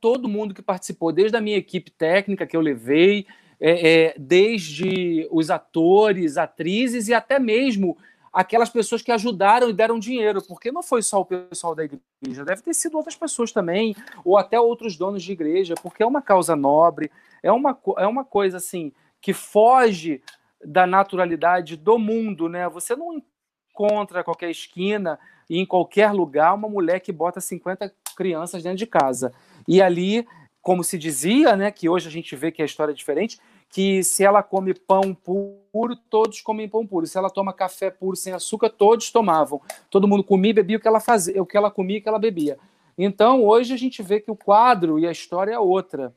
todo 0.00 0.28
mundo 0.28 0.54
que 0.54 0.62
participou, 0.62 1.12
desde 1.12 1.36
a 1.36 1.40
minha 1.42 1.58
equipe 1.58 1.90
técnica 1.90 2.46
que 2.46 2.56
eu 2.56 2.60
levei, 2.62 3.26
é, 3.60 3.90
é, 3.90 4.14
desde 4.18 5.28
os 5.30 5.50
atores, 5.50 6.38
atrizes 6.38 7.08
e 7.08 7.14
até 7.14 7.38
mesmo 7.38 7.98
aquelas 8.32 8.70
pessoas 8.70 9.02
que 9.02 9.12
ajudaram 9.12 9.68
e 9.68 9.74
deram 9.74 9.98
dinheiro, 9.98 10.42
porque 10.42 10.72
não 10.72 10.82
foi 10.82 11.02
só 11.02 11.20
o 11.20 11.24
pessoal 11.24 11.74
da 11.74 11.84
igreja, 11.84 12.44
deve 12.44 12.62
ter 12.62 12.74
sido 12.74 12.96
outras 12.96 13.16
pessoas 13.16 13.52
também, 13.52 13.94
ou 14.24 14.38
até 14.38 14.58
outros 14.58 14.96
donos 14.96 15.22
de 15.22 15.32
igreja, 15.32 15.74
porque 15.82 16.02
é 16.02 16.06
uma 16.06 16.22
causa 16.22 16.56
nobre, 16.56 17.10
é 17.42 17.52
uma, 17.52 17.78
é 17.98 18.06
uma 18.06 18.24
coisa 18.24 18.56
assim 18.56 18.92
que 19.20 19.32
foge 19.32 20.22
da 20.64 20.86
naturalidade 20.86 21.76
do 21.76 21.98
mundo, 21.98 22.48
né? 22.48 22.68
Você 22.68 22.94
não 22.94 23.22
encontra 23.70 24.24
qualquer 24.24 24.50
esquina 24.50 25.18
e 25.48 25.58
em 25.58 25.66
qualquer 25.66 26.12
lugar 26.12 26.54
uma 26.54 26.68
mulher 26.68 27.00
que 27.00 27.12
bota 27.12 27.40
50 27.40 27.92
crianças 28.16 28.62
dentro 28.62 28.78
de 28.78 28.86
casa. 28.86 29.32
E 29.66 29.80
ali, 29.80 30.26
como 30.60 30.82
se 30.82 30.98
dizia, 30.98 31.56
né, 31.56 31.70
que 31.70 31.88
hoje 31.88 32.08
a 32.08 32.10
gente 32.10 32.34
vê 32.34 32.50
que 32.50 32.62
a 32.62 32.64
história 32.64 32.92
é 32.92 32.94
diferente, 32.94 33.38
que 33.68 34.02
se 34.02 34.24
ela 34.24 34.42
come 34.42 34.74
pão 34.74 35.14
puro, 35.14 35.96
todos 36.08 36.40
comem 36.40 36.68
pão 36.68 36.86
puro. 36.86 37.06
Se 37.06 37.18
ela 37.18 37.30
toma 37.30 37.52
café 37.52 37.90
puro 37.90 38.16
sem 38.16 38.32
açúcar, 38.32 38.70
todos 38.70 39.10
tomavam. 39.10 39.60
Todo 39.90 40.08
mundo 40.08 40.24
comia 40.24 40.50
e 40.50 40.54
bebia 40.54 40.76
o 40.76 40.80
que 40.80 40.88
ela 40.88 41.00
fazia, 41.00 41.42
o 41.42 41.46
que 41.46 41.56
ela 41.56 41.70
comia 41.70 41.96
e 41.96 42.00
o 42.00 42.02
que 42.02 42.08
ela 42.08 42.18
bebia. 42.18 42.58
Então, 42.96 43.44
hoje 43.44 43.74
a 43.74 43.76
gente 43.76 44.02
vê 44.02 44.20
que 44.20 44.30
o 44.30 44.36
quadro 44.36 44.98
e 44.98 45.06
a 45.06 45.10
história 45.10 45.52
é 45.52 45.58
outra. 45.58 46.14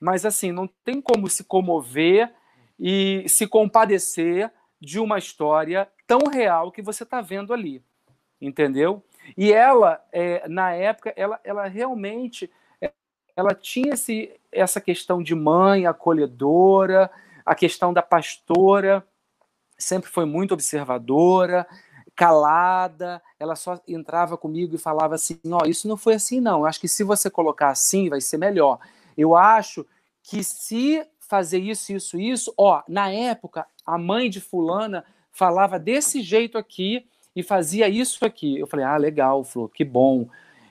Mas 0.00 0.24
assim, 0.24 0.52
não 0.52 0.68
tem 0.84 1.00
como 1.00 1.28
se 1.28 1.44
comover 1.44 2.32
e 2.78 3.24
se 3.26 3.46
compadecer 3.46 4.50
de 4.80 5.00
uma 5.00 5.18
história 5.18 5.88
tão 6.06 6.20
real 6.30 6.70
que 6.70 6.82
você 6.82 7.02
está 7.02 7.20
vendo 7.20 7.52
ali. 7.52 7.82
Entendeu? 8.40 9.02
E 9.36 9.52
ela, 9.52 10.02
é, 10.12 10.48
na 10.48 10.72
época, 10.72 11.12
ela, 11.16 11.40
ela 11.44 11.66
realmente 11.66 12.50
ela 13.38 13.54
tinha 13.54 13.94
esse, 13.94 14.32
essa 14.50 14.80
questão 14.80 15.22
de 15.22 15.32
mãe 15.32 15.86
acolhedora, 15.86 17.08
a 17.46 17.54
questão 17.54 17.92
da 17.92 18.02
pastora, 18.02 19.06
sempre 19.78 20.10
foi 20.10 20.24
muito 20.24 20.54
observadora, 20.54 21.64
calada, 22.16 23.22
ela 23.38 23.54
só 23.54 23.80
entrava 23.86 24.36
comigo 24.36 24.74
e 24.74 24.78
falava 24.78 25.14
assim: 25.14 25.38
ó, 25.52 25.60
oh, 25.62 25.68
isso 25.68 25.86
não 25.86 25.96
foi 25.96 26.14
assim, 26.14 26.40
não. 26.40 26.60
Eu 26.60 26.66
acho 26.66 26.80
que 26.80 26.88
se 26.88 27.04
você 27.04 27.30
colocar 27.30 27.68
assim, 27.68 28.08
vai 28.08 28.20
ser 28.20 28.38
melhor. 28.38 28.80
Eu 29.16 29.36
acho 29.36 29.86
que 30.20 30.42
se 30.42 31.06
fazer 31.20 31.60
isso, 31.60 31.92
isso, 31.92 32.18
isso, 32.18 32.52
ó, 32.56 32.82
na 32.88 33.08
época, 33.08 33.68
a 33.86 33.96
mãe 33.96 34.28
de 34.28 34.40
fulana 34.40 35.04
falava 35.30 35.78
desse 35.78 36.22
jeito 36.22 36.58
aqui, 36.58 37.06
e 37.38 37.42
fazia 37.44 37.88
isso 37.88 38.24
aqui. 38.24 38.58
Eu 38.58 38.66
falei, 38.66 38.84
ah, 38.84 38.96
legal, 38.96 39.44
Flor, 39.44 39.68
que 39.68 39.84
bom, 39.84 40.26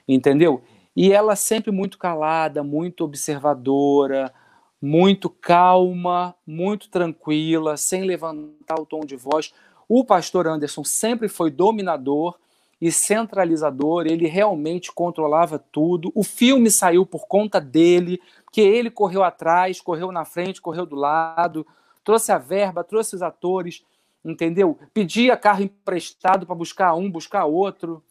entendeu? 0.05 0.61
E 0.93 1.13
ela 1.13 1.33
sempre 1.33 1.71
muito 1.71 1.97
calada, 1.97 2.61
muito 2.61 3.05
observadora, 3.05 4.33
muito 4.81 5.29
calma, 5.29 6.35
muito 6.45 6.89
tranquila, 6.89 7.77
sem 7.77 8.03
levantar 8.03 8.77
o 8.77 8.85
tom 8.85 8.99
de 8.99 9.15
voz. 9.15 9.53
O 9.87 10.03
pastor 10.03 10.45
Anderson 10.45 10.83
sempre 10.83 11.29
foi 11.29 11.49
dominador 11.49 12.37
e 12.81 12.91
centralizador, 12.91 14.05
ele 14.05 14.27
realmente 14.27 14.91
controlava 14.91 15.57
tudo. 15.57 16.11
O 16.13 16.21
filme 16.21 16.69
saiu 16.69 17.05
por 17.05 17.27
conta 17.27 17.61
dele, 17.61 18.19
que 18.51 18.59
ele 18.59 18.91
correu 18.91 19.23
atrás, 19.23 19.79
correu 19.79 20.11
na 20.11 20.25
frente, 20.25 20.61
correu 20.61 20.85
do 20.85 20.97
lado, 20.97 21.65
trouxe 22.03 22.33
a 22.33 22.37
verba, 22.37 22.83
trouxe 22.83 23.15
os 23.15 23.21
atores 23.21 23.85
entendeu? 24.27 24.77
Pedia 24.93 25.37
carro 25.37 25.63
emprestado 25.63 26.45
para 26.45 26.55
buscar 26.55 26.93
um, 26.93 27.09
buscar 27.09 27.45
outro. 27.45 28.03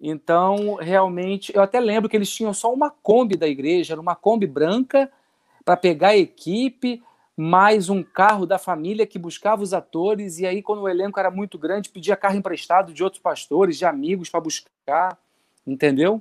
Então, 0.00 0.74
realmente, 0.74 1.54
eu 1.54 1.62
até 1.62 1.80
lembro 1.80 2.10
que 2.10 2.16
eles 2.16 2.30
tinham 2.30 2.52
só 2.52 2.72
uma 2.72 2.90
Kombi 2.90 3.36
da 3.36 3.46
igreja, 3.46 3.94
era 3.94 4.00
uma 4.00 4.16
Kombi 4.16 4.46
branca 4.46 5.10
para 5.64 5.76
pegar 5.76 6.08
a 6.08 6.16
equipe, 6.16 7.02
mais 7.36 7.88
um 7.88 8.02
carro 8.02 8.44
da 8.44 8.58
família 8.58 9.06
que 9.06 9.18
buscava 9.18 9.62
os 9.62 9.72
atores, 9.72 10.38
e 10.38 10.46
aí, 10.46 10.62
quando 10.62 10.82
o 10.82 10.88
elenco 10.88 11.18
era 11.18 11.30
muito 11.30 11.58
grande, 11.58 11.88
pedia 11.88 12.16
carro 12.16 12.36
emprestado 12.36 12.92
de 12.92 13.02
outros 13.02 13.22
pastores, 13.22 13.78
de 13.78 13.84
amigos 13.84 14.28
para 14.28 14.40
buscar, 14.40 15.18
entendeu? 15.66 16.20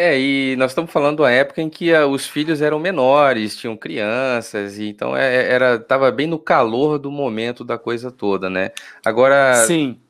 É, 0.00 0.16
e 0.16 0.54
nós 0.54 0.70
estamos 0.70 0.92
falando 0.92 1.24
da 1.24 1.30
época 1.32 1.60
em 1.60 1.68
que 1.68 1.92
a, 1.92 2.06
os 2.06 2.24
filhos 2.24 2.62
eram 2.62 2.78
menores, 2.78 3.56
tinham 3.56 3.76
crianças, 3.76 4.78
e 4.78 4.90
então 4.90 5.16
é, 5.16 5.34
é 5.34 5.52
era 5.52 5.74
estava 5.74 6.08
bem 6.12 6.28
no 6.28 6.38
calor 6.38 7.00
do 7.00 7.10
momento 7.10 7.64
da 7.64 7.76
coisa 7.76 8.08
toda, 8.12 8.48
né? 8.48 8.70
Agora, 9.04 9.56
sim. 9.66 10.00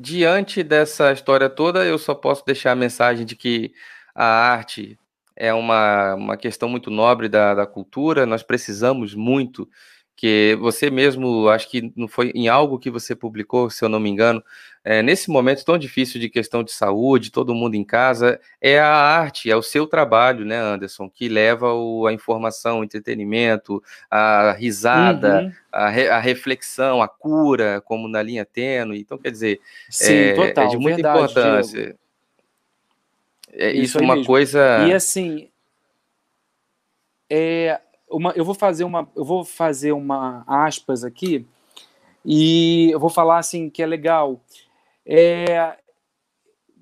Diante 0.00 0.64
dessa 0.64 1.12
história 1.12 1.48
toda, 1.48 1.84
eu 1.84 1.96
só 1.96 2.12
posso 2.12 2.44
deixar 2.44 2.72
a 2.72 2.74
mensagem 2.74 3.24
de 3.24 3.36
que 3.36 3.72
a 4.12 4.24
arte 4.24 4.98
é 5.36 5.54
uma, 5.54 6.16
uma 6.16 6.36
questão 6.36 6.68
muito 6.68 6.90
nobre 6.90 7.28
da, 7.28 7.54
da 7.54 7.66
cultura, 7.66 8.26
nós 8.26 8.42
precisamos 8.42 9.14
muito 9.14 9.68
que 10.20 10.54
você 10.60 10.90
mesmo, 10.90 11.48
acho 11.48 11.66
que 11.70 11.90
não 11.96 12.06
foi 12.06 12.30
em 12.34 12.46
algo 12.46 12.78
que 12.78 12.90
você 12.90 13.16
publicou, 13.16 13.70
se 13.70 13.82
eu 13.82 13.88
não 13.88 13.98
me 13.98 14.10
engano, 14.10 14.44
é, 14.84 15.02
nesse 15.02 15.30
momento 15.30 15.64
tão 15.64 15.78
difícil 15.78 16.20
de 16.20 16.28
questão 16.28 16.62
de 16.62 16.72
saúde, 16.72 17.32
todo 17.32 17.54
mundo 17.54 17.74
em 17.74 17.82
casa, 17.82 18.38
é 18.60 18.78
a 18.78 18.92
arte, 18.92 19.50
é 19.50 19.56
o 19.56 19.62
seu 19.62 19.86
trabalho, 19.86 20.44
né, 20.44 20.58
Anderson, 20.58 21.08
que 21.08 21.26
leva 21.26 21.72
o, 21.72 22.06
a 22.06 22.12
informação, 22.12 22.80
o 22.80 22.84
entretenimento, 22.84 23.82
a 24.10 24.52
risada, 24.52 25.40
uhum. 25.40 25.52
a, 25.72 25.88
re, 25.88 26.08
a, 26.08 26.18
reflexão, 26.18 27.00
a 27.00 27.08
cura, 27.08 27.80
como 27.80 28.06
na 28.06 28.22
linha 28.22 28.44
tênue. 28.44 29.00
Então, 29.00 29.16
quer 29.16 29.30
dizer, 29.30 29.58
Sim, 29.88 30.12
é, 30.12 30.32
total, 30.34 30.66
é 30.66 30.68
de 30.68 30.76
muita 30.76 30.96
verdade, 30.96 31.32
importância. 31.32 31.82
Diego. 31.82 31.98
É 33.52 33.70
isso, 33.72 33.96
isso 33.96 33.98
uma 34.00 34.16
mesmo. 34.16 34.26
coisa. 34.26 34.86
E 34.86 34.92
assim, 34.92 35.48
é, 37.30 37.80
uma, 38.10 38.32
eu 38.32 38.44
vou 38.44 38.54
fazer 38.54 38.84
uma, 38.84 39.08
eu 39.16 39.24
vou 39.24 39.44
fazer 39.44 39.92
uma 39.92 40.44
aspas 40.46 41.04
aqui 41.04 41.46
e 42.24 42.90
eu 42.90 42.98
vou 42.98 43.10
falar 43.10 43.38
assim 43.38 43.70
que 43.70 43.82
é 43.82 43.86
legal. 43.86 44.40
É, 45.06 45.76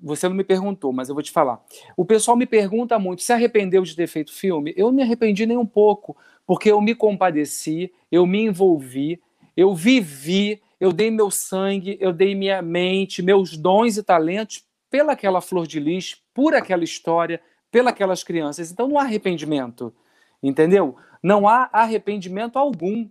você 0.01 0.27
não 0.27 0.35
me 0.35 0.43
perguntou, 0.43 0.91
mas 0.91 1.09
eu 1.09 1.15
vou 1.15 1.23
te 1.23 1.31
falar. 1.31 1.63
O 1.95 2.05
pessoal 2.05 2.35
me 2.35 2.45
pergunta 2.45 2.97
muito: 2.97 3.21
se 3.21 3.33
arrependeu 3.33 3.83
de 3.83 3.95
ter 3.95 4.07
feito 4.07 4.33
filme? 4.33 4.73
Eu 4.75 4.87
não 4.87 4.93
me 4.93 5.03
arrependi 5.03 5.45
nem 5.45 5.57
um 5.57 5.65
pouco, 5.65 6.15
porque 6.45 6.71
eu 6.71 6.81
me 6.81 6.95
compadeci, 6.95 7.91
eu 8.11 8.25
me 8.25 8.41
envolvi, 8.43 9.21
eu 9.55 9.73
vivi, 9.73 10.61
eu 10.79 10.91
dei 10.91 11.11
meu 11.11 11.29
sangue, 11.29 11.97
eu 11.99 12.13
dei 12.13 12.33
minha 12.33 12.61
mente, 12.61 13.21
meus 13.21 13.57
dons 13.57 13.97
e 13.97 14.03
talentos 14.03 14.63
pelaquela 14.89 15.39
flor 15.39 15.67
de 15.67 15.79
lis, 15.79 16.17
por 16.33 16.55
aquela 16.55 16.83
história, 16.83 17.39
pelas 17.71 18.23
crianças. 18.23 18.71
Então 18.71 18.87
não 18.87 18.97
há 18.97 19.03
arrependimento, 19.03 19.93
entendeu? 20.41 20.95
Não 21.21 21.47
há 21.47 21.69
arrependimento 21.71 22.57
algum. 22.57 23.07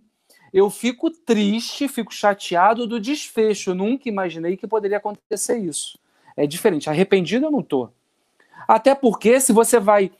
Eu 0.51 0.69
fico 0.69 1.11
triste, 1.11 1.87
fico 1.87 2.13
chateado 2.13 2.87
do 2.87 2.99
desfecho. 2.99 3.75
Nunca 3.75 4.09
imaginei 4.09 4.57
que 4.57 4.67
poderia 4.67 4.97
acontecer 4.97 5.57
isso. 5.57 5.99
É 6.35 6.47
diferente. 6.47 6.89
Arrependido 6.89 7.45
eu 7.45 7.51
não 7.51 7.61
tô. 7.61 7.89
Até 8.67 8.95
porque 8.95 9.39
se 9.39 9.53
você 9.53 9.79
vai, 9.79 10.11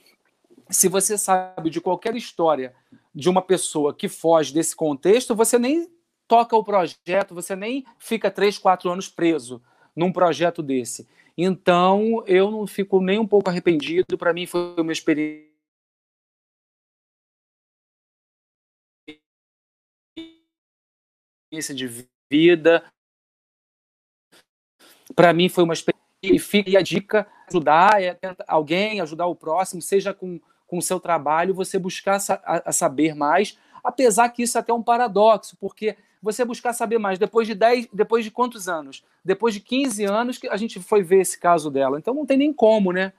se 0.70 0.88
você 0.88 1.18
sabe 1.18 1.70
de 1.70 1.82
qualquer 1.82 2.16
história 2.16 2.74
de 3.14 3.30
uma 3.30 3.42
pessoa 3.42 3.94
que 3.94 4.08
foge 4.08 4.54
desse 4.54 4.76
contexto, 4.76 5.36
você 5.36 5.58
nem 5.58 5.90
toca 6.28 6.56
o 6.56 6.64
projeto, 6.64 7.34
você 7.34 7.56
nem 7.56 7.86
fica 7.98 8.30
três, 8.30 8.58
quatro 8.58 8.90
anos 8.90 9.08
preso 9.10 9.62
num 9.96 10.12
projeto 10.12 10.62
desse. 10.62 11.08
Então, 11.36 12.24
eu 12.28 12.52
não 12.52 12.68
fico 12.68 13.02
nem 13.02 13.18
um 13.18 13.26
pouco 13.26 13.50
arrependido. 13.50 14.18
Para 14.18 14.34
mim, 14.34 14.46
foi 14.46 14.76
uma 14.78 14.92
experiência 14.92 15.50
de 21.52 22.08
vida. 22.30 22.84
Para 25.16 25.34
mim 25.34 25.50
foi 25.50 25.64
uma 25.64 25.74
experiência 25.74 26.00
e 26.22 26.38
fica 26.38 26.78
a 26.78 26.82
dica 26.82 27.28
ajudar 27.48 28.02
é 28.02 28.18
alguém, 28.48 29.02
ajudar 29.02 29.26
o 29.26 29.36
próximo, 29.36 29.82
seja 29.82 30.14
com 30.14 30.40
com 30.70 30.78
o 30.78 30.82
seu 30.84 31.00
trabalho, 31.00 31.54
você 31.54 31.80
buscar 31.80 32.20
a, 32.30 32.70
a 32.70 32.72
saber 32.72 33.16
mais, 33.16 33.58
apesar 33.84 34.30
que 34.30 34.44
isso 34.44 34.56
é 34.56 34.62
até 34.62 34.72
um 34.72 34.84
paradoxo, 34.84 35.58
porque 35.60 35.98
você 36.22 36.46
buscar 36.46 36.74
saber 36.74 37.00
mais 37.00 37.18
depois 37.18 37.48
de 37.48 37.56
10, 37.56 37.90
depois 37.92 38.24
de 38.24 38.30
quantos 38.30 38.70
anos? 38.70 39.04
Depois 39.26 39.54
de 39.54 39.62
15 39.62 40.06
anos 40.06 40.38
que 40.38 40.48
a 40.48 40.56
gente 40.58 40.80
foi 40.80 41.02
ver 41.02 41.22
esse 41.22 41.40
caso 41.40 41.72
dela. 41.72 41.98
Então 41.98 42.14
não 42.14 42.26
tem 42.26 42.38
nem 42.38 42.54
como, 42.54 42.92
né? 42.92 43.14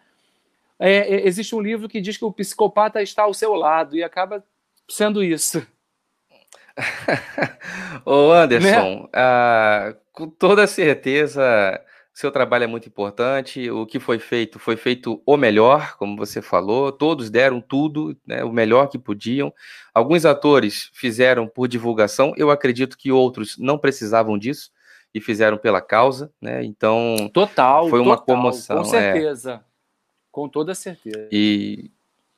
É, 0.79 0.99
é, 0.99 1.27
existe 1.27 1.55
um 1.55 1.61
livro 1.61 1.89
que 1.89 2.01
diz 2.01 2.17
que 2.17 2.25
o 2.25 2.33
psicopata 2.33 3.03
está 3.03 3.25
ao 3.25 3.35
seu 3.35 3.55
lado 3.55 3.97
e 3.97 4.05
acaba 4.05 4.45
sendo 4.89 5.23
isso. 5.23 5.67
Ô 8.05 8.33
Anderson, 8.33 9.03
né? 9.03 9.09
ah, 9.15 9.95
com 10.13 10.29
toda 10.29 10.67
certeza 10.67 11.81
seu 12.21 12.31
trabalho 12.31 12.65
é 12.65 12.67
muito 12.67 12.87
importante. 12.89 13.71
O 13.71 13.87
que 13.87 13.99
foi 13.99 14.19
feito 14.19 14.59
foi 14.59 14.77
feito 14.77 15.23
o 15.25 15.37
melhor, 15.37 15.97
como 15.97 16.17
você 16.17 16.43
falou. 16.43 16.93
Todos 16.93 17.31
deram 17.31 17.61
tudo, 17.61 18.17
né, 18.27 18.45
o 18.45 18.53
melhor 18.53 18.89
que 18.89 18.99
podiam. 18.99 19.53
Alguns 19.95 20.25
atores 20.27 20.91
fizeram 20.93 21.49
por 21.49 21.67
divulgação. 21.67 22.35
Eu 22.37 22.51
acredito 22.51 22.99
que 22.99 23.11
outros 23.11 23.57
não 23.59 23.79
precisavam 23.79 24.37
disso 24.37 24.71
e 25.15 25.21
fizeram 25.21 25.57
pela 25.57 25.81
causa, 25.81 26.31
né? 26.41 26.63
Então, 26.63 27.31
total, 27.33 27.89
foi 27.89 28.01
uma 28.01 28.17
total, 28.17 28.37
comoção. 28.37 28.83
Com 28.83 28.95
é. 28.95 29.13
certeza, 29.13 29.53
é. 29.55 29.61
com 30.31 30.49
toda 30.49 30.75
certeza. 30.75 31.29
E 31.33 31.91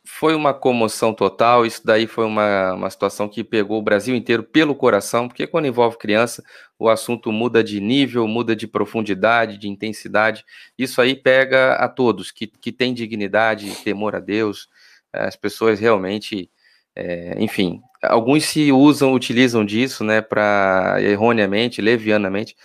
foi 0.05 0.35
uma 0.35 0.53
comoção 0.53 1.15
total. 1.15 1.65
Isso 1.65 1.83
daí 1.85 2.07
foi 2.07 2.25
uma, 2.25 2.75
uma 2.75 2.91
situação 2.91 3.29
que 3.29 3.45
pegou 3.45 3.79
o 3.79 3.83
Brasil 3.83 4.15
inteiro 4.15 4.43
pelo 4.43 4.75
coração, 4.75 5.29
porque 5.29 5.47
quando 5.47 5.67
envolve 5.67 5.97
criança, 5.99 6.43
o 6.79 6.89
assunto 6.89 7.31
muda 7.31 7.63
de 7.63 7.81
nível, 7.81 8.27
muda 8.27 8.57
de 8.57 8.67
profundidade, 8.67 9.59
de 9.59 9.69
intensidade. 9.69 10.45
Isso 10.77 11.01
aí 11.01 11.15
pega 11.15 11.75
a 11.75 11.89
todos 11.89 12.31
que, 12.31 12.47
que 12.47 12.73
têm 12.73 12.93
dignidade, 12.93 13.75
temor 13.85 14.17
a 14.17 14.21
Deus. 14.21 14.69
As 15.13 15.37
pessoas 15.37 15.79
realmente, 15.79 16.51
é, 16.97 17.37
enfim, 17.39 17.81
alguns 18.03 18.45
se 18.45 18.73
usam, 18.73 19.13
utilizam 19.15 19.65
disso, 19.65 20.03
né, 20.05 20.21
para 20.21 20.97
erroneamente, 21.01 21.81
levianamente, 21.81 22.57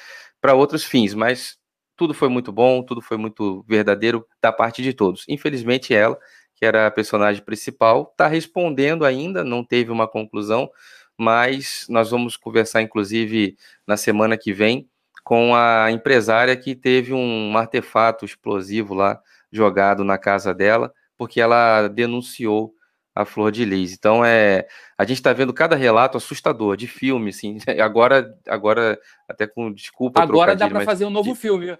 para 0.42 0.54
outros 0.54 0.84
fins, 0.84 1.14
mas 1.14 1.58
tudo 1.96 2.14
foi 2.14 2.30
muito 2.30 2.52
bom, 2.52 2.84
tudo 2.84 3.02
foi 3.02 3.18
muito 3.18 3.64
verdadeiro 3.68 4.26
da 4.42 4.52
parte 4.52 4.82
de 4.82 4.94
todos. 4.94 5.26
Infelizmente, 5.28 5.94
ela 5.94 6.18
que 6.58 6.66
era 6.66 6.88
a 6.88 6.92
personagem 6.92 7.44
principal, 7.44 8.10
está 8.12 8.28
respondendo 8.28 9.06
ainda, 9.06 9.44
não 9.44 9.64
teve 9.64 9.92
uma 9.92 10.08
conclusão, 10.08 10.70
mas 11.16 11.86
nós 11.88 12.10
vamos 12.10 12.36
conversar, 12.36 12.82
inclusive, 12.82 13.56
na 13.86 13.96
semana 13.96 14.36
que 14.36 14.52
vem, 14.52 14.90
com 15.24 15.56
a 15.56 15.92
empresária 15.92 16.58
que 16.58 16.76
teve 16.76 17.14
um 17.14 17.56
artefato 17.56 18.26
explosivo 18.26 18.96
lá 18.96 19.22
jogado 19.52 20.04
na 20.04 20.18
casa 20.18 20.54
dela, 20.54 20.92
porque 21.16 21.40
ela 21.40 21.88
denunciou 21.88 22.74
a 23.14 23.26
Flor 23.26 23.52
de 23.52 23.66
Lis. 23.66 23.94
Então 23.94 24.24
é, 24.24 24.68
a 24.98 25.04
gente 25.04 25.18
está 25.18 25.34
vendo 25.34 25.54
cada 25.54 25.76
relato 25.76 26.18
assustador 26.18 26.78
de 26.78 26.88
filme, 26.88 27.30
assim. 27.30 27.58
Agora, 27.82 28.36
agora 28.48 29.00
até 29.28 29.46
com 29.48 29.72
desculpa. 29.72 30.22
Agora 30.22 30.56
dá 30.56 30.68
para 30.68 30.82
fazer 30.82 31.06
um 31.06 31.10
novo 31.10 31.34
de... 31.34 31.40
filme. 31.40 31.78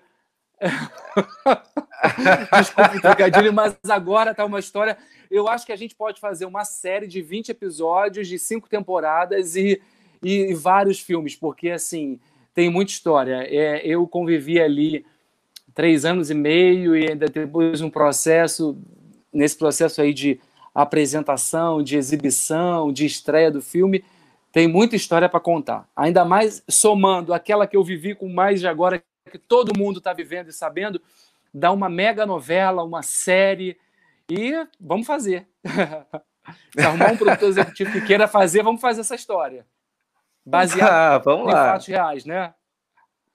Desculpe 2.58 3.02
trocadilho, 3.02 3.54
mas 3.54 3.78
agora 3.90 4.34
tá 4.34 4.46
uma 4.46 4.60
história. 4.60 4.98
Eu 5.30 5.48
acho 5.48 5.66
que 5.66 5.72
a 5.72 5.76
gente 5.76 5.96
pode 5.96 6.20
fazer 6.20 6.46
uma 6.46 6.66
série 6.66 7.08
de 7.08 7.22
20 7.22 7.50
episódios, 7.50 8.28
de 8.28 8.40
cinco 8.40 8.68
temporadas 8.70 9.56
e, 9.56 9.82
e, 10.24 10.52
e 10.52 10.54
vários 10.54 11.00
filmes, 11.00 11.36
porque 11.36 11.70
assim 11.70 12.20
tem 12.54 12.70
muita 12.70 12.92
história. 12.92 13.46
É, 13.50 13.86
eu 13.86 14.08
convivi 14.08 14.60
ali 14.60 15.06
três 15.76 16.06
anos 16.06 16.32
e 16.32 16.34
meio 16.34 16.96
e 16.96 17.08
ainda 17.08 17.28
depois 17.28 17.82
um 17.82 17.90
processo, 17.90 18.76
nesse 19.32 19.56
processo 19.56 20.02
aí 20.02 20.14
de 20.14 20.40
apresentação, 20.74 21.84
de 21.84 21.98
exibição, 21.98 22.92
de 22.92 23.06
estreia 23.06 23.52
do 23.52 23.62
filme, 23.62 24.04
tem 24.52 24.68
muita 24.68 24.96
história 24.96 25.30
para 25.30 25.40
contar. 25.40 25.88
Ainda 25.96 26.26
mais 26.26 26.64
somando 26.68 27.34
aquela 27.34 27.68
que 27.68 27.78
eu 27.78 27.84
vivi 27.84 28.16
com 28.16 28.28
mais 28.28 28.60
de 28.60 28.68
agora 28.68 29.04
que 29.28 29.38
todo 29.38 29.78
mundo 29.78 30.00
está 30.00 30.14
vivendo 30.14 30.50
e 30.50 30.54
sabendo, 30.54 31.02
dá 31.54 31.72
uma 31.72 31.90
mega 31.90 32.26
novela, 32.26 32.84
uma 32.84 33.02
série, 33.02 33.78
e 34.30 34.54
vamos 34.80 35.08
fazer. 35.08 35.48
Se 36.74 36.82
arrumar 36.86 37.12
um 37.12 37.18
produtor 37.18 37.50
executivo 37.50 37.92
que 37.92 38.02
queira 38.02 38.28
fazer, 38.28 38.64
vamos 38.64 38.82
fazer 38.82 39.02
essa 39.02 39.16
história. 39.16 39.66
Baseado 40.46 41.30
ah, 41.30 41.34
em 41.34 41.44
lá. 41.44 41.72
fatos 41.72 41.88
reais, 41.88 42.26
né? 42.26 42.54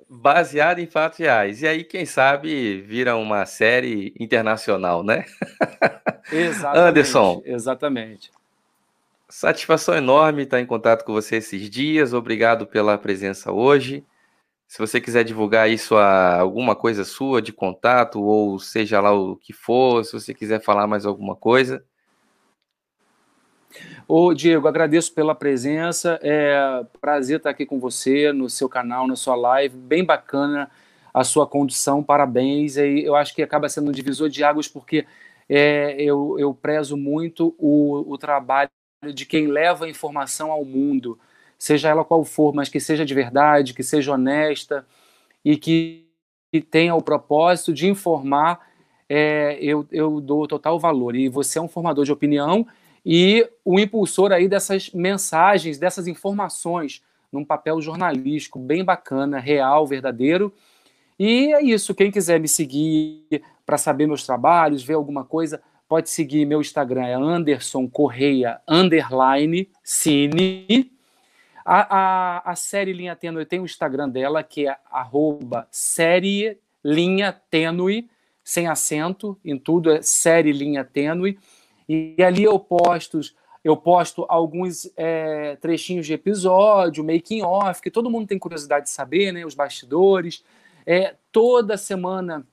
Baseado 0.09 0.79
em 0.79 0.87
fatos 0.87 1.19
reais. 1.19 1.63
E 1.63 1.69
aí, 1.69 1.85
quem 1.85 2.05
sabe, 2.05 2.81
vira 2.81 3.17
uma 3.17 3.45
série 3.47 4.15
internacional, 4.19 5.03
né? 5.03 5.25
Exatamente. 6.33 6.89
Anderson. 6.89 7.43
Exatamente. 7.45 8.31
Satisfação 9.29 9.95
enorme 9.95 10.43
estar 10.43 10.61
em 10.61 10.67
contato 10.67 11.05
com 11.05 11.13
você 11.13 11.37
esses 11.37 11.71
dias. 11.71 12.13
Obrigado 12.13 12.67
pela 12.67 12.99
presença 12.99 13.51
hoje. 13.51 14.05
Se 14.73 14.79
você 14.79 15.03
quiser 15.03 15.23
divulgar 15.23 15.69
isso 15.69 15.97
a 15.97 16.41
alguma 16.41 16.75
coisa 16.75 17.05
sua 17.05 17.43
de 17.43 17.53
contato, 17.53 18.23
ou 18.23 18.59
seja 18.59 19.03
lá 19.03 19.13
o 19.13 19.37
que 19.37 19.53
for, 19.53 20.03
se 20.03 20.15
você 20.15 20.33
quiser 20.33 20.63
falar 20.63 20.87
mais 20.87 21.05
alguma 21.05 21.37
coisa. 21.37 21.85
Ô, 24.09 24.33
Diego, 24.33 24.67
agradeço 24.67 25.13
pela 25.13 25.35
presença. 25.35 26.19
É 26.23 26.87
prazer 27.03 27.37
estar 27.37 27.51
aqui 27.51 27.67
com 27.67 27.79
você 27.79 28.33
no 28.33 28.49
seu 28.49 28.67
canal, 28.67 29.07
na 29.07 29.15
sua 29.15 29.37
live. 29.37 29.77
Bem 29.77 30.07
bacana 30.07 30.71
a 31.13 31.23
sua 31.23 31.47
condução, 31.47 32.03
parabéns. 32.03 32.79
E 32.79 33.05
eu 33.05 33.15
acho 33.15 33.35
que 33.35 33.43
acaba 33.43 33.69
sendo 33.69 33.91
um 33.91 33.93
divisor 33.93 34.31
de 34.31 34.43
águas, 34.43 34.69
porque 34.69 35.07
é, 35.51 36.03
eu, 36.03 36.39
eu 36.39 36.55
prezo 36.55 36.97
muito 36.97 37.55
o, 37.59 38.11
o 38.11 38.17
trabalho 38.17 38.71
de 39.13 39.27
quem 39.27 39.49
leva 39.49 39.85
a 39.85 39.91
informação 39.91 40.51
ao 40.51 40.65
mundo 40.65 41.19
seja 41.63 41.89
ela 41.89 42.05
qual 42.05 42.25
for, 42.25 42.53
mas 42.53 42.69
que 42.69 42.81
seja 42.81 43.05
de 43.05 43.15
verdade, 43.15 43.73
que 43.73 43.85
seja 43.85 44.13
honesta 44.13 44.85
e 45.45 45.57
que, 45.57 46.09
tenha 46.69 46.93
o 46.93 47.01
propósito 47.01 47.73
de 47.73 47.89
informar, 47.89 48.59
é, 49.09 49.57
eu, 49.63 49.87
eu 49.93 50.21
dou 50.21 50.49
total 50.49 50.77
valor. 50.77 51.15
E 51.15 51.29
você 51.29 51.61
é 51.61 51.63
um 51.63 51.69
formador 51.69 52.05
de 52.05 52.11
opinião 52.11 52.67
e 53.07 53.49
o 53.65 53.79
impulsor 53.79 54.33
aí 54.33 54.49
dessas 54.49 54.91
mensagens, 54.91 55.79
dessas 55.79 56.09
informações, 56.09 57.01
num 57.31 57.45
papel 57.45 57.81
jornalístico 57.81 58.59
bem 58.59 58.85
bacana, 58.85 59.39
real, 59.39 59.87
verdadeiro. 59.87 60.53
E 61.17 61.55
é 61.55 61.63
isso. 61.63 61.95
Quem 61.95 62.11
quiser 62.11 62.41
me 62.41 62.49
seguir 62.49 63.41
para 63.65 63.79
saber 63.79 64.09
meus 64.09 64.27
trabalhos, 64.27 64.83
ver 64.83 64.95
alguma 64.95 65.25
coisa, 65.25 65.63
pode 65.89 66.11
seguir 66.11 66.45
meu 66.45 66.61
Instagram, 66.61 67.07
é 67.07 67.15
Anderson 67.15 67.89
Correia, 67.89 68.61
underline, 68.69 69.71
cine. 69.83 70.92
A, 71.65 71.97
a, 71.97 72.53
a 72.53 72.57
série 72.57 72.93
Linha 72.93 73.15
Tênue 73.15 73.47
tem 73.47 73.61
o 73.61 73.65
Instagram 73.65 74.09
dela, 74.09 74.43
que 74.43 74.67
é 74.67 74.77
arroba 74.91 75.67
série 75.71 76.59
linha 76.85 77.33
tênue, 77.33 78.09
sem 78.43 78.67
acento 78.67 79.39
em 79.45 79.57
tudo, 79.57 79.91
é 79.91 80.03
série 80.03 80.53
linha 80.53 80.85
tênue. 80.85 81.39
E, 81.89 82.15
e 82.19 82.23
ali 82.23 82.43
eu 82.43 82.59
posto, 82.59 83.21
eu 83.63 83.77
posto 83.77 84.27
alguns 84.29 84.91
é, 84.97 85.57
trechinhos 85.57 86.07
de 86.07 86.15
episódio, 86.15 87.05
making 87.05 87.43
off, 87.43 87.81
que 87.81 87.91
todo 87.91 88.11
mundo 88.11 88.27
tem 88.27 88.39
curiosidade 88.39 88.87
de 88.87 88.91
saber, 88.91 89.33
né? 89.33 89.47
Os 89.47 89.55
bastidores. 89.55 90.45
É, 90.85 91.15
toda 91.31 91.77
semana 91.77 92.45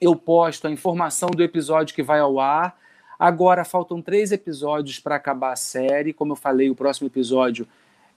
eu 0.00 0.14
posto 0.14 0.68
a 0.68 0.70
informação 0.70 1.30
do 1.30 1.42
episódio 1.42 1.94
que 1.94 2.02
vai 2.02 2.20
ao 2.20 2.38
ar. 2.38 2.78
Agora 3.18 3.64
faltam 3.64 4.00
três 4.00 4.30
episódios 4.30 5.00
para 5.00 5.16
acabar 5.16 5.52
a 5.52 5.56
série. 5.56 6.12
Como 6.12 6.32
eu 6.32 6.36
falei, 6.36 6.70
o 6.70 6.74
próximo 6.76 7.08
episódio 7.08 7.66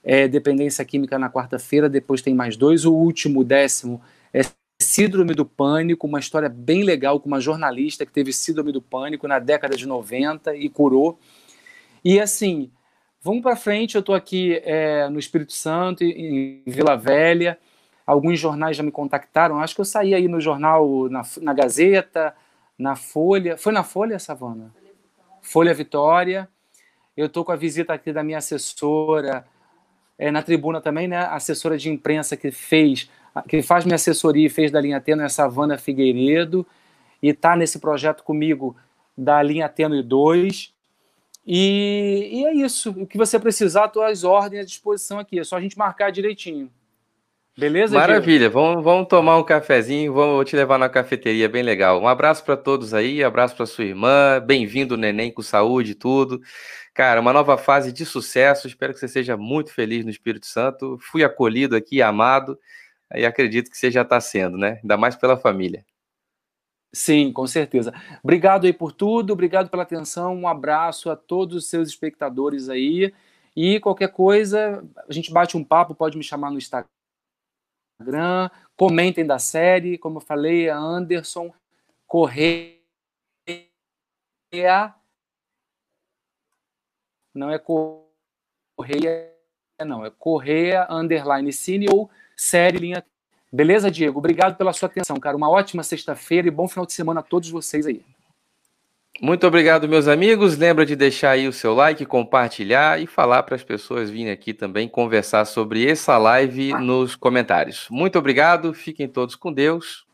é 0.02 0.26
dependência 0.26 0.84
química 0.84 1.18
na 1.18 1.30
quarta-feira, 1.30 1.88
depois 1.88 2.22
tem 2.22 2.34
mais 2.34 2.56
dois. 2.56 2.84
O 2.84 2.92
último, 2.92 3.44
décimo, 3.44 4.00
é 4.32 4.42
Síndrome 4.80 5.34
do 5.34 5.46
Pânico, 5.46 6.06
uma 6.06 6.18
história 6.18 6.48
bem 6.48 6.82
legal 6.82 7.20
com 7.20 7.28
uma 7.28 7.40
jornalista 7.40 8.04
que 8.04 8.12
teve 8.12 8.32
Síndrome 8.32 8.72
do 8.72 8.82
Pânico 8.82 9.28
na 9.28 9.38
década 9.38 9.76
de 9.76 9.86
90 9.86 10.56
e 10.56 10.68
curou. 10.68 11.18
E 12.04 12.18
assim, 12.18 12.70
vamos 13.22 13.42
para 13.42 13.54
frente. 13.54 13.94
Eu 13.94 14.00
estou 14.00 14.14
aqui 14.14 14.60
é, 14.64 15.08
no 15.08 15.18
Espírito 15.18 15.52
Santo, 15.52 16.02
em 16.02 16.62
Vila 16.66 16.96
Velha. 16.96 17.58
Alguns 18.04 18.40
jornais 18.40 18.76
já 18.76 18.82
me 18.82 18.90
contactaram. 18.90 19.60
Acho 19.60 19.76
que 19.76 19.80
eu 19.80 19.84
saí 19.84 20.14
aí 20.14 20.26
no 20.26 20.40
jornal, 20.40 21.08
na, 21.08 21.22
na 21.40 21.54
Gazeta, 21.54 22.34
na 22.76 22.96
Folha. 22.96 23.56
Foi 23.56 23.72
na 23.72 23.84
Folha, 23.84 24.18
Savana? 24.18 24.74
Folha 25.40 25.72
Vitória. 25.72 26.48
Eu 27.16 27.26
estou 27.26 27.44
com 27.44 27.52
a 27.52 27.56
visita 27.56 27.92
aqui 27.92 28.12
da 28.12 28.24
minha 28.24 28.38
assessora, 28.38 29.46
é, 30.22 30.30
na 30.30 30.40
tribuna 30.40 30.80
também, 30.80 31.08
né, 31.08 31.16
a 31.16 31.34
assessora 31.34 31.76
de 31.76 31.90
imprensa 31.90 32.36
que 32.36 32.52
fez, 32.52 33.10
que 33.48 33.60
faz 33.60 33.84
minha 33.84 33.96
assessoria 33.96 34.46
e 34.46 34.50
fez 34.50 34.70
da 34.70 34.80
linha 34.80 35.00
Tênue 35.00 35.24
é 35.24 35.28
Savana 35.28 35.76
Figueiredo, 35.76 36.64
e 37.20 37.28
está 37.28 37.56
nesse 37.56 37.80
projeto 37.80 38.22
comigo 38.22 38.76
da 39.18 39.42
linha 39.42 39.68
Tênue 39.68 40.00
2. 40.00 40.72
E, 41.44 42.28
e, 42.32 42.46
é 42.46 42.54
isso. 42.54 42.90
O 42.90 43.06
que 43.06 43.18
você 43.18 43.38
precisar, 43.38 43.88
tuas 43.88 44.22
ordens 44.22 44.62
à 44.62 44.64
disposição 44.64 45.18
aqui. 45.18 45.40
É 45.40 45.44
só 45.44 45.56
a 45.56 45.60
gente 45.60 45.76
marcar 45.76 46.10
direitinho. 46.10 46.70
Beleza, 47.56 47.94
Maravilha. 47.94 48.48
Vamos, 48.48 48.82
vamos 48.82 49.08
tomar 49.08 49.36
um 49.36 49.44
cafezinho. 49.44 50.12
Vou 50.14 50.42
te 50.42 50.56
levar 50.56 50.78
na 50.78 50.88
cafeteria, 50.88 51.48
bem 51.48 51.62
legal. 51.62 52.00
Um 52.00 52.08
abraço 52.08 52.42
para 52.44 52.56
todos 52.56 52.94
aí. 52.94 53.22
Abraço 53.22 53.54
para 53.54 53.66
sua 53.66 53.84
irmã. 53.84 54.40
Bem-vindo, 54.40 54.96
neném, 54.96 55.30
com 55.30 55.42
saúde 55.42 55.92
e 55.92 55.94
tudo. 55.94 56.40
Cara, 56.94 57.20
uma 57.20 57.32
nova 57.32 57.58
fase 57.58 57.92
de 57.92 58.06
sucesso. 58.06 58.66
Espero 58.66 58.94
que 58.94 59.00
você 59.00 59.08
seja 59.08 59.36
muito 59.36 59.70
feliz 59.70 60.02
no 60.02 60.10
Espírito 60.10 60.46
Santo. 60.46 60.98
Fui 60.98 61.22
acolhido 61.22 61.76
aqui, 61.76 62.00
amado. 62.00 62.58
E 63.14 63.26
acredito 63.26 63.70
que 63.70 63.76
você 63.76 63.90
já 63.90 64.00
está 64.00 64.18
sendo, 64.18 64.56
né? 64.56 64.80
Ainda 64.82 64.96
mais 64.96 65.14
pela 65.14 65.36
família. 65.36 65.84
Sim, 66.90 67.32
com 67.32 67.46
certeza. 67.46 67.92
Obrigado 68.22 68.66
aí 68.66 68.72
por 68.72 68.92
tudo, 68.92 69.32
obrigado 69.32 69.70
pela 69.70 69.82
atenção, 69.82 70.36
um 70.36 70.46
abraço 70.46 71.10
a 71.10 71.16
todos 71.16 71.56
os 71.56 71.70
seus 71.70 71.88
espectadores 71.88 72.68
aí. 72.68 73.12
E 73.56 73.80
qualquer 73.80 74.08
coisa, 74.08 74.84
a 75.08 75.12
gente 75.12 75.32
bate 75.32 75.56
um 75.56 75.64
papo, 75.64 75.94
pode 75.94 76.18
me 76.18 76.24
chamar 76.24 76.50
no 76.50 76.58
Instagram, 78.02 78.50
comentem 78.76 79.24
da 79.24 79.38
série, 79.38 79.96
como 79.96 80.18
eu 80.18 80.20
falei, 80.20 80.68
a 80.68 80.76
Anderson 80.76 81.52
Correia. 82.06 82.76
Não 87.32 87.50
é 87.50 87.58
Correia, 87.58 89.32
não, 89.86 90.04
é 90.04 90.10
Correia 90.10 90.86
Underline 90.90 91.52
Cine 91.52 91.86
ou 91.90 92.10
série 92.36 92.78
linha 92.78 93.04
Beleza, 93.54 93.90
Diego? 93.90 94.18
Obrigado 94.18 94.56
pela 94.56 94.72
sua 94.72 94.86
atenção, 94.86 95.20
cara. 95.20 95.36
Uma 95.36 95.50
ótima 95.50 95.82
sexta-feira 95.82 96.48
e 96.48 96.50
bom 96.50 96.66
final 96.66 96.86
de 96.86 96.94
semana 96.94 97.20
a 97.20 97.22
todos 97.22 97.50
vocês 97.50 97.86
aí. 97.86 98.02
Muito 99.24 99.46
obrigado, 99.46 99.88
meus 99.88 100.08
amigos. 100.08 100.58
Lembra 100.58 100.84
de 100.84 100.96
deixar 100.96 101.30
aí 101.30 101.46
o 101.46 101.52
seu 101.52 101.72
like, 101.74 102.04
compartilhar 102.04 103.00
e 103.00 103.06
falar 103.06 103.44
para 103.44 103.54
as 103.54 103.62
pessoas 103.62 104.10
virem 104.10 104.32
aqui 104.32 104.52
também 104.52 104.88
conversar 104.88 105.44
sobre 105.44 105.88
essa 105.88 106.18
live 106.18 106.72
nos 106.80 107.14
comentários. 107.14 107.86
Muito 107.88 108.18
obrigado, 108.18 108.74
fiquem 108.74 109.06
todos 109.06 109.36
com 109.36 109.52
Deus 109.52 110.04